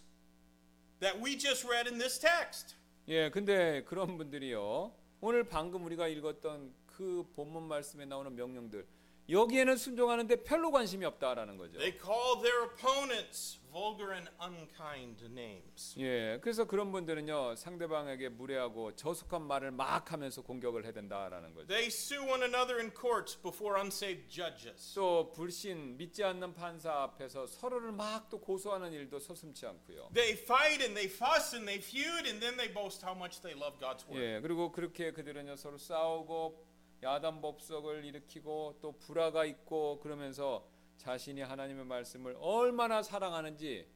that 1.00 1.20
we 1.20 1.36
just 1.36 1.66
read 1.66 1.88
in 1.88 1.98
this 1.98 2.18
text. 2.18 2.76
예, 3.08 3.30
근데 3.30 3.82
그런 3.84 4.16
분들이요. 4.16 4.94
오늘 5.20 5.44
방금 5.44 5.84
우리가 5.84 6.06
읽었던 6.08 6.72
그 6.86 7.26
본문 7.34 7.64
말씀에 7.64 8.04
나오는 8.04 8.34
명령들 8.34 8.86
여기에는 9.28 9.76
순종하는데 9.76 10.42
별로 10.42 10.70
관심이 10.70 11.04
없다라는 11.06 11.56
거죠. 11.56 11.78
They 11.78 11.98
call 11.98 12.42
their 12.42 12.64
opponents 12.64 13.58
vulgar 13.72 14.12
and 14.12 14.30
unkind 14.40 15.24
names. 15.24 15.98
예, 15.98 16.38
그래서 16.42 16.64
그런 16.64 16.92
분들은요 16.92 17.56
상대방에게 17.56 18.28
무례하고 18.28 18.94
저속한 18.94 19.42
말을 19.42 19.70
막 19.72 20.12
하면서 20.12 20.42
공격을 20.42 20.84
해야 20.84 20.92
된다라는 20.92 21.54
거죠. 21.54 21.66
They 21.68 21.86
sue 21.86 22.20
one 22.20 22.42
another 22.42 22.78
in 22.78 22.92
courts 22.94 23.40
before 23.40 23.80
unsaved 23.80 24.28
judges. 24.28 24.94
또 24.94 25.32
불신 25.32 25.96
믿지 25.96 26.22
않는 26.22 26.54
판사 26.54 26.92
앞에서 27.02 27.46
서로를 27.46 27.92
막 27.92 28.28
또 28.30 28.38
고소하는 28.40 28.92
일도 28.92 29.18
서슴치 29.18 29.66
않고요. 29.66 30.10
They 30.14 30.32
fight 30.32 30.82
and 30.84 30.94
they 30.94 31.10
fuss 31.10 31.54
and 31.56 31.66
they 31.66 31.80
feud 31.82 32.28
and 32.28 32.40
then 32.40 32.56
they 32.56 32.72
boast 32.72 33.04
how 33.04 33.16
much 33.16 33.40
they 33.42 33.58
love 33.58 33.78
God's 33.80 34.06
word. 34.06 34.22
예, 34.22 34.40
그리고 34.40 34.70
그렇게 34.70 35.12
그들은요 35.12 35.56
서로 35.56 35.78
싸우고 35.78 36.73
야단 37.04 37.42
법석을 37.42 38.04
일으키고 38.06 38.78
또 38.80 38.92
불화가 38.92 39.44
있고 39.44 40.00
그러면서 40.00 40.66
자신이 40.96 41.42
하나님의 41.42 41.84
말씀을 41.84 42.34
얼마나 42.40 43.02
사랑하는지 43.02 43.86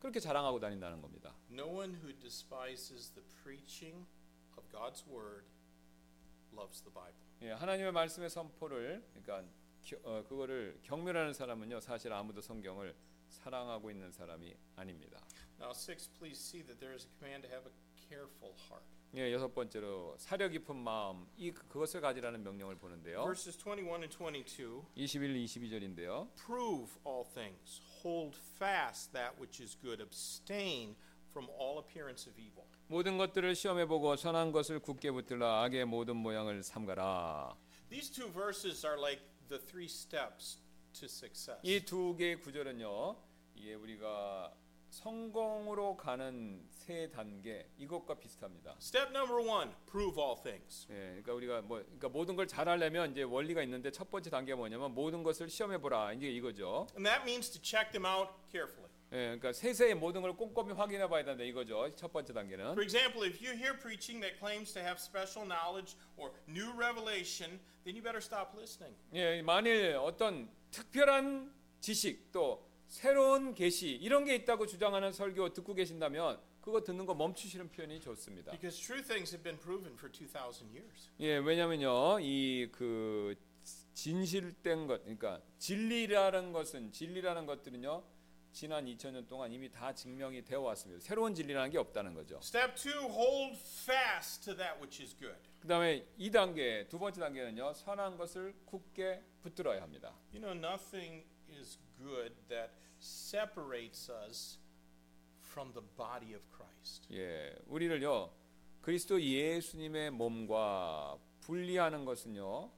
그렇게 0.00 0.18
자랑하고 0.18 0.58
다닌다는 0.58 1.00
겁니다. 1.00 1.36
No 1.50 1.66
one 1.66 1.94
who 1.94 2.12
despises 2.18 3.12
the 3.12 3.24
preaching 3.44 4.04
of 4.56 4.68
God's 4.72 5.06
word 5.06 5.46
loves 6.52 6.82
the 6.82 6.92
Bible. 6.92 7.22
예, 7.42 7.52
하나님의 7.52 7.92
말씀의 7.92 8.28
선포를 8.30 9.04
그러니까 9.12 9.48
겨, 9.82 9.96
어, 10.02 10.24
그거를 10.24 10.80
경멸하는 10.82 11.32
사람은요 11.32 11.78
사실 11.78 12.12
아무도 12.12 12.40
성경을 12.40 12.96
사랑하고 13.28 13.92
있는 13.92 14.10
사람이 14.10 14.56
아닙니다. 14.74 15.20
Now, 15.60 15.70
six, 15.70 16.10
please 16.18 16.40
see 16.40 16.64
that 16.64 16.80
there 16.80 16.96
is 16.96 17.06
a 17.06 17.10
command 17.18 17.46
to 17.46 17.54
have 17.54 17.68
a 17.68 17.72
careful 18.08 18.56
heart. 18.68 18.84
예, 19.16 19.32
여섯 19.32 19.52
번째로 19.52 20.14
사려 20.18 20.48
깊은 20.48 20.76
마음 20.76 21.26
이 21.36 21.50
그것을 21.50 22.00
가지라는 22.00 22.44
명령을 22.44 22.76
보는데요. 22.76 23.24
Verses 23.24 23.58
21 23.58 24.02
and 24.02 24.16
22 24.16 24.84
21, 24.94 25.34
22절인데요. 25.44 26.28
prove 26.36 26.96
all 27.04 27.24
things, 27.34 27.80
hold 28.04 28.38
fast 28.56 29.12
that 29.12 29.34
which 29.40 29.60
is 29.62 29.76
good, 29.80 30.00
abstain 30.00 30.94
from 31.30 31.48
all 31.58 31.78
appearance 31.78 32.30
of 32.30 32.40
evil. 32.40 32.64
모든 32.86 33.18
것들을 33.18 33.54
시험해 33.56 33.86
보고 33.86 34.14
선한 34.14 34.52
것을 34.52 34.78
굳게 34.78 35.10
붙들라 35.10 35.64
악의 35.64 35.86
모든 35.86 36.16
모양을 36.16 36.62
삼가라. 36.62 37.56
These 37.88 38.12
two 38.12 38.30
verses 38.32 38.86
are 38.86 38.96
like 39.00 39.22
the 39.48 39.60
three 39.60 39.86
steps 39.86 40.60
to 40.92 41.06
success. 41.06 41.58
이 41.64 41.80
두 41.84 42.14
개의 42.16 42.40
구절은요. 42.40 43.16
이게 43.56 43.74
우리가 43.74 44.54
성공으로 44.90 45.96
가는 45.96 46.62
세 46.68 47.10
단계 47.10 47.68
이것과 47.78 48.18
비슷합니다. 48.18 48.76
Step 48.80 49.10
number 49.10 49.40
one, 49.48 49.70
prove 49.86 50.22
all 50.22 50.36
things. 50.42 50.86
예, 50.90 50.94
그러니까 51.22 51.32
우리가 51.34 51.62
뭐 51.62 51.78
그러니까 51.78 52.08
모든 52.08 52.36
걸 52.36 52.46
잘하려면 52.46 53.12
이제 53.12 53.22
원리가 53.22 53.62
있는데 53.62 53.90
첫 53.90 54.10
번째 54.10 54.30
단계가 54.30 54.56
뭐냐면 54.56 54.92
모든 54.92 55.22
것을 55.22 55.48
시험해 55.48 55.78
보라. 55.78 56.12
이제 56.12 56.28
이거죠. 56.28 56.86
And 56.94 57.08
that 57.08 57.22
means 57.22 57.50
to 57.50 57.60
check 57.62 57.92
them 57.92 58.04
out 58.04 58.30
carefully. 58.50 58.90
예, 59.12 59.36
그러니까 59.38 59.52
세세히 59.52 59.94
모든 59.94 60.22
걸 60.22 60.36
꼼꼼히 60.36 60.72
확인해 60.72 61.08
봐야 61.08 61.24
된다 61.24 61.42
이거죠. 61.42 61.94
첫 61.96 62.12
번째 62.12 62.32
단계는. 62.32 62.72
For 62.72 62.82
example, 62.82 63.26
if 63.26 63.44
you 63.44 63.56
hear 63.56 63.76
preaching 63.78 64.20
that 64.22 64.38
claims 64.38 64.72
to 64.74 64.82
have 64.82 65.00
special 65.00 65.46
knowledge 65.46 65.96
or 66.16 66.32
new 66.48 66.70
revelation, 66.76 67.58
then 67.84 67.96
you 67.96 68.02
better 68.02 68.20
stop 68.22 68.56
listening. 68.56 68.96
예, 69.14 69.42
만일 69.42 69.96
어떤 69.96 70.48
특별한 70.70 71.52
지식 71.80 72.30
또 72.30 72.69
새로운 72.90 73.54
계시 73.54 73.92
이런 73.92 74.24
게 74.24 74.34
있다고 74.34 74.66
주장하는 74.66 75.12
설교 75.12 75.52
듣고 75.52 75.74
계신다면 75.74 76.40
그거 76.60 76.82
듣는 76.82 77.06
거 77.06 77.14
멈추시는 77.14 77.70
표현이 77.70 78.00
좋습니다. 78.00 78.50
Because 78.50 78.78
true 78.82 79.00
things 79.00 79.32
have 79.32 79.42
been 79.44 79.56
proven 79.58 79.94
for 79.94 80.10
2,000 80.12 80.68
years. 80.74 81.08
예, 81.20 81.36
왜냐면요. 81.38 82.18
이 82.20 82.68
그 82.72 83.36
진실된 83.94 84.86
것 84.88 85.02
그러니까 85.02 85.40
진리라는 85.58 86.52
것은 86.52 86.90
진리라는 86.90 87.46
것들은요. 87.46 88.02
지난 88.52 88.86
2000년 88.86 89.28
동안 89.28 89.52
이미 89.52 89.70
다 89.70 89.94
증명이 89.94 90.44
되어 90.44 90.60
왔습니다. 90.62 91.00
새로운 91.00 91.32
진리라는 91.32 91.70
게 91.70 91.78
없다는 91.78 92.14
거죠. 92.14 92.40
Step 92.42 92.74
two, 92.74 92.92
hold 93.08 93.56
fast 93.84 94.44
to 94.44 94.56
that 94.56 94.80
which 94.80 95.00
is 95.00 95.16
good. 95.16 95.38
그다음에 95.60 96.04
2단계 96.18 96.88
두 96.88 96.98
번째 96.98 97.20
단계는요. 97.20 97.72
선한 97.74 98.16
것을 98.16 98.52
굳게 98.64 99.22
붙들어야 99.42 99.80
합니다. 99.80 100.18
You 100.32 100.40
know, 100.40 100.58
nothing 100.58 101.24
is 101.56 101.78
good 102.02 102.32
that 102.48 102.70
separates 102.98 104.08
us 104.08 104.58
from 105.40 105.72
the 105.72 105.82
body 105.96 106.34
of 106.34 106.42
Christ. 106.54 107.06
예, 107.12 107.54
우리를요 107.66 108.30
그리스도 108.82 109.20
예수님의 109.20 110.10
몸과 110.10 111.18
분리하는 111.40 112.04
것은요 112.04 112.70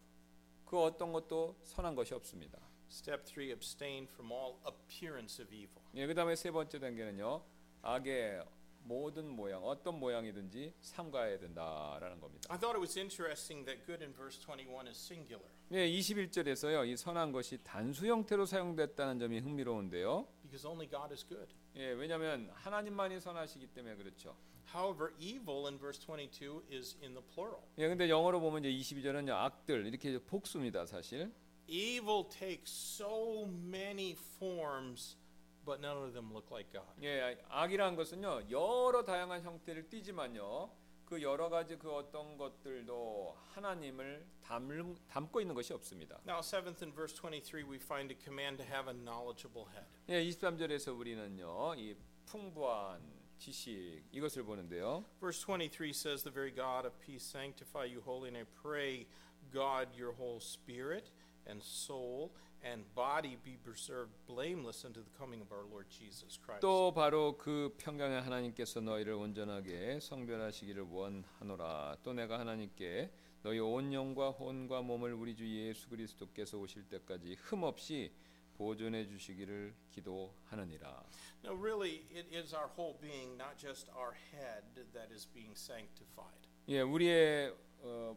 그 0.65 0.81
어떤 0.81 1.13
것도 1.13 1.57
선한 1.65 1.95
것이 1.95 2.15
없습니다. 2.15 2.59
Step 2.91 3.25
three, 3.25 3.51
abstain 3.51 4.07
from 4.07 4.31
all 4.31 4.57
appearance 4.67 5.43
of 5.43 5.55
evil. 5.55 5.83
예, 5.95 6.07
그다음에 6.07 6.35
세 6.37 6.51
번째 6.51 6.79
단계는요 6.79 7.43
악의 7.83 8.43
모든 8.85 9.29
모양 9.29 9.63
어떤 9.65 9.99
모양이든지 9.99 10.75
삼가해야 10.81 11.39
된다라는 11.39 12.21
겁니다. 12.21 12.49
I 12.53 12.59
thought 12.59 12.77
it 12.77 12.81
was 12.81 12.99
interesting 12.99 13.65
that 13.67 13.85
good 13.87 14.03
in 14.03 14.13
verse 14.15 14.39
21 14.41 14.87
is 14.89 14.97
singular 14.99 15.47
예, 15.73 15.89
21절에서요 15.89 16.87
이 16.89 16.97
선한 16.97 17.33
것이 17.33 17.59
단수 17.63 18.07
형태로 18.07 18.45
사용됐다는 18.47 19.19
점이 19.19 19.39
흥미로운데요. 19.41 20.27
because 20.43 20.67
only 20.67 20.89
God 20.89 21.13
is 21.13 21.27
good. 21.27 21.53
예, 21.77 21.93
왜냐하면 21.93 22.51
하나님만이 22.55 23.21
선하시기 23.21 23.69
때문에 23.69 23.97
그렇죠. 23.97 24.37
However, 24.75 25.13
evil 25.19 25.67
in 25.67 25.79
verse 25.79 25.99
22 26.01 26.63
is 26.71 26.97
in 27.03 27.15
the 27.15 27.23
plural. 27.35 27.61
예, 27.79 27.89
근데 27.89 28.09
영어로 28.09 28.41
보면 28.41 28.65
이제 28.65 28.95
22절은 28.97 29.29
악들 29.31 29.87
이렇게 29.87 30.19
복수입니다, 30.19 30.87
사실. 30.87 31.33
Evil 31.67 32.25
takes 32.29 32.71
so 32.71 33.45
many 33.47 34.13
forms, 34.37 35.17
but 35.65 35.81
none 35.81 35.97
of 35.97 36.13
them 36.13 36.31
look 36.33 36.51
like 36.51 36.73
God. 36.73 36.87
예, 37.03 37.39
악이라는 37.49 37.97
것은요 37.97 38.51
여러 38.51 39.05
다양한 39.05 39.43
형태를 39.43 39.89
띠지만요 39.89 40.71
그 41.05 41.21
여러 41.21 41.51
가지 41.51 41.77
그 41.77 41.93
어떤 41.93 42.39
것들도 42.39 43.37
하나님을 43.51 44.27
담, 44.43 44.97
담고 45.09 45.43
있는 45.43 45.55
것이 45.55 45.75
없습니다. 45.75 46.19
Now, 46.27 46.41
seventh 46.41 46.83
in 46.83 46.91
verse 46.95 47.15
23, 47.15 47.69
we 47.69 47.77
find 47.77 48.11
a 48.11 48.17
command 48.17 48.57
to 48.57 48.67
have 48.67 48.89
a 48.89 48.95
knowledgeable 48.95 49.69
head. 49.71 49.87
예, 50.09 50.25
23절에서 50.25 50.99
우리는요 50.99 51.75
이 51.77 51.95
풍부한 52.25 53.23
지식 53.39 54.05
이것을 54.13 54.45
보는데요. 54.45 55.05
Verse 55.21 55.45
23 55.45 55.93
says, 55.93 56.23
The 56.23 56.33
very 56.33 56.51
God 56.51 56.87
of 56.87 56.99
peace 57.01 57.25
sanctify 57.25 57.85
you 57.85 58.01
wholly, 58.01 58.29
and 58.29 58.39
I 58.39 58.45
pray, 58.63 59.07
God, 59.53 59.89
your 59.95 60.13
whole 60.13 60.41
spirit 60.41 61.11
and 61.47 61.61
soul 61.61 62.33
and 62.65 62.85
body 62.95 63.37
be 63.43 63.57
preserved 63.63 64.13
blameless 64.27 64.85
unto 64.85 65.03
the 65.03 65.11
coming 65.19 65.41
of 65.41 65.53
our 65.53 65.65
Lord 65.71 65.89
Jesus 65.91 66.39
Christ. 66.39 66.61
또 66.61 66.93
바로 66.93 67.37
그 67.37 67.75
평강의 67.79 68.23
하나님께서 68.23 68.81
너희를 68.81 69.15
온전하게 69.15 70.01
성별하시기를 70.01 70.83
원하노라. 70.83 71.99
또 72.03 72.13
내가 72.13 72.39
하나님께 72.39 73.11
너희 73.43 73.59
온 73.59 73.93
영과 73.93 74.31
혼과 74.31 74.83
몸을 74.83 75.13
우리 75.15 75.35
주 75.35 75.47
예수 75.49 75.89
그리스도께서 75.89 76.59
오실 76.59 76.89
때까지 76.89 77.35
흠 77.41 77.65
없이 77.65 78.13
보존해 78.55 79.07
주시기를 79.07 79.75
기도하느니라. 79.91 81.05
No, 81.45 81.55
really, 81.55 82.05
it 82.15 82.29
is 82.33 82.55
our 82.55 82.69
whole 82.77 82.97
being, 83.01 83.37
not 83.37 83.59
just 83.59 83.91
our 83.97 84.15
head, 84.33 84.63
that 84.93 85.13
is 85.13 85.27
being 85.27 85.55
sanctified. 85.57 86.47
예, 86.69 86.81
우리의 86.81 87.53
어, 87.81 88.17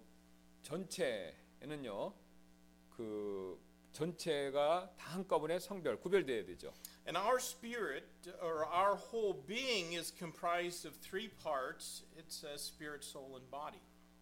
전체는요. 0.61 2.13
그 2.91 3.59
전체가 3.95 4.93
다 4.97 5.11
한꺼번에 5.15 5.57
성별 5.57 5.99
구별돼야 5.99 6.45
되죠. 6.45 6.73
And 7.07 7.17
our 7.17 7.37
spirit, 7.39 8.05
or 8.41 8.65
our 8.65 8.95
whole 8.95 9.33
being, 9.47 9.95
is 9.97 10.13
comprised 10.15 10.85
of 10.87 10.97
three 11.01 11.29
parts. 11.41 12.03
It 12.17 12.27
says 12.29 12.61
spirit, 12.61 13.03
soul, 13.03 13.35
and 13.37 13.49
body. 13.49 13.79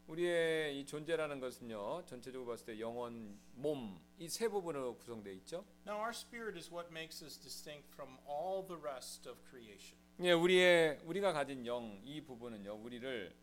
우리의 0.07 0.79
이 0.79 0.85
존재라는 0.85 1.39
것은요. 1.39 2.05
전체적으로 2.05 2.45
봤을 2.51 2.65
때 2.65 2.79
영혼, 2.79 3.39
몸 3.55 3.99
이 4.19 4.27
세 4.29 4.47
부분으로 4.47 4.95
구성되어 4.97 5.33
있죠. 5.33 5.65
Now, 5.87 5.97
our 5.99 6.11
spirit 6.13 6.57
is 6.57 6.69
what 6.71 6.91
makes 6.91 7.23
us 7.23 7.37
distinct 7.39 7.87
from 7.93 8.17
all 8.27 8.65
the 8.67 8.79
rest 8.79 9.27
of 9.27 9.39
creation. 9.49 9.97
예, 10.21 10.31
우리의 10.33 10.99
우리가 11.05 11.33
가진 11.33 11.65
영 11.65 11.99
이 12.05 12.21
부분은요. 12.21 12.75
우리를 12.75 13.33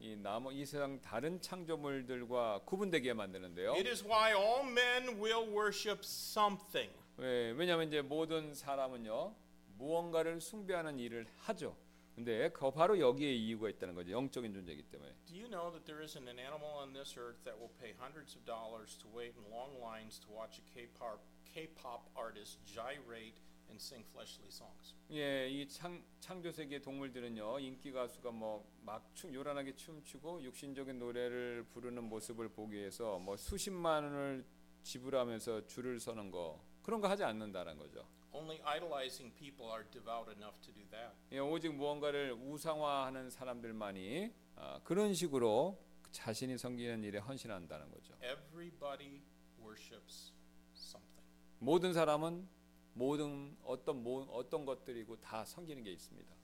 이 0.00 0.16
나머 0.16 0.52
이 0.52 0.64
세상 0.66 1.00
다른 1.00 1.40
창조물들과 1.40 2.62
구분되게 2.64 3.14
만드는데요. 3.14 3.72
It 3.74 3.88
is 3.88 4.04
why 4.04 4.34
all 4.34 4.62
men 4.66 5.20
will 5.20 5.48
worship 5.50 6.00
something. 6.02 6.92
왜, 7.16 7.52
왜냐하면 7.52 7.88
이제 7.88 8.02
모든 8.02 8.54
사람은요 8.54 9.34
무언가를 9.78 10.40
숭배하는 10.40 10.98
일을 10.98 11.26
하죠. 11.46 11.76
근데 12.14 12.48
그 12.50 12.70
바로 12.70 12.98
여기에 12.98 13.32
이유가 13.32 13.68
있다는 13.68 13.94
거죠. 13.94 14.12
영적인 14.12 14.52
존재이기 14.52 14.84
때문에. 14.84 15.12
Do 15.26 15.34
you 15.34 15.48
know 15.48 15.72
that 15.72 15.84
there 15.84 16.00
isn't 16.00 16.28
an 16.28 16.38
animal 16.38 16.70
on 16.78 16.92
this 16.92 17.18
earth 17.18 17.42
that 17.42 17.58
will 17.58 17.72
pay 17.80 17.92
hundreds 17.98 18.36
of 18.36 18.44
dollars 18.46 18.96
to 18.98 19.08
wait 19.10 19.34
in 19.34 19.42
long 19.50 19.74
lines 19.82 20.20
to 20.20 20.30
watch 20.30 20.62
a 20.62 20.64
K-pop, 20.70 21.18
K-pop 21.44 22.06
artist 22.14 22.62
gyrate 22.66 23.42
and 23.68 23.76
sing 23.80 24.04
fleshly 24.10 24.48
songs? 24.48 24.94
예, 25.10 25.48
이 25.48 25.68
창, 25.68 26.02
창조 26.20 26.50
세계 26.52 26.80
동물들은요 26.80 27.58
인기 27.60 27.92
가수가 27.92 28.30
뭐막 28.30 29.12
요란하게 29.32 29.74
춤추고 29.76 30.42
육신적인 30.42 30.98
노래를 30.98 31.64
부르는 31.72 32.04
모습을 32.04 32.48
보기 32.48 32.76
위해서 32.76 33.18
뭐 33.18 33.36
수십만 33.36 34.04
원을 34.04 34.44
지불하면서 34.82 35.66
줄을 35.66 35.98
서는 35.98 36.30
거 36.30 36.60
그런 36.82 37.00
거 37.00 37.08
하지 37.08 37.24
않는다는 37.24 37.78
거죠. 37.78 38.06
Only 38.32 38.60
idolizing 38.62 39.32
people 39.36 39.70
are 39.70 39.88
devout 39.90 40.28
enough 40.30 40.60
to 40.60 40.74
do 40.74 40.82
that. 40.90 41.14
예, 41.32 41.38
오직 41.38 41.72
무언가를 41.72 42.32
우상화하는 42.32 43.30
사람들만이 43.30 44.32
아, 44.56 44.80
그런 44.84 45.14
식으로 45.14 45.78
자신이 46.10 46.58
섬기는 46.58 47.02
일에 47.04 47.18
헌신한다는 47.18 47.90
거죠. 47.90 48.14
Everybody 48.22 49.22
worships 49.60 50.32
something. 50.74 51.24
모든 51.58 51.92
사람은 51.92 52.48
모든 52.94 53.56
어떤 53.64 54.02
모, 54.02 54.22
어떤 54.22 54.64
것들이고 54.64 55.20
다 55.20 55.44
섬기는 55.44 55.82
게 55.82 55.92
있습니다. 55.92 56.34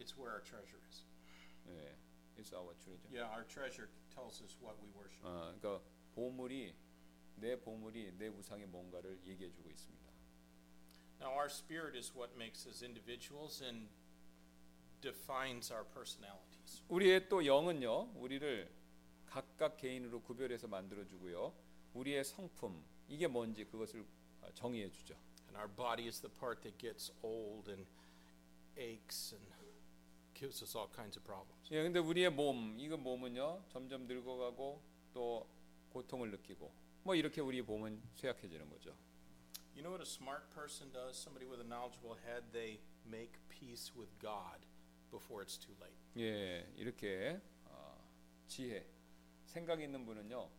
It's 0.00 0.16
where 0.16 0.32
our 0.32 0.42
treasure 0.42 0.80
is. 0.88 1.04
예, 1.68 1.96
it's 2.38 2.52
our 2.54 2.74
treasure. 2.78 3.08
Yeah, 3.12 3.30
our 3.32 3.46
treasure 3.46 3.88
tells 4.14 4.42
us 4.42 4.56
what 4.62 4.76
we 4.82 4.90
worship. 4.94 5.24
어, 5.26 5.54
그러니까 5.58 5.80
보물이 6.14 6.74
내 7.36 7.56
보물이 7.56 8.16
내 8.16 8.28
우상의 8.28 8.66
뭔가를 8.66 9.20
얘기해주고 9.24 9.70
있습니다. 9.70 10.08
Now, 11.20 11.32
our 11.32 11.46
spirit 11.46 11.96
is 11.96 12.12
what 12.14 12.34
makes 12.36 12.66
us 12.66 12.82
individuals 12.82 13.62
and 13.62 13.88
defines 15.00 15.72
our 15.72 15.84
personalities. 15.84 16.82
우리의 16.88 17.28
또 17.28 17.44
영은요, 17.44 18.12
우리를 18.14 18.70
각각 19.26 19.76
개인으로 19.76 20.22
구별해서 20.22 20.68
만들어주고요. 20.68 21.52
우리의 21.94 22.24
성품 22.24 22.82
이게 23.08 23.26
뭔지 23.26 23.64
그것을 23.64 24.00
어, 24.00 24.17
정의해 24.54 24.90
주죠. 24.90 25.14
And 25.48 25.56
our 25.56 25.68
body 25.68 26.06
is 26.06 26.20
the 26.20 26.32
part 26.38 26.62
that 26.62 26.78
gets 26.78 27.10
old 27.22 27.68
and 27.70 27.86
aches 28.76 29.34
and 29.34 29.44
gives 30.34 30.62
us 30.62 30.76
all 30.76 30.88
kinds 30.94 31.18
of 31.18 31.24
problems. 31.24 31.68
예, 31.72 31.82
근데 31.82 31.98
우리의 31.98 32.30
몸, 32.30 32.78
이거 32.78 32.96
몸은요, 32.96 33.64
점점 33.68 34.06
늙어가고 34.06 34.82
또 35.12 35.48
고통을 35.90 36.30
느끼고 36.30 36.72
뭐 37.02 37.14
이렇게 37.14 37.40
우리 37.40 37.60
몸은 37.62 38.00
쇠약해지는 38.14 38.68
거죠. 38.68 38.94
You 39.74 39.82
know 39.82 39.90
what 39.90 40.02
a 40.02 40.06
smart 40.06 40.50
person 40.50 40.90
does? 40.92 41.16
Somebody 41.16 41.46
with 41.46 41.60
a 41.60 41.66
knowledgeable 41.66 42.16
head, 42.26 42.42
they 42.52 42.80
make 43.06 43.38
peace 43.48 43.94
with 43.94 44.10
God 44.20 44.66
before 45.10 45.42
it's 45.42 45.56
too 45.58 45.74
late. 45.80 45.96
예, 46.16 46.66
이렇게 46.76 47.40
어, 47.64 47.98
지혜, 48.46 48.86
생각 49.44 49.80
있는 49.80 50.04
분은요, 50.04 50.50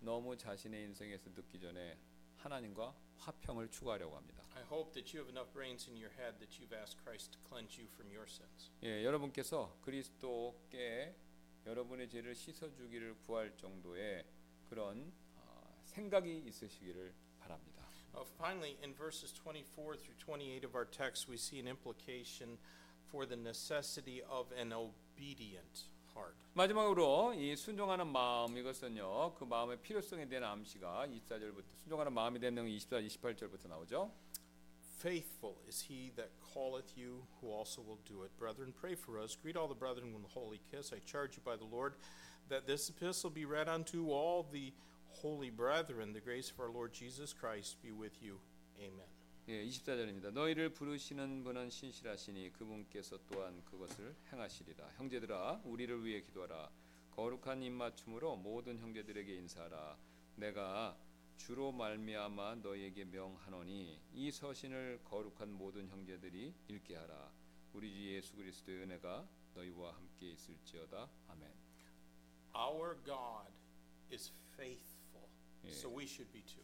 너무 0.00 0.36
자신의 0.36 0.84
인생에서 0.84 1.30
늦기 1.34 1.58
전에 1.60 1.98
하나님과 2.36 2.94
화평을 3.18 3.70
추구하려고 3.70 4.16
합니다. 4.16 4.44
I 4.54 4.62
hope 4.64 4.92
that 4.92 5.14
you 5.14 5.22
have 5.22 5.30
enough 5.30 5.52
brains 5.52 5.88
in 5.88 5.96
your 5.96 6.12
head 6.18 6.38
that 6.38 6.58
you've 6.58 6.74
asked 6.74 6.98
Christ 7.02 7.32
to 7.32 7.38
cleanse 7.48 7.78
you 7.78 7.88
from 7.94 8.10
your 8.10 8.26
sins. 8.28 8.70
예, 8.82 9.04
여러분께서 9.04 9.76
그리스도께 9.82 11.14
여러분의 11.66 12.08
죄를 12.08 12.34
씻어 12.34 12.72
주기를 12.72 13.16
구할 13.18 13.56
정도의 13.56 14.24
그런 14.68 15.12
어, 15.36 15.82
생각이 15.84 16.44
있으시기를 16.46 17.14
바랍니다. 17.38 17.84
Uh, 18.14 18.24
finally, 18.36 18.76
in 18.82 18.94
verses 18.94 19.32
24 19.32 19.96
through 19.96 20.16
28 20.18 20.64
of 20.64 20.74
our 20.74 20.86
text, 20.86 21.28
we 21.28 21.36
see 21.36 21.60
an 21.60 21.68
implication 21.68 22.58
for 23.10 23.26
the 23.26 23.36
necessity 23.36 24.22
of 24.22 24.50
an 24.52 24.72
obedient. 24.72 25.88
마지막으로 26.55 27.33
이 27.33 27.55
순종하는 27.55 28.05
마음 28.05 28.55
이것은요 28.55 29.33
그 29.33 29.43
마음의 29.43 29.81
필요성에 29.81 30.27
대한 30.27 30.43
암시가 30.43 31.07
24절부터 31.07 31.63
순종하는 31.81 32.13
마음이 32.13 32.39
되는 32.39 32.67
24, 32.67 32.99
28절부터 32.99 33.67
나오죠. 33.69 34.11
Faithful 34.99 35.55
is 35.67 35.81
he 35.89 36.11
that 36.15 36.29
calleth 36.53 36.93
you, 36.95 37.25
who 37.41 37.51
also 37.51 37.81
will 37.81 37.99
do 38.05 38.23
it. 38.23 38.31
Brethren, 38.37 38.71
pray 38.71 38.93
for 38.93 39.19
us. 39.19 39.35
Greet 39.35 39.57
all 39.57 39.67
the 39.67 39.75
brethren 39.75 40.13
with 40.13 40.23
a 40.23 40.29
holy 40.29 40.61
kiss. 40.71 40.93
I 40.93 40.99
charge 40.99 41.35
you 41.35 41.43
by 41.43 41.57
the 41.57 41.65
Lord 41.65 41.95
that 42.49 42.67
this 42.67 42.87
epistle 42.87 43.31
be 43.31 43.45
read 43.45 43.67
unto 43.67 44.11
all 44.11 44.45
the 44.49 44.71
holy 45.09 45.49
brethren. 45.49 46.13
The 46.13 46.21
grace 46.21 46.51
of 46.51 46.59
our 46.59 46.69
Lord 46.69 46.93
Jesus 46.93 47.33
Christ 47.33 47.81
be 47.81 47.91
with 47.91 48.21
you. 48.21 48.39
Amen. 48.79 49.16
예, 49.50 49.64
24절입니다. 49.64 50.30
너희를 50.30 50.74
부르시는 50.74 51.42
분은 51.42 51.70
신실하시니 51.70 52.52
그분께서 52.52 53.18
또한 53.30 53.64
그것을 53.64 54.14
행하시리라. 54.30 54.86
형제들아, 54.98 55.62
우리를 55.64 56.04
위해 56.04 56.20
기도하라. 56.20 56.70
거룩한 57.12 57.62
입맞춤으로 57.62 58.36
모든 58.36 58.78
형제들에게 58.78 59.34
인사하라. 59.36 59.96
내가 60.36 60.98
주로 61.38 61.72
말미암아 61.72 62.56
너희에게 62.56 63.06
명하노니 63.06 63.98
이 64.12 64.30
서신을 64.30 65.00
거룩한 65.04 65.50
모든 65.50 65.88
형제들이 65.88 66.52
읽게 66.68 66.96
하라. 66.96 67.32
우리 67.72 67.90
주 67.90 68.16
예수 68.16 68.36
그리스도의 68.36 68.82
은혜가 68.82 69.26
너희와 69.54 69.94
함께 69.94 70.30
있을지어다. 70.30 71.08
아멘. 71.28 71.50
Our 72.54 73.02
God 73.02 73.50
is 74.12 74.30
faithful, 74.52 75.26
Yeah. 75.64 75.74
so 75.74 75.88
we 75.88 76.04
should 76.04 76.30
be 76.30 76.42
too. 76.42 76.62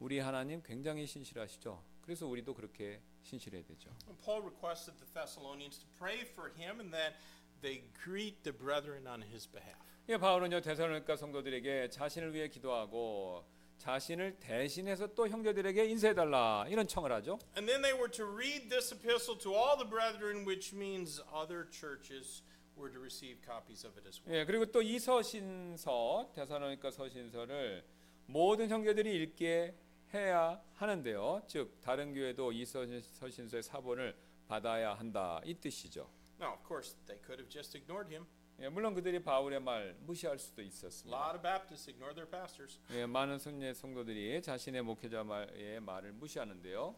우리 0.00 0.18
하나님 0.18 0.62
굉장히 0.62 1.06
신실하시죠. 1.06 1.93
그래서 2.04 2.26
우리도 2.26 2.54
그렇게 2.54 3.00
신실해야 3.22 3.62
되죠. 3.64 3.90
Paul 4.24 4.42
requested 4.44 4.96
the 4.98 5.10
Thessalonians 5.12 5.78
to 5.80 5.86
pray 5.98 6.20
for 6.20 6.52
him 6.56 6.80
and 6.80 6.92
that 6.92 7.16
they 7.62 7.82
greet 8.04 8.42
the 8.42 8.52
brethren 8.56 9.06
on 9.06 9.22
his 9.22 9.48
behalf. 9.50 9.78
예, 10.08 10.18
바울은요 10.18 10.60
데살로니가 10.60 11.16
성도들에게 11.16 11.88
자신을 11.88 12.34
위해 12.34 12.48
기도하고 12.48 13.44
자신을 13.78 14.36
대신해서 14.38 15.06
또 15.14 15.26
형제들에게 15.28 15.86
인사해 15.86 16.14
달라 16.14 16.66
이런 16.68 16.86
청을 16.86 17.10
하죠. 17.12 17.38
And 17.56 17.66
then 17.66 17.80
they 17.80 17.92
were 17.98 18.10
to 18.12 18.24
read 18.26 18.68
this 18.68 18.92
epistle 18.94 19.38
to 19.40 19.52
all 19.54 19.76
the 19.78 19.88
brethren, 19.88 20.44
which 20.46 20.74
means 20.76 21.22
other 21.32 21.66
churches 21.70 22.42
were 22.76 22.92
to 22.92 23.00
receive 23.00 23.40
copies 23.44 23.86
of 23.86 23.96
it 23.98 24.06
as 24.06 24.20
well. 24.26 24.38
예, 24.38 24.44
그리고 24.44 24.66
또 24.66 24.82
이 24.82 24.98
서신서 24.98 26.32
데살로니가 26.34 26.90
서신서를 26.90 27.82
모든 28.26 28.68
형제들이 28.68 29.16
읽게 29.22 29.74
해야 30.14 30.62
하는데요. 30.74 31.42
즉 31.46 31.80
다른 31.80 32.14
교회도 32.14 32.52
이 32.52 32.64
서신, 32.64 33.00
서신서의 33.00 33.62
사본을 33.62 34.16
받아야 34.46 34.94
한다 34.94 35.40
이 35.44 35.54
뜻이죠. 35.54 36.08
Now, 36.40 36.54
of 36.54 36.62
course, 36.66 36.96
they 37.06 37.20
could 37.24 37.40
have 37.40 37.48
just 37.48 37.76
ignored 37.76 38.08
him. 38.12 38.26
예, 38.60 38.68
물론 38.68 38.94
그들이 38.94 39.20
바울의 39.22 39.60
말 39.60 39.96
무시할 40.00 40.38
수도 40.38 40.62
A 40.62 40.68
있었습니다. 40.68 41.16
lot 41.16 41.34
of 41.36 41.42
Baptists 41.42 41.88
ignore 41.90 42.14
their 42.14 42.30
pastors. 42.30 42.78
예, 42.92 43.04
많은 43.06 43.38
순례 43.38 43.74
성도들이 43.74 44.40
자신의 44.42 44.82
목회자의 44.82 45.80
말을 45.80 46.12
무시하는데요. 46.12 46.94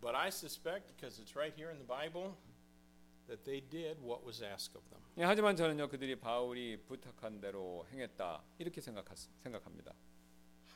But 0.00 0.16
I 0.16 0.28
suspect, 0.28 0.86
because 0.96 1.20
it's 1.20 1.36
right 1.36 1.52
here 1.54 1.70
in 1.70 1.78
the 1.78 1.86
Bible, 1.86 2.36
that 3.26 3.44
they 3.44 3.60
did 3.60 4.00
what 4.00 4.24
was 4.24 4.42
asked 4.42 4.78
of 4.78 4.88
them. 4.88 5.02
예, 5.18 5.24
하지만 5.24 5.56
저는요 5.56 5.88
그들이 5.88 6.18
바울이 6.18 6.82
부탁한 6.86 7.40
대로 7.40 7.86
행했다 7.90 8.42
이렇게 8.58 8.80
생각합니다. 8.80 9.94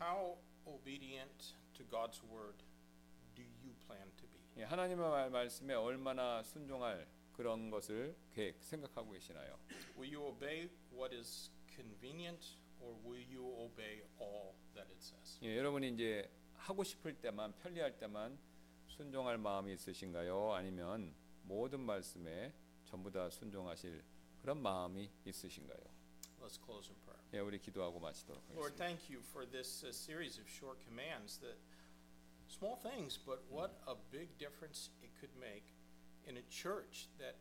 How 0.00 0.36
obedient 0.66 1.54
to 1.74 1.84
God's 1.90 2.22
word 2.30 2.62
do 3.34 3.42
you 3.42 3.72
plan 3.86 4.10
to 4.16 4.26
be? 4.28 4.40
예, 4.58 4.64
하나님의 4.64 5.08
말, 5.08 5.30
말씀에 5.30 5.74
얼마나 5.74 6.42
순종할 6.42 7.06
그런 7.32 7.70
것을 7.70 8.16
계획 8.32 8.62
생각하고 8.62 9.12
계시나요? 9.12 9.58
Will 9.96 10.14
you 10.14 10.26
obey 10.28 10.68
what 10.92 11.14
is 11.14 11.50
convenient 11.74 12.56
or 12.80 12.94
will 13.04 13.24
you 13.32 13.46
obey 13.64 14.02
all 14.20 14.54
that 14.74 14.90
it 14.90 15.00
says? 15.00 15.38
예, 15.42 15.56
여러분이 15.56 15.90
이제 15.90 16.30
하고 16.54 16.84
싶을 16.84 17.14
때만 17.20 17.54
편리할 17.58 17.98
때만 17.98 18.38
순종할 18.86 19.38
마음이 19.38 19.72
있으신가요? 19.72 20.52
아니면 20.52 21.14
모든 21.44 21.80
말씀에 21.80 22.52
전부 22.84 23.10
다 23.10 23.30
순종하실 23.30 24.02
그런 24.42 24.60
마음이 24.60 25.10
있으신가요? 25.24 25.99
Let's 26.41 26.57
close 26.57 26.89
in 26.89 26.95
prayer. 27.05 27.19
예, 27.33 27.39
우리 27.39 27.59
기도하고 27.59 27.99
마치도록 27.99 28.41
Lord, 28.53 28.73
하겠습니다. 28.73 28.77
thank 28.77 29.09
you 29.09 29.19
for 29.33 29.45
this 29.45 29.83
uh, 29.83 29.91
series 29.91 30.37
of 30.37 30.47
short 30.47 30.77
commands 30.85 31.37
that 31.41 31.57
small 32.47 32.75
things, 32.77 33.17
but 33.17 33.41
what 33.49 33.81
a 33.87 33.95
big 34.11 34.29
difference 34.37 34.89
it 35.01 35.09
could 35.19 35.33
make 35.39 35.65
in 36.27 36.37
a 36.37 36.45
church 36.49 37.07
that 37.17 37.35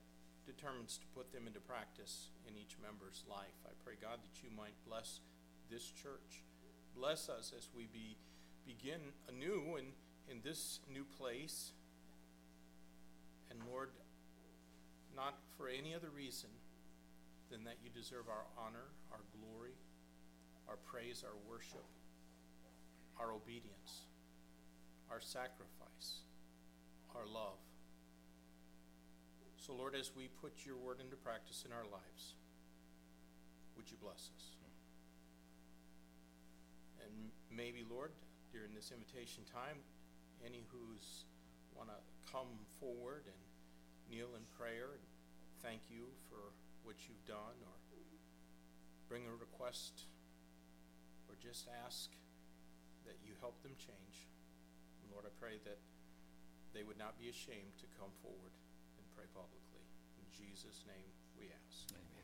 determines 0.47 0.99
to 0.99 1.07
put 1.15 1.33
them 1.33 1.47
into 1.47 1.61
practice 1.61 2.29
in 2.49 2.57
each 2.57 2.77
member's 2.81 3.25
life. 3.29 3.57
I 3.67 3.73
pray, 3.85 3.95
God, 4.01 4.21
that 4.25 4.43
you 4.43 4.51
might 4.57 4.75
bless 4.89 5.21
this 5.71 5.91
church. 5.91 6.43
Bless 6.97 7.29
us 7.29 7.53
as 7.57 7.69
we 7.77 7.87
be, 7.93 8.17
begin 8.67 9.01
anew 9.29 9.77
in, 9.77 9.93
in 10.31 10.41
this 10.43 10.81
new 10.93 11.05
place. 11.05 11.73
And 13.51 13.61
Lord, 13.71 13.91
not 15.15 15.39
for 15.57 15.69
any 15.69 15.95
other 15.95 16.09
reason 16.15 16.51
than 17.52 17.64
that 17.66 17.78
you 17.84 17.90
deserve 17.90 18.30
our 18.30 18.46
honor, 18.58 18.94
our 19.12 19.22
glory, 19.34 19.74
our 20.68 20.78
praise, 20.86 21.24
our 21.26 21.36
worship, 21.50 21.86
our 23.20 23.34
obedience, 23.34 24.06
our 25.10 25.20
sacrifice, 25.20 26.24
our 27.16 27.26
love. 27.26 27.58
So, 29.58 29.74
Lord, 29.74 29.96
as 29.96 30.12
we 30.16 30.30
put 30.42 30.66
your 30.66 30.78
word 30.78 31.02
into 31.02 31.16
practice 31.18 31.66
in 31.66 31.74
our 31.74 31.86
lives, 31.92 32.38
would 33.76 33.90
you 33.90 33.98
bless 34.02 34.30
us? 34.36 34.46
And 37.04 37.32
maybe, 37.50 37.84
Lord, 37.90 38.12
during 38.54 38.74
this 38.74 38.92
invitation 38.94 39.44
time, 39.52 39.82
any 40.46 40.64
who's 40.72 41.26
want 41.76 41.90
to 41.90 42.00
come 42.32 42.60
forward 42.80 43.24
and 43.26 43.42
kneel 44.10 44.36
in 44.36 44.44
prayer 44.58 44.98
and 44.98 45.06
thank 45.62 45.82
you 45.90 46.08
for 46.30 46.52
what 46.90 47.06
you've 47.06 47.22
done 47.30 47.62
or 47.62 47.78
bring 49.06 49.22
a 49.30 49.36
request 49.38 50.10
or 51.30 51.38
just 51.38 51.70
ask 51.86 52.10
that 53.06 53.14
you 53.22 53.38
help 53.46 53.62
them 53.62 53.78
change. 53.78 54.26
Lord, 55.14 55.30
I 55.30 55.34
pray 55.38 55.62
that 55.70 55.78
they 56.74 56.82
would 56.82 56.98
not 56.98 57.14
be 57.22 57.30
ashamed 57.30 57.78
to 57.78 57.88
come 58.02 58.10
forward 58.26 58.58
and 58.98 59.06
pray 59.14 59.30
publicly. 59.38 59.86
In 60.18 60.26
Jesus' 60.34 60.82
name 60.90 61.14
we 61.38 61.54
ask. 61.54 61.94
아멘. 61.94 62.19